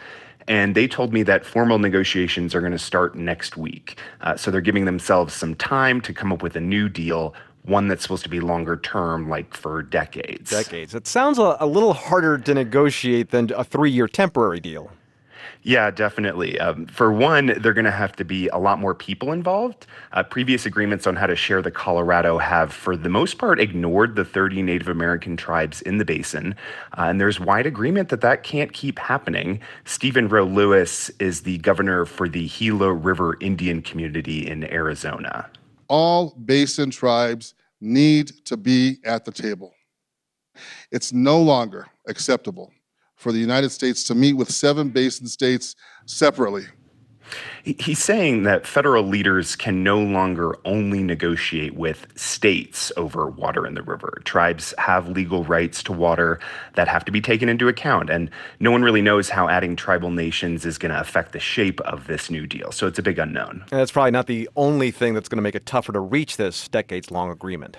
[0.47, 3.99] And they told me that formal negotiations are going to start next week.
[4.21, 7.87] Uh, so they're giving themselves some time to come up with a new deal, one
[7.87, 10.51] that's supposed to be longer term, like for decades.
[10.51, 10.93] Decades.
[10.93, 14.91] It sounds a, a little harder to negotiate than a three year temporary deal.
[15.65, 16.59] Yeah, definitely.
[16.59, 19.87] Um, for one, they're going to have to be a lot more people involved.
[20.11, 24.15] Uh, previous agreements on how to share the Colorado have, for the most part, ignored
[24.15, 26.53] the 30 Native American tribes in the basin.
[26.95, 29.59] Uh, and there's wide agreement that that can't keep happening.
[29.85, 35.49] Stephen Roe Lewis is the governor for the Gila River Indian community in Arizona.
[35.87, 39.73] All basin tribes need to be at the table.
[40.91, 42.71] It's no longer acceptable
[43.15, 45.75] for the United States to meet with seven basin states
[46.05, 46.65] separately.
[47.63, 53.73] He's saying that federal leaders can no longer only negotiate with states over water in
[53.73, 54.21] the river.
[54.23, 56.39] Tribes have legal rights to water
[56.75, 58.11] that have to be taken into account.
[58.11, 58.29] And
[58.59, 62.05] no one really knows how adding tribal nations is going to affect the shape of
[62.05, 62.71] this new deal.
[62.71, 63.65] So it's a big unknown.
[63.71, 66.37] And that's probably not the only thing that's going to make it tougher to reach
[66.37, 67.77] this decades long agreement.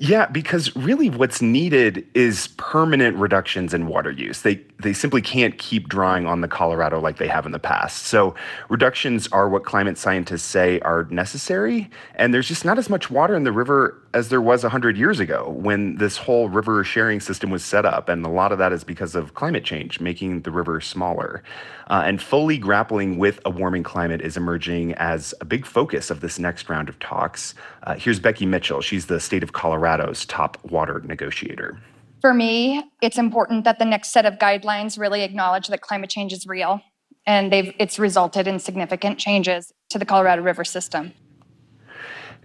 [0.00, 4.42] Yeah, because really what's needed is permanent reductions in water use.
[4.42, 8.04] They they simply can't keep drawing on the Colorado like they have in the past.
[8.06, 8.34] So
[8.68, 13.34] reductions are what climate scientists say are necessary, and there's just not as much water
[13.34, 17.50] in the river as there was 100 years ago when this whole river sharing system
[17.50, 20.50] was set up, and a lot of that is because of climate change, making the
[20.50, 21.42] river smaller.
[21.88, 26.20] Uh, and fully grappling with a warming climate is emerging as a big focus of
[26.20, 27.54] this next round of talks.
[27.82, 28.80] Uh, here's Becky Mitchell.
[28.80, 31.78] She's the state of Colorado's top water negotiator.
[32.20, 36.32] For me, it's important that the next set of guidelines really acknowledge that climate change
[36.32, 36.80] is real
[37.26, 41.12] and it's resulted in significant changes to the Colorado River system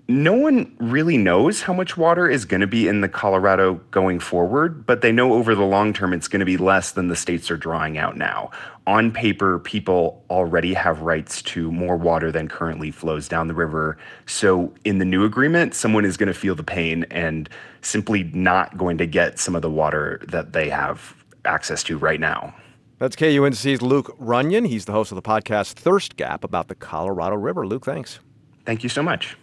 [0.08, 4.20] no one really knows how much water is going to be in the Colorado going
[4.20, 7.16] forward, but they know over the long term it's going to be less than the
[7.16, 8.52] states are drawing out now.
[8.86, 13.98] On paper, people already have rights to more water than currently flows down the river.
[14.26, 17.48] So, in the new agreement, someone is going to feel the pain and
[17.84, 21.16] simply not going to get some of the water that they have
[21.46, 22.56] access to right now.
[23.00, 24.66] That's KUNC's Luke Runyon.
[24.66, 27.68] He's the host of the podcast Thirst Gap about the Colorado River.
[27.68, 28.20] Luke, thanks.
[28.66, 29.38] Thank you so much.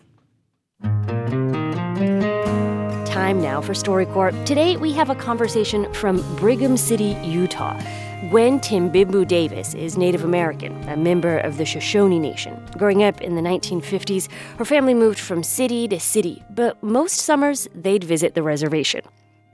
[3.07, 4.47] Time now for StoryCorps.
[4.47, 7.79] Today we have a conversation from Brigham City, Utah.
[8.29, 12.63] Gwen Timbimboo Davis is Native American, a member of the Shoshone Nation.
[12.77, 17.67] Growing up in the 1950s, her family moved from city to city, but most summers
[17.75, 19.01] they'd visit the reservation.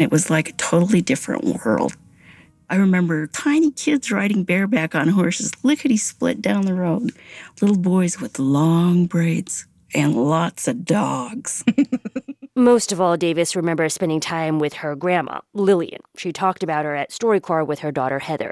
[0.00, 1.96] It was like a totally different world.
[2.68, 7.12] I remember tiny kids riding bareback on horses, lickety split down the road,
[7.62, 9.64] little boys with long braids
[9.94, 11.62] and lots of dogs.
[12.58, 16.00] Most of all, Davis remembers spending time with her grandma, Lillian.
[16.16, 18.50] She talked about her at StoryCorps with her daughter, Heather.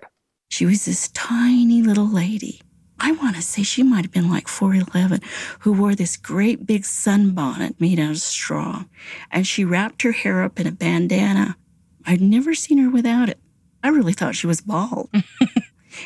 [0.50, 2.60] She was this tiny little lady.
[3.00, 5.24] I want to say she might have been like 4'11,
[5.60, 8.84] who wore this great big sunbonnet made out of straw.
[9.30, 11.56] And she wrapped her hair up in a bandana.
[12.04, 13.40] I'd never seen her without it.
[13.82, 15.08] I really thought she was bald.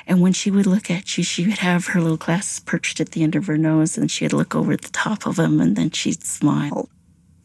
[0.06, 3.12] And when she would look at you, she would have her little glasses perched at
[3.12, 5.90] the end of her nose and she'd look over the top of them and then
[5.90, 6.90] she'd smile.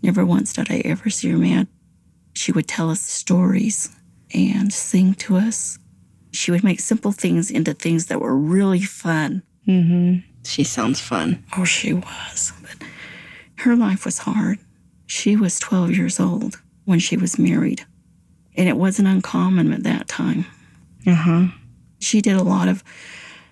[0.04, 1.68] Never once did I ever see her mad.
[2.34, 3.96] She would tell us stories
[4.34, 5.80] and sing to us.
[6.32, 9.44] She would make simple things into things that were really fun.
[9.68, 10.28] Mm-hmm.
[10.44, 11.46] She sounds fun.
[11.58, 12.52] Oh, she was.
[12.62, 12.88] But
[13.60, 14.60] her life was hard.
[15.06, 17.86] She was 12 years old when she was married.
[18.56, 20.46] And it wasn't uncommon at that time.
[21.08, 21.46] Uh huh.
[22.00, 22.84] She did a lot of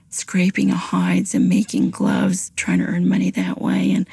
[0.09, 4.07] scraping of hides and making gloves, trying to earn money that way, and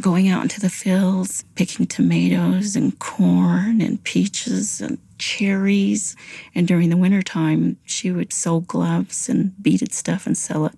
[0.00, 6.16] going out into the fields, picking tomatoes and corn and peaches and cherries.
[6.54, 10.74] And during the wintertime, she would sew gloves and beaded stuff and sell it,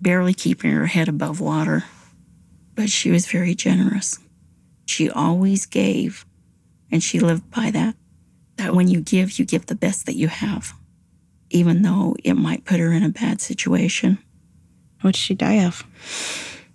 [0.00, 1.84] barely keeping her head above water.
[2.74, 4.18] But she was very generous.
[4.86, 6.24] She always gave,
[6.90, 7.96] and she lived by that.
[8.56, 10.74] That when you give, you give the best that you have
[11.52, 14.18] even though it might put her in a bad situation.
[15.02, 15.84] What did she die of?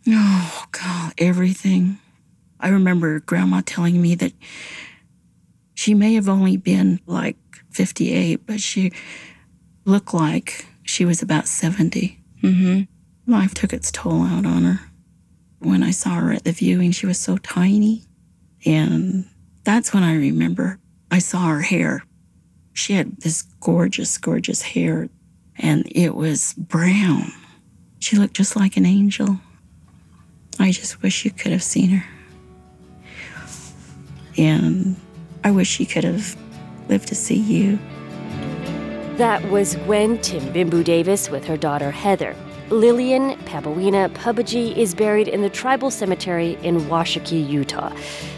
[0.08, 1.98] Oh, God, everything.
[2.60, 4.34] I remember Grandma telling me that
[5.74, 7.38] she may have only been like
[7.72, 8.92] 58, but she
[9.86, 12.20] looked like she was about 70.
[12.42, 13.32] Mm-hmm.
[13.32, 14.80] Life took its toll out on her.
[15.60, 18.04] When I saw her at the viewing, she was so tiny.
[18.66, 19.26] And
[19.64, 20.80] that's when I remember
[21.12, 22.04] I saw her hair.
[22.74, 25.10] She had this gorgeous, gorgeous hair,
[25.58, 27.32] and it was brown.
[28.00, 29.40] She looked just like an angel.
[30.60, 32.06] I just wish you could have seen her.
[34.38, 34.96] And
[35.44, 36.36] I wish she could have
[36.90, 37.80] lived to see you.
[39.18, 42.36] That was Gwen Timbimboo Davis with her daughter Heather.
[42.70, 47.96] Lillian Pabawina Pubaji is buried in the tribal cemetery in Washakie, Utah.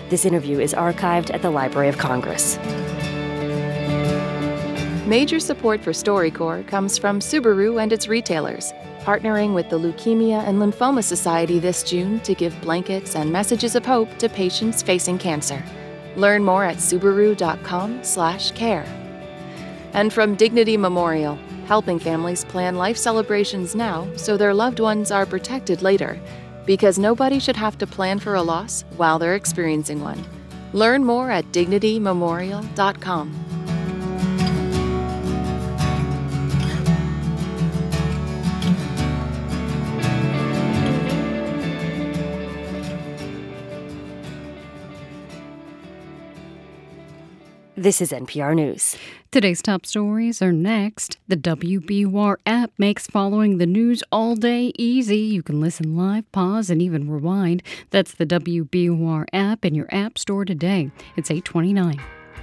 [0.10, 2.58] This interview is archived at the Library of Congress.
[5.08, 10.60] Major support for StoryCorps comes from Subaru and its retailers, partnering with the Leukemia and
[10.60, 15.64] Lymphoma Society this June to give blankets and messages of hope to patients facing cancer.
[16.16, 18.86] Learn more at subaru.com/care.
[19.94, 25.26] And from Dignity Memorial, helping families plan life celebrations now so their loved ones are
[25.26, 26.20] protected later,
[26.66, 30.24] because nobody should have to plan for a loss while they're experiencing one.
[30.74, 33.59] Learn more at dignitymemorial.com.
[47.80, 48.98] This is NPR News.
[49.32, 51.18] Today's top stories are next.
[51.30, 55.20] The WBUR app makes following the news all day easy.
[55.20, 57.64] You can listen live, pause, and even rewind.
[57.92, 60.92] That's the WBUR app in your app store today.
[61.16, 62.02] It's 829.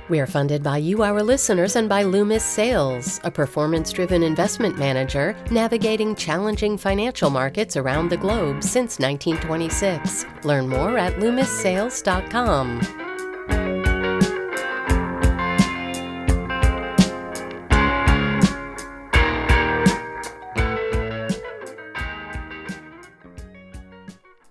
[0.09, 4.79] We are funded by you, our listeners, and by Loomis Sayles, a performance driven investment
[4.79, 10.25] manager navigating challenging financial markets around the globe since 1926.
[10.45, 13.16] Learn more at loomissayles.com.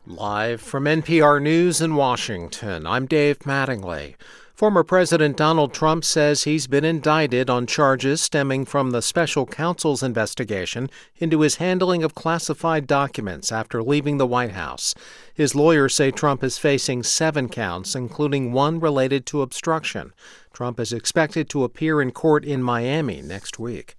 [0.07, 4.13] Live from NPR News in Washington, I'm Dave Mattingly.
[4.53, 10.03] Former President Donald Trump says he's been indicted on charges stemming from the special counsel's
[10.03, 14.93] investigation into his handling of classified documents after leaving the White House.
[15.33, 20.13] His lawyers say Trump is facing seven counts, including one related to obstruction.
[20.53, 23.97] Trump is expected to appear in court in Miami next week.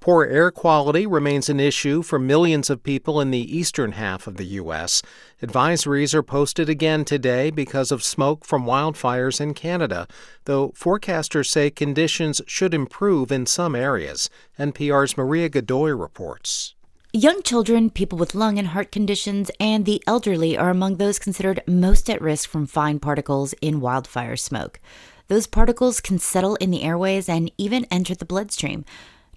[0.00, 4.36] Poor air quality remains an issue for millions of people in the eastern half of
[4.36, 5.02] the U.S.
[5.42, 10.06] Advisories are posted again today because of smoke from wildfires in Canada,
[10.44, 14.30] though forecasters say conditions should improve in some areas.
[14.58, 16.74] NPR's Maria Godoy reports.
[17.12, 21.62] Young children, people with lung and heart conditions, and the elderly are among those considered
[21.66, 24.80] most at risk from fine particles in wildfire smoke.
[25.28, 28.84] Those particles can settle in the airways and even enter the bloodstream.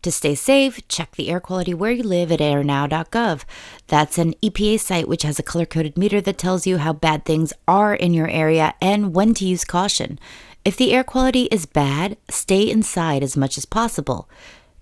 [0.04, 3.44] To stay safe, check the air quality where you live at airnow.gov.
[3.88, 7.26] That's an EPA site which has a color coded meter that tells you how bad
[7.26, 10.18] things are in your area and when to use caution.
[10.64, 14.30] If the air quality is bad, stay inside as much as possible.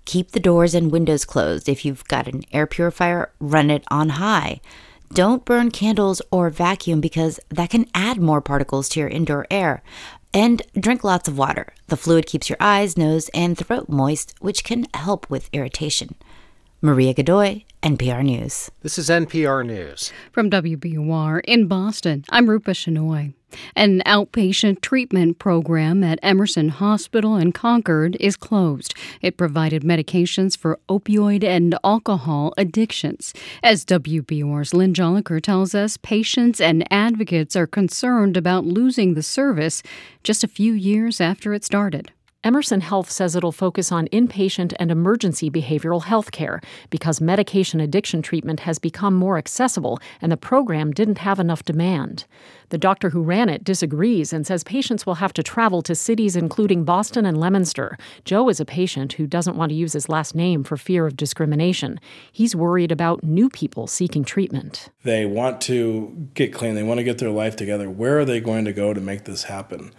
[0.06, 1.68] Keep the doors and windows closed.
[1.68, 4.61] If you've got an air purifier, run it on high.
[5.14, 9.81] Don't burn candles or vacuum because that can add more particles to your indoor air.
[10.33, 11.73] And drink lots of water.
[11.87, 16.15] The fluid keeps your eyes, nose, and throat moist, which can help with irritation.
[16.81, 18.69] Maria Godoy, NPR News.
[18.81, 20.11] This is NPR News.
[20.34, 23.34] From WBUR in Boston, I'm Rupa Shenoy.
[23.77, 28.93] An outpatient treatment program at Emerson Hospital in Concord is closed.
[29.22, 33.34] It provided medications for opioid and alcohol addictions.
[33.64, 39.81] As WBUR's Lynn Jolicoeur tells us, patients and advocates are concerned about losing the service
[40.23, 42.11] just a few years after it started.
[42.43, 46.61] Emerson Health says it'll focus on inpatient and emergency behavioral health care
[46.91, 52.26] because medication addiction treatment has become more accessible and the program didn't have enough demand.
[52.69, 56.35] The doctor who ran it disagrees and says patients will have to travel to cities
[56.35, 57.97] including Boston and Leominster.
[58.23, 61.18] Joe is a patient who doesn't want to use his last name for fear of
[61.18, 61.99] discrimination.
[62.31, 64.89] He's worried about new people seeking treatment.
[65.03, 67.89] They want to get clean, they want to get their life together.
[67.89, 69.91] Where are they going to go to make this happen?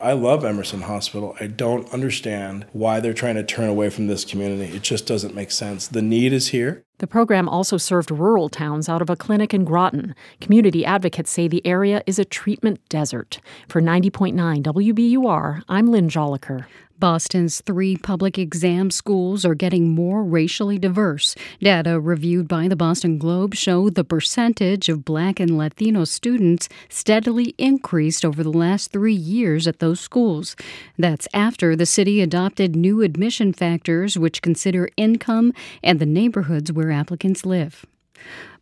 [0.00, 1.34] I love Emerson Hospital.
[1.40, 4.76] I don't understand why they're trying to turn away from this community.
[4.76, 5.88] It just doesn't make sense.
[5.88, 6.84] The need is here.
[6.98, 10.16] The program also served rural towns out of a clinic in Groton.
[10.40, 13.40] Community advocates say the area is a treatment desert.
[13.68, 16.66] For 90.9 WBUR, I'm Lynn Jolicoeur.
[16.98, 21.36] Boston's three public exam schools are getting more racially diverse.
[21.60, 27.54] Data reviewed by the Boston Globe show the percentage of black and Latino students steadily
[27.56, 30.56] increased over the last three years at those schools.
[30.98, 35.52] That's after the city adopted new admission factors which consider income
[35.84, 37.84] and the neighborhoods where applicants live.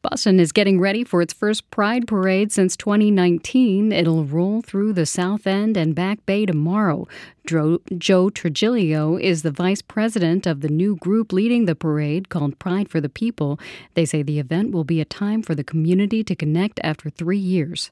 [0.03, 3.91] Boston is getting ready for its first Pride Parade since 2019.
[3.91, 7.09] It'll roll through the South End and Back Bay tomorrow.
[7.47, 12.59] Joe, Joe Trigilio is the vice president of the new group leading the parade called
[12.59, 13.59] Pride for the People.
[13.95, 17.39] They say the event will be a time for the community to connect after three
[17.39, 17.91] years.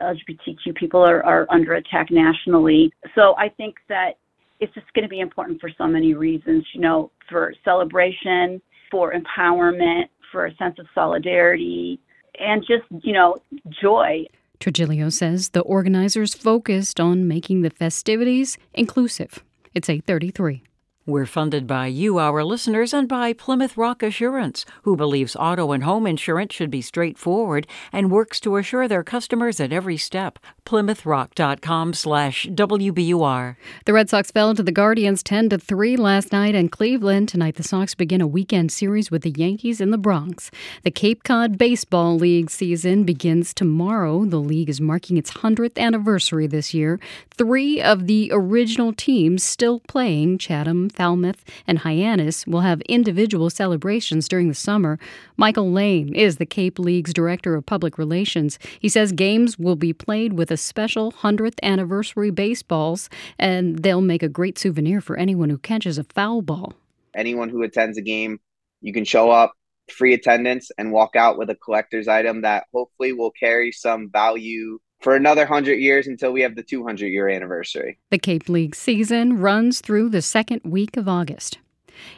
[0.00, 2.92] LGBTQ people are, are under attack nationally.
[3.14, 4.18] So I think that
[4.60, 8.60] it's just going to be important for so many reasons, you know, for celebration,
[8.96, 12.00] for empowerment, for a sense of solidarity
[12.40, 13.36] and just, you know,
[13.82, 14.24] joy.
[14.58, 19.44] Trigilio says the organizers focused on making the festivities inclusive.
[19.74, 20.62] It's 833.
[21.08, 25.84] We're funded by you, our listeners, and by Plymouth Rock Assurance, who believes auto and
[25.84, 30.40] home insurance should be straightforward and works to assure their customers at every step.
[30.64, 33.54] PlymouthRock.com slash WBUR.
[33.84, 37.28] The Red Sox fell to the Guardians 10 to 3 last night in Cleveland.
[37.28, 40.50] Tonight, the Sox begin a weekend series with the Yankees in the Bronx.
[40.82, 44.24] The Cape Cod Baseball League season begins tomorrow.
[44.24, 46.98] The league is marking its 100th anniversary this year.
[47.30, 54.26] Three of the original teams still playing Chatham, Falmouth, and Hyannis will have individual celebrations
[54.28, 54.98] during the summer.
[55.36, 58.58] Michael Lane is the Cape League's Director of Public Relations.
[58.80, 63.08] He says games will be played with a special 100th anniversary baseballs,
[63.38, 66.72] and they'll make a great souvenir for anyone who catches a foul ball.
[67.14, 68.40] Anyone who attends a game,
[68.80, 69.52] you can show up,
[69.90, 74.78] free attendance, and walk out with a collector's item that hopefully will carry some value
[75.00, 77.98] for another 100 years until we have the 200 year anniversary.
[78.10, 81.58] The Cape League season runs through the second week of August.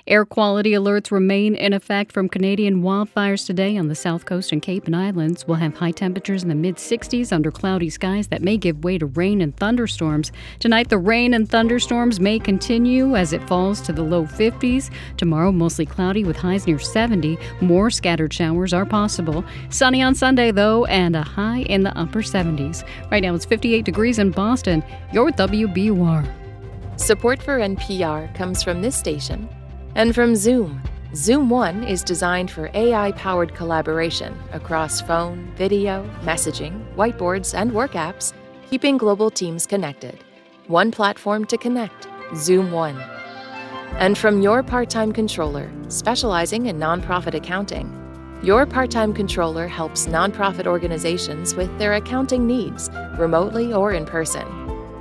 [0.07, 4.63] Air quality alerts remain in effect from Canadian wildfires today on the south coast and
[4.63, 5.47] Cape and Islands.
[5.47, 8.99] We'll have high temperatures in the mid 60s under cloudy skies that may give way
[8.99, 10.33] to rain and thunderstorms.
[10.59, 14.91] Tonight, the rain and thunderstorms may continue as it falls to the low 50s.
[15.17, 17.39] Tomorrow, mostly cloudy with highs near 70.
[17.61, 19.45] More scattered showers are possible.
[19.71, 22.85] Sunny on Sunday, though, and a high in the upper 70s.
[23.11, 24.83] Right now, it's 58 degrees in Boston.
[25.13, 26.29] You're WBUR.
[26.97, 29.49] Support for NPR comes from this station
[29.95, 30.83] and from Zoom.
[31.15, 37.93] Zoom One is designed for AI powered collaboration across phone, video, messaging, whiteboards, and work
[37.93, 38.35] apps,
[38.69, 40.23] keeping global teams connected.
[40.67, 42.07] One platform to connect
[42.37, 43.01] Zoom One.
[43.99, 47.95] And from Your Part Time Controller, specializing in nonprofit accounting.
[48.43, 54.47] Your Part Time Controller helps nonprofit organizations with their accounting needs, remotely or in person.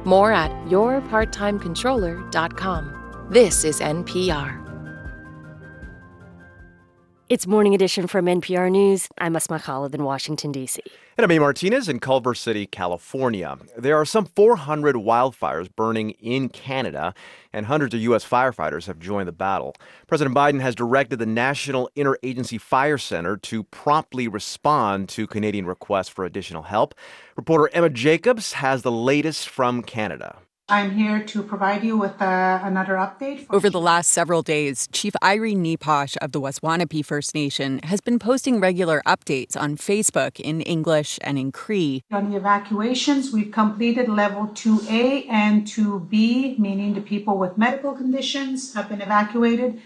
[0.06, 2.94] More at yourparttimecontroller.com.
[3.30, 4.67] This is NPR.
[7.30, 9.10] It's Morning Edition from NPR News.
[9.18, 10.82] I'm Asma Khalid in Washington, D.C.
[11.18, 11.40] And I'm A.
[11.40, 13.58] Martinez in Culver City, California.
[13.78, 17.14] There are some 400 wildfires burning in Canada,
[17.52, 18.26] and hundreds of U.S.
[18.26, 19.76] firefighters have joined the battle.
[20.08, 26.08] President Biden has directed the National Interagency Fire Center to promptly respond to Canadian requests
[26.08, 26.96] for additional help.
[27.36, 30.38] Reporter Emma Jacobs has the latest from Canada.
[30.70, 33.46] I'm here to provide you with uh, another update.
[33.50, 38.20] Over the last several days, Chief Irene Neeposh of the Waswanipi First Nation has been
[38.20, 42.04] posting regular updates on Facebook in English and in Cree.
[42.12, 48.74] On the evacuations, we've completed level 2A and 2B, meaning the people with medical conditions
[48.74, 49.80] have been evacuated,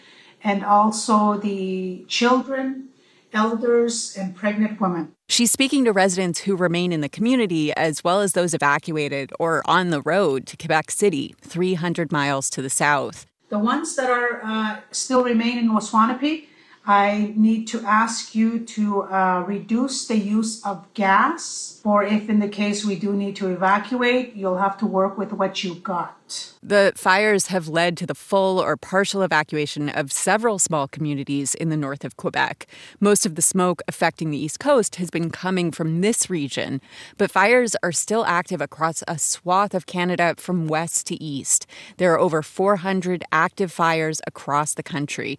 [0.44, 2.90] and also the children,
[3.34, 5.14] elders, and pregnant women.
[5.32, 9.62] She's speaking to residents who remain in the community as well as those evacuated or
[9.64, 13.26] on the road to Quebec City, 300 miles to the south.
[13.48, 16.48] The ones that are uh, still remain in Waswanipi,
[16.86, 22.40] I need to ask you to uh, reduce the use of gas, or if in
[22.40, 26.18] the case we do need to evacuate, you'll have to work with what you've got.
[26.64, 31.70] The fires have led to the full or partial evacuation of several small communities in
[31.70, 32.66] the north of Quebec.
[33.00, 36.82] Most of the smoke affecting the East Coast has been coming from this region,
[37.18, 41.68] but fires are still active across a swath of Canada from west to east.
[41.98, 45.38] There are over 400 active fires across the country.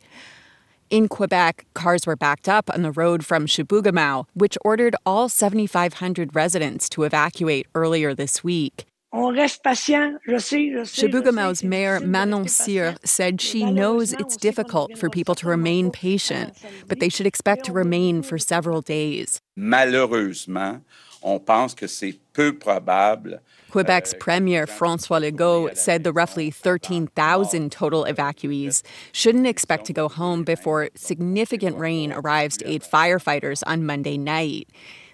[0.93, 6.37] In Quebec, cars were backed up on the road from Chibougamau, which ordered all 7,500
[6.37, 8.85] residents to evacuate earlier this week.
[9.13, 16.57] Chibougamau's mayor Manon Cyr said she knows it's difficult for people to remain patient,
[16.89, 19.43] but they should expect to remain for several days.
[19.55, 20.85] Malheureusement,
[21.21, 23.39] on pense que c'est peu probable
[23.71, 28.83] Quebec's Premier Francois Legault said the roughly 13,000 total evacuees
[29.13, 34.69] shouldn't expect to go home before significant rain arrives to aid firefighters on Monday night.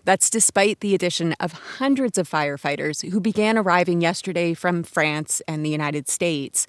[0.09, 5.63] That's despite the addition of hundreds of firefighters who began arriving yesterday from France and
[5.63, 6.67] the United States.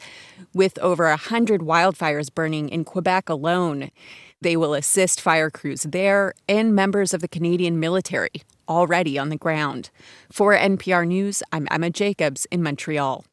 [0.53, 3.91] With over 100 wildfires burning in Quebec alone,
[4.41, 9.37] they will assist fire crews there and members of the Canadian military already on the
[9.37, 9.89] ground.
[10.29, 13.23] For NPR News, I'm Emma Jacobs in Montreal.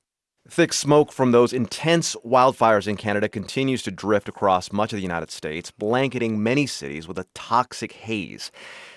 [0.49, 5.03] Thick smoke from those intense wildfires in Canada continues to drift across much of the
[5.03, 8.53] United States, blanketing many cities with a toxic haze.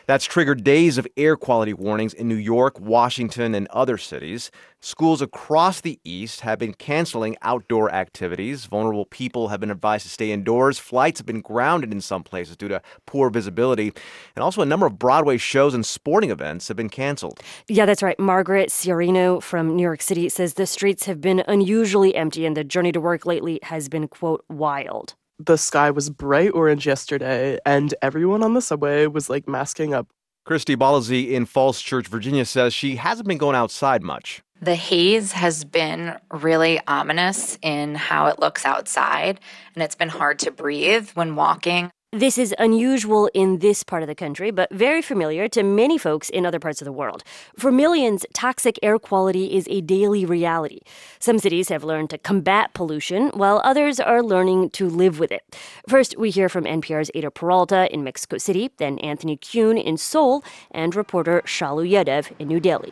[0.10, 4.50] That's triggered days of air quality warnings in New York, Washington, and other cities.
[4.80, 8.66] Schools across the East have been canceling outdoor activities.
[8.66, 10.80] Vulnerable people have been advised to stay indoors.
[10.80, 13.94] Flights have been grounded in some places due to poor visibility.
[14.36, 17.40] And also, a number of Broadway shows and sporting events have been canceled.
[17.68, 18.20] Yeah, that's right.
[18.20, 22.64] Margaret Ciarino from New York City says the streets have been unusually empty and the
[22.64, 27.96] journey to work lately has been, quote, wild the sky was bright orange yesterday and
[28.02, 30.08] everyone on the subway was like masking up.
[30.46, 34.42] Christy Balazi in Falls Church, Virginia says she hasn't been going outside much.
[34.62, 39.40] The haze has been really ominous in how it looks outside,
[39.74, 41.92] and it's been hard to breathe when walking.
[42.12, 46.28] This is unusual in this part of the country, but very familiar to many folks
[46.28, 47.24] in other parts of the world.
[47.56, 50.80] For millions, toxic air quality is a daily reality.
[51.20, 55.56] Some cities have learned to combat pollution, while others are learning to live with it.
[55.88, 60.44] First, we hear from NPR's Eyder Peralta in Mexico City, then Anthony Kuhn in Seoul,
[60.72, 62.92] and reporter Shalu Yadav in New Delhi.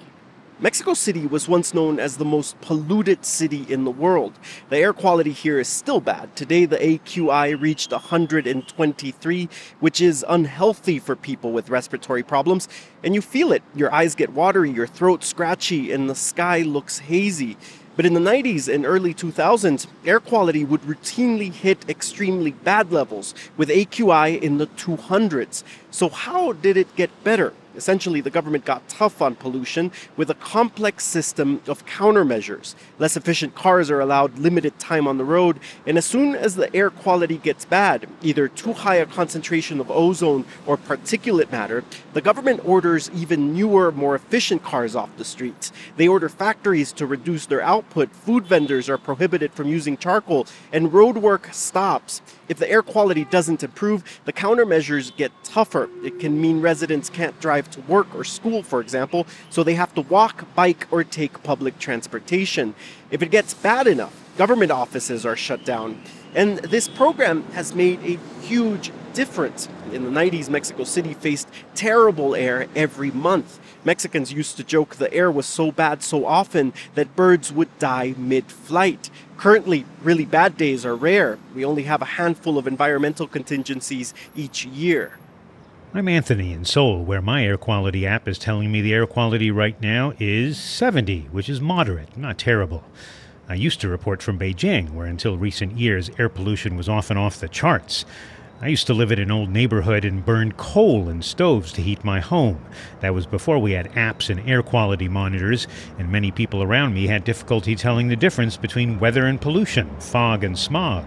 [0.59, 4.33] Mexico City was once known as the most polluted city in the world.
[4.69, 6.35] The air quality here is still bad.
[6.35, 12.67] Today, the AQI reached 123, which is unhealthy for people with respiratory problems.
[13.03, 13.61] And you feel it.
[13.75, 17.55] Your eyes get watery, your throat scratchy, and the sky looks hazy.
[17.95, 23.35] But in the 90s and early 2000s, air quality would routinely hit extremely bad levels
[23.57, 25.63] with AQI in the 200s.
[25.91, 27.53] So, how did it get better?
[27.77, 32.75] Essentially, the government got tough on pollution with a complex system of countermeasures.
[32.97, 36.75] Less efficient cars are allowed limited time on the road, and as soon as the
[36.75, 41.83] air quality gets bad, either too high a concentration of ozone or particulate matter,
[42.13, 45.71] the government orders even newer, more efficient cars off the streets.
[45.95, 50.91] They order factories to reduce their output, food vendors are prohibited from using charcoal, and
[50.91, 52.21] road work stops.
[52.49, 55.89] If the air quality doesn't improve, the countermeasures get tougher.
[56.03, 59.93] It can mean residents can't drive to work or school, for example, so they have
[59.95, 62.75] to walk, bike, or take public transportation.
[63.11, 66.01] If it gets bad enough, government offices are shut down.
[66.35, 69.67] And this program has made a huge difference.
[69.91, 73.59] In the 90s, Mexico City faced terrible air every month.
[73.87, 78.13] Mexicans used to joke the air was so bad so often that birds would die
[78.17, 79.09] mid flight.
[79.37, 81.39] Currently, really bad days are rare.
[81.55, 85.13] We only have a handful of environmental contingencies each year.
[85.93, 89.51] I'm Anthony in Seoul, where my air quality app is telling me the air quality
[89.51, 92.83] right now is 70, which is moderate, not terrible.
[93.47, 97.39] I used to report from Beijing, where until recent years air pollution was often off
[97.39, 98.03] the charts.
[98.59, 102.03] I used to live in an old neighborhood and burned coal in stoves to heat
[102.03, 102.65] my home.
[103.01, 105.67] That was before we had apps and air quality monitors,
[105.99, 110.43] and many people around me had difficulty telling the difference between weather and pollution, fog
[110.43, 111.05] and smog.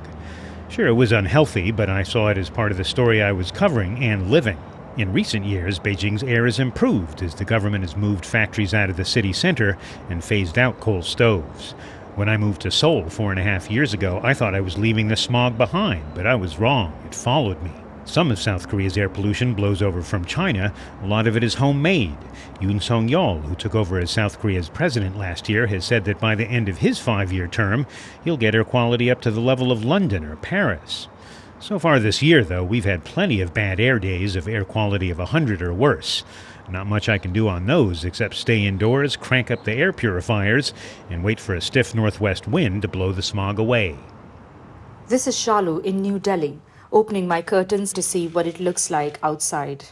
[0.68, 3.50] Sure, it was unhealthy, but I saw it as part of the story I was
[3.50, 4.58] covering and living.
[4.96, 8.96] In recent years, Beijing's air has improved as the government has moved factories out of
[8.96, 9.76] the city center
[10.08, 11.74] and phased out coal stoves.
[12.16, 14.76] When I moved to Seoul four and a half years ago, I thought I was
[14.76, 16.92] leaving the smog behind, but I was wrong.
[17.06, 17.70] It followed me.
[18.04, 20.74] Some of South Korea's air pollution blows over from China.
[21.02, 22.18] A lot of it is homemade.
[22.60, 26.18] Yoon Suk Yeol, who took over as South Korea's president last year, has said that
[26.18, 27.86] by the end of his five year term,
[28.24, 31.06] he'll get air quality up to the level of London or Paris.
[31.60, 35.10] So far this year, though, we've had plenty of bad air days of air quality
[35.10, 36.24] of 100 or worse.
[36.70, 40.72] Not much I can do on those except stay indoors, crank up the air purifiers,
[41.10, 43.96] and wait for a stiff northwest wind to blow the smog away.
[45.08, 46.60] This is Shalu in New Delhi,
[46.92, 49.86] opening my curtains to see what it looks like outside.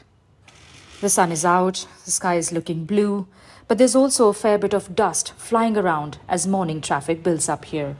[1.01, 3.27] The sun is out, the sky is looking blue,
[3.67, 7.65] but there's also a fair bit of dust flying around as morning traffic builds up
[7.65, 7.97] here.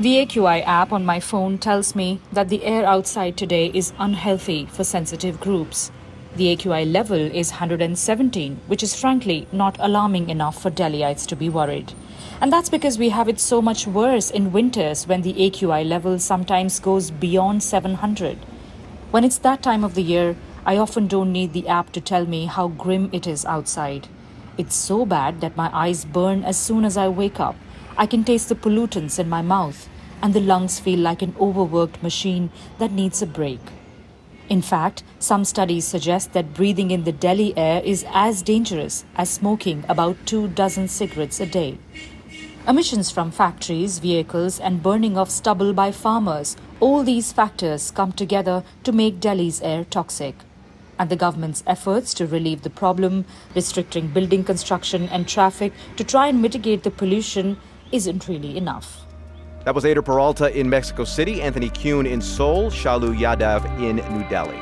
[0.00, 4.66] The AQI app on my phone tells me that the air outside today is unhealthy
[4.66, 5.92] for sensitive groups.
[6.36, 11.48] The AQI level is 117, which is frankly not alarming enough for Delhiites to be
[11.48, 11.92] worried.
[12.40, 16.20] And that's because we have it so much worse in winters when the AQI level
[16.20, 18.38] sometimes goes beyond 700.
[19.10, 22.24] When it's that time of the year, I often don't need the app to tell
[22.26, 24.06] me how grim it is outside.
[24.56, 27.56] It's so bad that my eyes burn as soon as I wake up.
[27.98, 29.88] I can taste the pollutants in my mouth,
[30.22, 33.60] and the lungs feel like an overworked machine that needs a break.
[34.50, 39.30] In fact, some studies suggest that breathing in the Delhi air is as dangerous as
[39.30, 41.78] smoking about two dozen cigarettes a day.
[42.66, 48.64] Emissions from factories, vehicles, and burning of stubble by farmers, all these factors come together
[48.82, 50.34] to make Delhi's air toxic.
[50.98, 56.26] And the government's efforts to relieve the problem, restricting building construction and traffic to try
[56.26, 57.56] and mitigate the pollution,
[57.92, 59.06] isn't really enough.
[59.64, 64.26] That was Eyder Peralta in Mexico City, Anthony Kuhn in Seoul, Shalu Yadav in New
[64.30, 64.58] Delhi.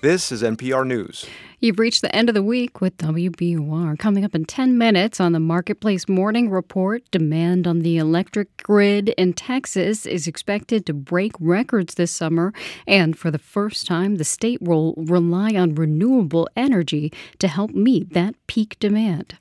[0.00, 1.26] This is NPR News.
[1.60, 3.98] You've reached the end of the week with WBUR.
[3.98, 9.08] Coming up in 10 minutes on the Marketplace Morning Report, demand on the electric grid
[9.18, 12.52] in Texas is expected to break records this summer.
[12.86, 18.12] And for the first time, the state will rely on renewable energy to help meet
[18.12, 19.36] that peak demand.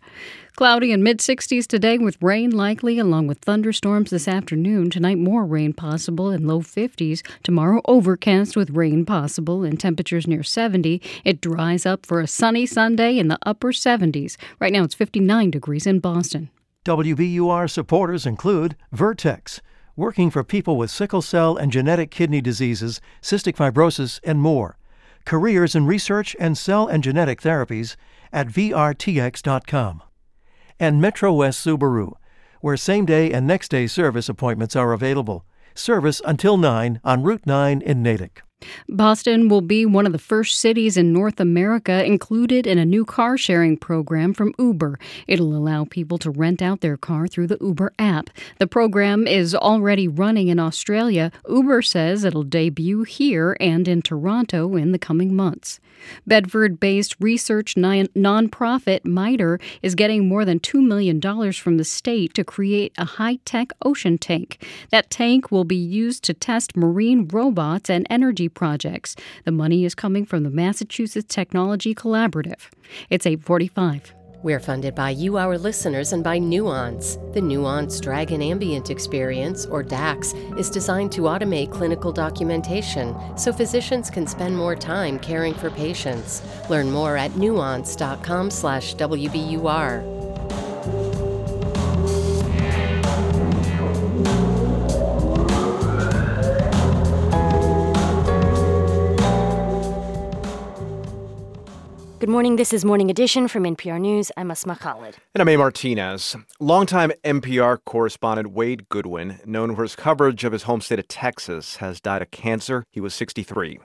[0.58, 4.90] Cloudy and mid 60s today with rain likely along with thunderstorms this afternoon.
[4.90, 7.22] Tonight, more rain possible in low 50s.
[7.44, 11.00] Tomorrow, overcast with rain possible and temperatures near 70.
[11.24, 14.36] It dries up for a sunny Sunday in the upper 70s.
[14.60, 16.50] Right now, it's 59 degrees in Boston.
[16.86, 19.62] WBUR supporters include Vertex,
[19.96, 24.80] working for people with sickle cell and genetic kidney diseases, cystic fibrosis, and more.
[25.24, 27.96] Careers in research and cell and genetic therapies
[28.34, 30.02] at vrtx.com
[30.80, 32.14] and Metro West Subaru,
[32.62, 35.45] where same day and next day service appointments are available.
[35.76, 38.41] Service until 9 on Route 9 in Natick.
[38.90, 43.06] Boston will be one of the first cities in North America included in a new
[43.06, 44.98] car sharing program from Uber.
[45.28, 48.30] It'll allow people to rent out their car through the Uber app.
[48.58, 51.32] The program is already running in Australia.
[51.48, 55.80] Uber says it'll debut here and in Toronto in the coming months.
[56.26, 61.22] Bedford based research nonprofit MITRE is getting more than $2 million
[61.53, 64.65] from the state to create a high tech ocean tank.
[64.91, 69.15] That tank will be used to test marine robots and energy projects.
[69.45, 72.69] The money is coming from the Massachusetts Technology Collaborative.
[73.10, 74.16] It's 845.
[74.43, 77.18] We're funded by you, our listeners, and by Nuance.
[77.34, 84.11] The Nuance Dragon Ambient Experience, or DAX, is designed to automate clinical documentation so physicians
[84.11, 86.43] can spend more time caring for patients.
[86.69, 90.16] Learn more at nuance.com/wbur.
[102.19, 102.56] Good morning.
[102.56, 104.31] This is Morning Edition from NPR News.
[104.35, 105.18] I'm Asma Khalid.
[105.35, 105.56] And I'm A.
[105.56, 106.35] Martinez.
[106.60, 111.76] Longtime NPR correspondent Wade Goodwyn, known for his coverage of his home state of Texas,
[111.76, 112.84] has died of cancer.
[112.91, 113.77] He was 63.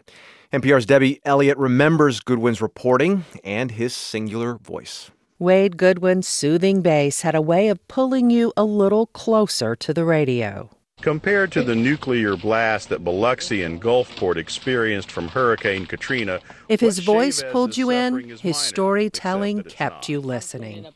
[0.50, 5.10] NPR's Debbie Elliott remembers Goodwyn's reporting and his singular voice.
[5.38, 10.06] Wade Goodwyn's soothing bass had a way of pulling you a little closer to the
[10.06, 10.70] radio.
[11.02, 16.38] Compared to the nuclear blast that Biloxi and Gulfport experienced from Hurricane Katrina,
[16.68, 20.86] if his voice pulled you in, his storytelling kept you listening,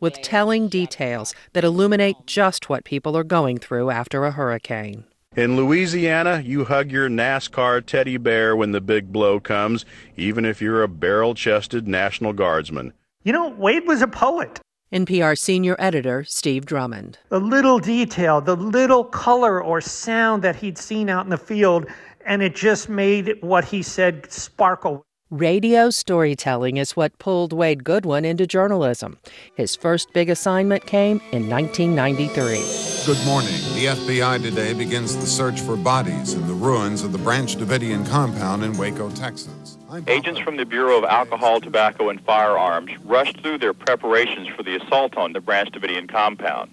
[0.00, 5.04] with telling details that illuminate just what people are going through after a hurricane.
[5.36, 9.84] In Louisiana, you hug your NASCAR teddy bear when the big blow comes,
[10.16, 12.92] even if you're a barrel chested National Guardsman.
[13.22, 14.60] You know, Wade was a poet.
[14.92, 17.18] NPR senior editor Steve Drummond.
[17.30, 21.86] The little detail, the little color or sound that he'd seen out in the field,
[22.26, 25.06] and it just made what he said sparkle.
[25.30, 29.18] Radio storytelling is what pulled Wade Goodwyn into journalism.
[29.54, 33.06] His first big assignment came in 1993.
[33.06, 33.54] Good morning.
[33.72, 38.06] The FBI today begins the search for bodies in the ruins of the Branch Davidian
[38.06, 39.71] compound in Waco, Texas.
[40.06, 44.76] Agents from the Bureau of Alcohol, Tobacco, and Firearms rushed through their preparations for the
[44.76, 46.70] assault on the Branch Davidian compound.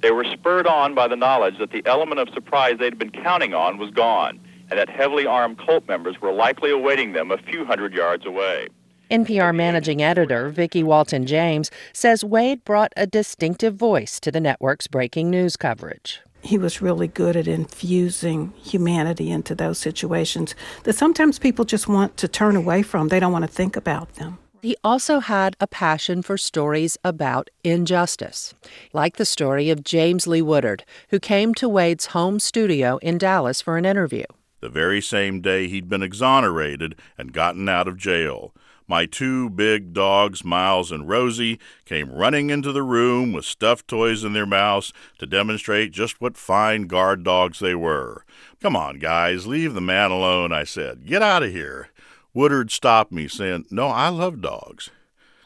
[0.00, 3.52] They were spurred on by the knowledge that the element of surprise they'd been counting
[3.52, 7.66] on was gone and that heavily armed cult members were likely awaiting them a few
[7.66, 8.68] hundred yards away.
[9.10, 14.86] NPR managing editor Vickie Walton James says Wade brought a distinctive voice to the network's
[14.86, 16.22] breaking news coverage.
[16.44, 20.54] He was really good at infusing humanity into those situations
[20.84, 23.08] that sometimes people just want to turn away from.
[23.08, 24.38] They don't want to think about them.
[24.60, 28.54] He also had a passion for stories about injustice,
[28.94, 33.60] like the story of James Lee Woodard, who came to Wade's home studio in Dallas
[33.60, 34.24] for an interview.
[34.60, 38.54] The very same day he'd been exonerated and gotten out of jail.
[38.86, 44.24] My two big dogs, Miles and Rosie, came running into the room with stuffed toys
[44.24, 48.24] in their mouths to demonstrate just what fine guard dogs they were.
[48.60, 51.06] Come on, guys, leave the man alone, I said.
[51.06, 51.88] Get out of here.
[52.34, 54.90] Woodard stopped me, saying, No, I love dogs.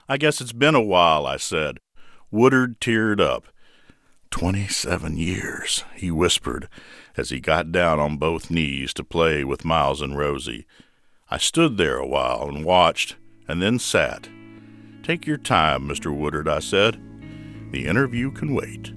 [0.08, 1.78] I guess it's been a while, I said.
[2.30, 3.44] Woodard teared up.
[4.30, 6.68] Twenty seven years, he whispered
[7.16, 10.66] as he got down on both knees to play with Miles and Rosie.
[11.30, 13.16] I stood there a while and watched,
[13.48, 14.28] and then sat.
[15.02, 16.14] Take your time, Mr.
[16.14, 17.00] Woodard, I said.
[17.72, 18.92] The interview can wait.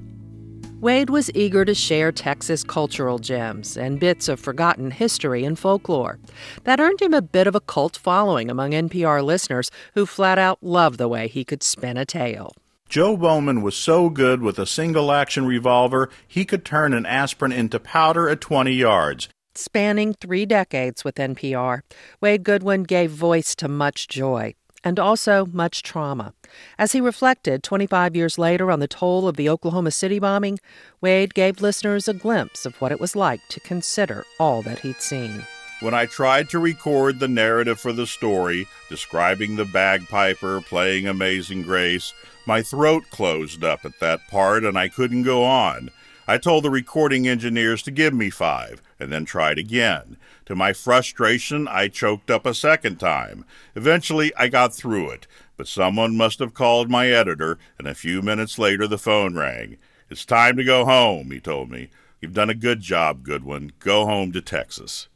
[0.81, 6.17] Wade was eager to share Texas cultural gems and bits of forgotten history and folklore.
[6.63, 10.57] That earned him a bit of a cult following among NPR listeners who flat out
[10.63, 12.53] loved the way he could spin a tale.
[12.89, 17.51] Joe Bowman was so good with a single action revolver, he could turn an aspirin
[17.51, 19.29] into powder at 20 yards.
[19.53, 21.81] Spanning three decades with NPR,
[22.21, 26.33] Wade Goodwyn gave voice to much joy and also much trauma.
[26.79, 30.57] As he reflected 25 years later on the toll of the Oklahoma City bombing,
[31.01, 35.01] Wade gave listeners a glimpse of what it was like to consider all that he'd
[35.01, 35.45] seen.
[35.81, 41.63] When I tried to record the narrative for the story, describing the bagpiper playing Amazing
[41.63, 42.13] Grace,
[42.45, 45.89] my throat closed up at that part and I couldn't go on.
[46.27, 50.15] I told the recording engineers to give me five, and then tried again.
[50.45, 53.45] To my frustration, I choked up a second time.
[53.75, 55.25] Eventually, I got through it,
[55.57, 59.77] but someone must have called my editor, and a few minutes later the phone rang.
[60.09, 61.89] It's time to go home, he told me.
[62.21, 63.71] You've done a good job, Goodwyn.
[63.79, 65.07] Go home to Texas.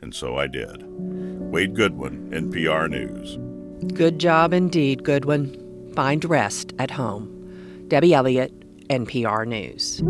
[0.00, 0.84] And so I did.
[0.86, 3.38] Wade Goodwyn, NPR News.
[3.94, 5.94] Good job indeed, Goodwyn.
[5.94, 7.84] Find rest at home.
[7.88, 8.52] Debbie Elliott,
[8.88, 10.02] NPR News.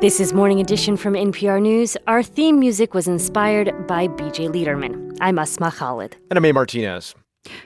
[0.00, 1.94] This is Morning Edition from NPR News.
[2.06, 5.14] Our theme music was inspired by BJ Leiderman.
[5.20, 6.16] I'm Asma Khalid.
[6.30, 6.52] And I'm A.
[6.52, 7.14] Martinez.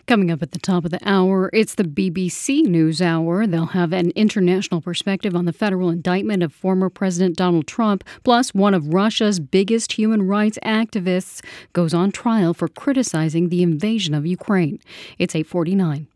[0.09, 3.47] Coming up at the top of the hour, it's the BBC News Hour.
[3.47, 8.53] They'll have an international perspective on the federal indictment of former President Donald Trump, plus
[8.53, 11.41] one of Russia's biggest human rights activists
[11.73, 14.81] goes on trial for criticizing the invasion of Ukraine.
[15.19, 16.09] It's 849.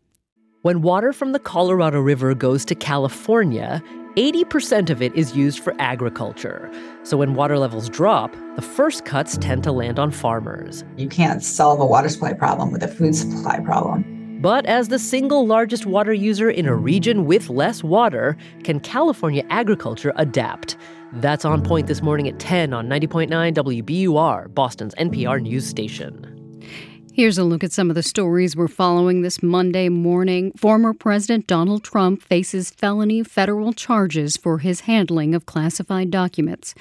[0.63, 3.81] When water from the Colorado River goes to California,
[4.15, 6.69] 80% of it is used for agriculture.
[7.03, 10.83] So when water levels drop, the first cuts tend to land on farmers.
[10.97, 14.39] You can't solve a water supply problem with a food supply problem.
[14.41, 19.43] But as the single largest water user in a region with less water, can California
[19.49, 20.77] agriculture adapt?
[21.13, 26.38] That's on point this morning at 10 on 90.9 WBUR, Boston's NPR news station.
[27.11, 30.51] Here's a look at some of the stories we're following this Monday morning.
[30.55, 36.75] Former President Donald Trump faces felony federal charges for his handling of classified documents.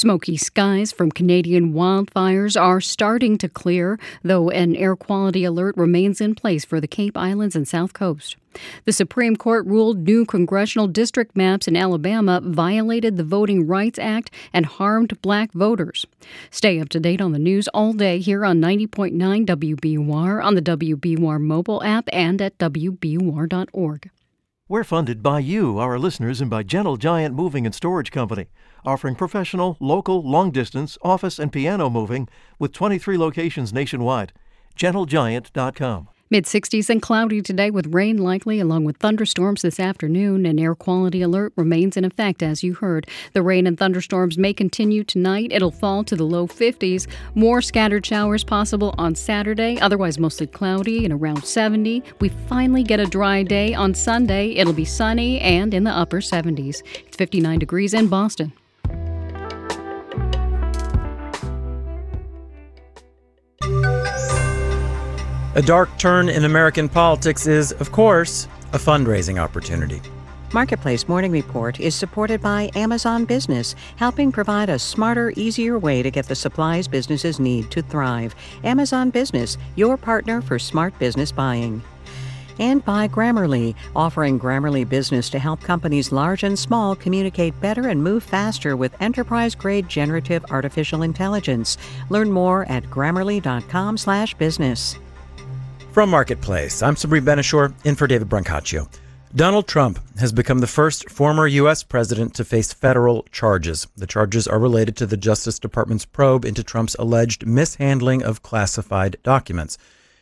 [0.00, 6.22] Smoky skies from Canadian wildfires are starting to clear, though an air quality alert remains
[6.22, 8.36] in place for the Cape Islands and South Coast.
[8.86, 14.30] The Supreme Court ruled new congressional district maps in Alabama violated the Voting Rights Act
[14.54, 16.06] and harmed black voters.
[16.50, 20.62] Stay up to date on the news all day here on 90.9 WBUR, on the
[20.62, 24.08] WBUR mobile app, and at WBUR.org.
[24.66, 28.46] We're funded by you, our listeners, and by Gentle Giant Moving and Storage Company,
[28.84, 32.28] offering professional, local, long distance, office, and piano moving
[32.58, 34.32] with 23 locations nationwide.
[34.76, 36.08] GentleGiant.com.
[36.32, 40.46] Mid 60s and cloudy today with rain likely along with thunderstorms this afternoon.
[40.46, 43.08] An air quality alert remains in effect, as you heard.
[43.32, 45.50] The rain and thunderstorms may continue tonight.
[45.50, 47.08] It'll fall to the low 50s.
[47.34, 52.04] More scattered showers possible on Saturday, otherwise mostly cloudy and around 70.
[52.20, 54.50] We finally get a dry day on Sunday.
[54.50, 56.84] It'll be sunny and in the upper 70s.
[57.08, 58.52] It's 59 degrees in Boston.
[65.56, 70.00] A dark turn in American politics is, of course, a fundraising opportunity.
[70.52, 76.10] Marketplace Morning Report is supported by Amazon Business, helping provide a smarter, easier way to
[76.10, 78.32] get the supplies businesses need to thrive.
[78.62, 81.82] Amazon Business, your partner for smart business buying.
[82.60, 88.00] And by Grammarly, offering Grammarly Business to help companies large and small communicate better and
[88.00, 91.76] move faster with enterprise grade generative artificial intelligence.
[92.08, 94.98] Learn more at grammarly.com/business.
[95.92, 98.88] From Marketplace, I'm Sabri Ben-Achour, in for David Brancaccio.
[99.34, 101.82] Donald Trump has become the first former U.S.
[101.82, 103.88] president to face federal charges.
[103.96, 109.16] The charges are related to the Justice Department's probe into Trump's alleged mishandling of classified
[109.24, 109.78] documents.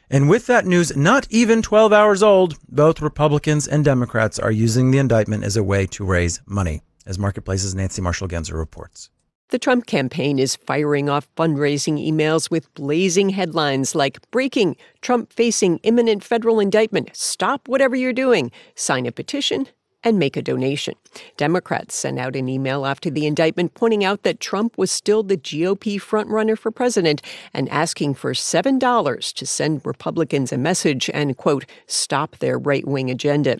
[0.09, 4.91] And with that news not even 12 hours old, both Republicans and Democrats are using
[4.91, 9.11] the indictment as a way to raise money, as Marketplace's Nancy Marshall Genzer reports.
[9.51, 15.79] The Trump campaign is firing off fundraising emails with blazing headlines like Breaking, Trump facing
[15.79, 19.67] imminent federal indictment, stop whatever you're doing, sign a petition,
[20.05, 20.95] and make a donation.
[21.37, 25.37] Democrats sent out an email after the indictment pointing out that Trump was still the
[25.37, 27.23] GOP frontrunner for president
[27.55, 33.11] and asking for $7 to send Republicans a message and, quote, stop their right wing
[33.11, 33.59] agenda.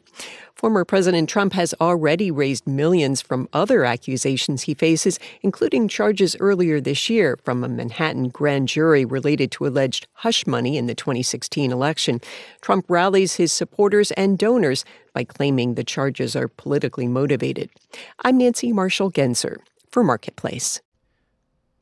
[0.59, 6.81] Former President Trump has already raised millions from other accusations he faces, including charges earlier
[6.81, 11.71] this year from a Manhattan grand jury related to alleged hush money in the 2016
[11.71, 12.21] election.
[12.61, 17.71] Trump rallies his supporters and donors by claiming the charges are politically motivated.
[18.25, 19.59] I'm Nancy Marshall Genzer
[19.93, 20.81] for Marketplace.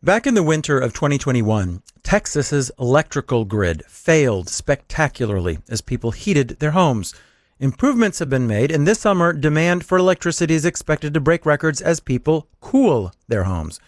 [0.02, 6.72] Back in the winter of 2021, Texas's electrical grid failed spectacularly as people heated their
[6.72, 7.14] homes.
[7.58, 11.80] Improvements have been made, and this summer, demand for electricity is expected to break records
[11.80, 13.80] as people cool their homes.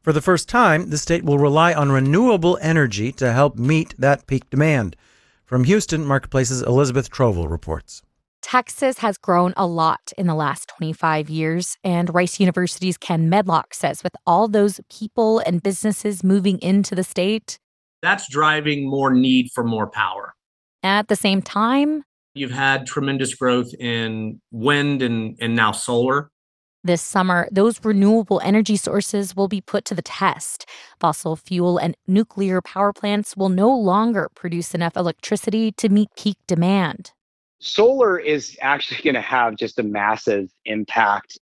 [0.00, 4.28] For the first time, the state will rely on renewable energy to help meet that
[4.28, 4.94] peak demand.
[5.44, 8.00] From Houston, Marketplace's Elizabeth Trovall reports.
[8.42, 13.74] Texas has grown a lot in the last 25 years, and Rice University's Ken Medlock
[13.74, 17.58] says with all those people and businesses moving into the state,
[18.02, 20.34] that's driving more need for more power.
[20.84, 22.04] At the same time,
[22.36, 26.30] You've had tremendous growth in wind and, and now solar.
[26.84, 30.66] This summer, those renewable energy sources will be put to the test.
[31.00, 36.36] Fossil fuel and nuclear power plants will no longer produce enough electricity to meet peak
[36.46, 37.12] demand.
[37.58, 41.38] Solar is actually going to have just a massive impact.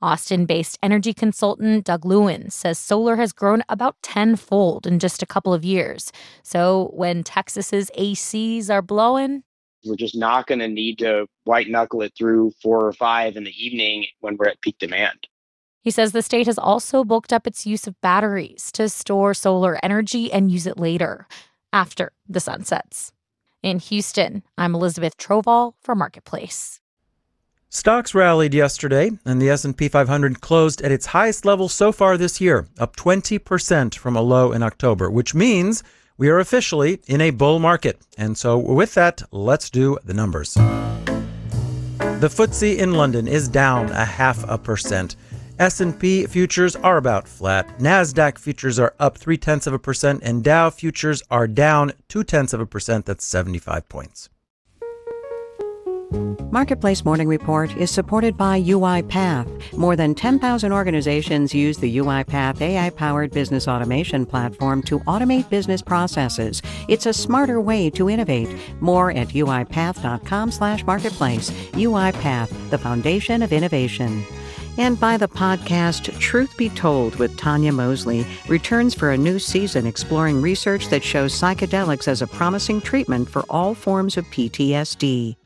[0.00, 5.26] Austin based energy consultant Doug Lewin says solar has grown about tenfold in just a
[5.26, 6.10] couple of years.
[6.42, 9.42] So when Texas's ACs are blowing,
[9.84, 13.44] we're just not going to need to white knuckle it through four or five in
[13.44, 15.28] the evening when we're at peak demand.
[15.82, 19.78] He says the state has also bulked up its use of batteries to store solar
[19.82, 21.26] energy and use it later,
[21.72, 23.12] after the sun sets.
[23.62, 26.80] In Houston, I'm Elizabeth Trovall for Marketplace.
[27.70, 32.40] Stocks rallied yesterday, and the S&P 500 closed at its highest level so far this
[32.40, 35.82] year, up 20% from a low in October, which means
[36.18, 38.00] we are officially in a bull market.
[38.18, 40.54] And so with that, let's do the numbers.
[40.54, 45.14] The FTSE in London is down a half a percent.
[45.60, 47.78] S&P futures are about flat.
[47.78, 52.22] Nasdaq futures are up three tenths of a percent, and Dow futures are down two
[52.22, 53.06] tenths of a percent.
[53.06, 54.28] That's 75 points.
[56.50, 59.76] Marketplace Morning Report is supported by UiPath.
[59.76, 65.82] More than 10,000 organizations use the UiPath AI powered business automation platform to automate business
[65.82, 66.62] processes.
[66.88, 68.48] It's a smarter way to innovate.
[68.80, 71.50] More at uipath.com/slash marketplace.
[71.72, 74.24] UiPath, the foundation of innovation.
[74.78, 79.86] And by the podcast Truth Be Told with Tanya Mosley returns for a new season
[79.86, 85.36] exploring research that shows psychedelics as a promising treatment for all forms of PTSD.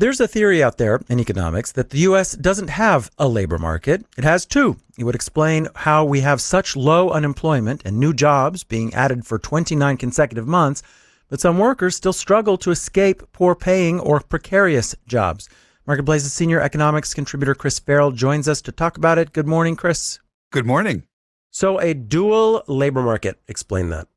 [0.00, 2.32] There's a theory out there in economics that the U.S.
[2.32, 4.06] doesn't have a labor market.
[4.16, 4.78] It has two.
[4.96, 9.38] It would explain how we have such low unemployment and new jobs being added for
[9.38, 10.82] 29 consecutive months,
[11.28, 15.50] but some workers still struggle to escape poor paying or precarious jobs.
[15.86, 19.34] Marketplace's senior economics contributor Chris Farrell joins us to talk about it.
[19.34, 20.18] Good morning, Chris.
[20.50, 21.02] Good morning.
[21.50, 23.38] So, a dual labor market.
[23.48, 24.08] Explain that.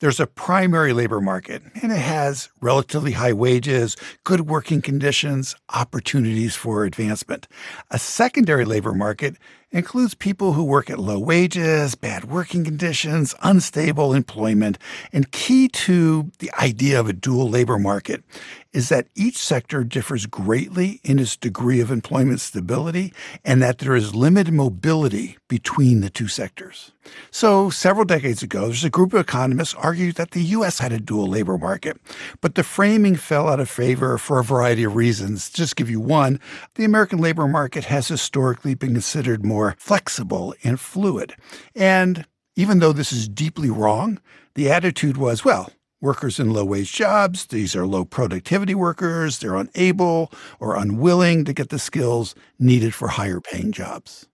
[0.00, 6.54] There's a primary labor market, and it has relatively high wages, good working conditions, opportunities
[6.54, 7.48] for advancement.
[7.90, 9.34] A secondary labor market
[9.70, 14.78] includes people who work at low wages, bad working conditions, unstable employment.
[15.12, 18.24] And key to the idea of a dual labor market
[18.72, 23.12] is that each sector differs greatly in its degree of employment stability
[23.44, 26.92] and that there is limited mobility between the two sectors.
[27.30, 30.78] So, several decades ago, there's a group of economists argued that the U.S.
[30.78, 31.98] had a dual labor market,
[32.42, 35.48] but the framing fell out of favor for a variety of reasons.
[35.48, 36.38] Just give you one,
[36.74, 41.34] the American labor market has historically been considered more more flexible and fluid.
[41.74, 42.24] And
[42.54, 44.20] even though this is deeply wrong,
[44.54, 49.56] the attitude was, well, workers in low wage jobs, these are low productivity workers, they're
[49.56, 50.30] unable
[50.60, 54.28] or unwilling to get the skills needed for higher paying jobs.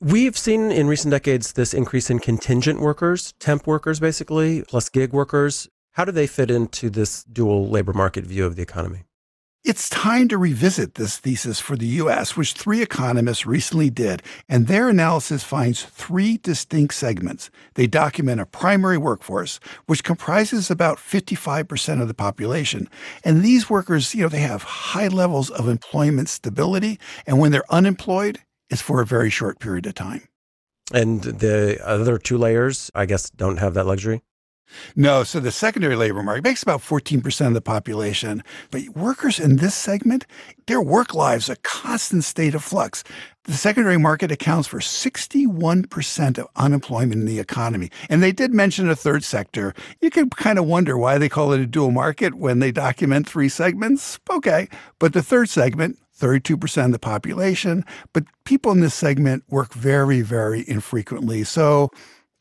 [0.00, 5.12] We've seen in recent decades this increase in contingent workers, temp workers basically, plus gig
[5.12, 5.68] workers.
[5.92, 9.04] How do they fit into this dual labor market view of the economy?
[9.64, 14.66] It's time to revisit this thesis for the U.S., which three economists recently did, and
[14.66, 17.48] their analysis finds three distinct segments.
[17.72, 22.90] They document a primary workforce, which comprises about 55% of the population.
[23.24, 27.72] And these workers, you know, they have high levels of employment stability, and when they're
[27.72, 30.28] unemployed, it's for a very short period of time.
[30.92, 34.20] And the other two layers, I guess, don't have that luxury?
[34.96, 38.42] No, so the secondary labor market makes about 14% of the population.
[38.70, 40.26] But workers in this segment,
[40.66, 43.04] their work lives a constant state of flux.
[43.44, 47.90] The secondary market accounts for 61% of unemployment in the economy.
[48.08, 49.74] And they did mention a third sector.
[50.00, 53.28] You can kind of wonder why they call it a dual market when they document
[53.28, 54.18] three segments.
[54.30, 54.68] Okay.
[54.98, 60.22] But the third segment, 32% of the population, but people in this segment work very,
[60.22, 61.44] very infrequently.
[61.44, 61.90] So,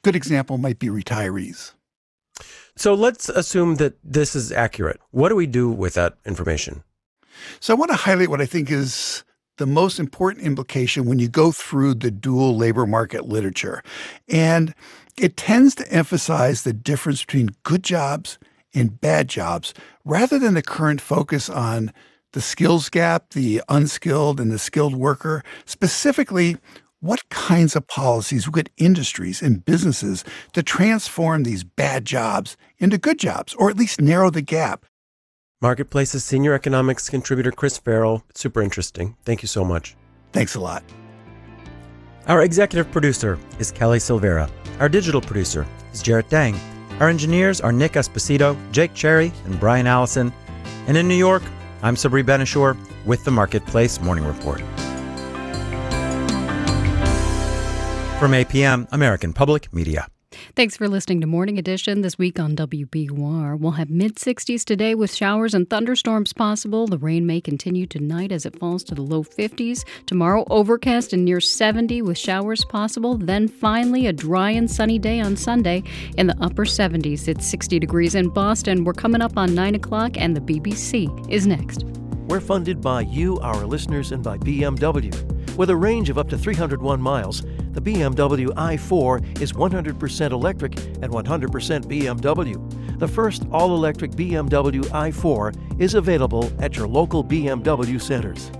[0.03, 1.73] good example might be retirees.
[2.75, 4.99] So let's assume that this is accurate.
[5.11, 6.83] What do we do with that information?
[7.59, 9.23] So I want to highlight what I think is
[9.57, 13.83] the most important implication when you go through the dual labor market literature.
[14.27, 14.73] And
[15.17, 18.39] it tends to emphasize the difference between good jobs
[18.73, 19.73] and bad jobs
[20.03, 21.93] rather than the current focus on
[22.31, 26.57] the skills gap, the unskilled and the skilled worker, specifically
[27.03, 30.23] what kinds of policies would industries and businesses
[30.53, 34.85] to transform these bad jobs into good jobs, or at least narrow the gap?
[35.61, 38.23] Marketplace's senior economics contributor Chris Farrell.
[38.33, 39.17] Super interesting.
[39.25, 39.97] Thank you so much.
[40.31, 40.81] Thanks a lot.
[42.27, 44.49] Our executive producer is Kelly Silvera.
[44.79, 46.57] Our digital producer is Jarrett Dang.
[47.01, 50.31] Our engineers are Nick Esposito, Jake Cherry, and Brian Allison.
[50.87, 51.43] And in New York,
[51.81, 54.61] I'm Sabri Ben-Achour with the Marketplace Morning Report.
[58.23, 60.07] From APM, American Public Media.
[60.55, 63.59] Thanks for listening to Morning Edition this week on WBUR.
[63.59, 66.87] We'll have mid 60s today with showers and thunderstorms possible.
[66.87, 69.83] The rain may continue tonight as it falls to the low 50s.
[70.05, 73.17] Tomorrow, overcast and near 70 with showers possible.
[73.17, 75.83] Then finally, a dry and sunny day on Sunday
[76.17, 77.27] in the upper 70s.
[77.27, 78.85] It's 60 degrees in Boston.
[78.85, 81.83] We're coming up on 9 o'clock, and the BBC is next.
[82.29, 85.13] We're funded by you, our listeners, and by BMW.
[85.57, 87.43] With a range of up to 301 miles,
[87.73, 92.99] the BMW i4 is 100% electric and 100% BMW.
[92.99, 98.51] The first all electric BMW i4 is available at your local BMW centers.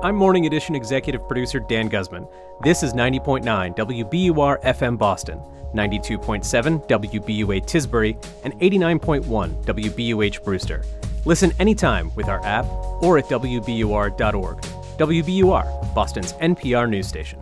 [0.00, 2.26] I'm Morning Edition executive producer Dan Guzman.
[2.62, 3.42] This is 90.9
[3.76, 5.38] WBUR FM Boston,
[5.74, 8.14] 92.7 WBUA Tisbury,
[8.44, 10.84] and 89.1 WBUH Brewster.
[11.24, 12.64] Listen anytime with our app
[13.02, 14.77] or at WBUR.org.
[14.98, 17.38] WBUR, Boston's NPR news station.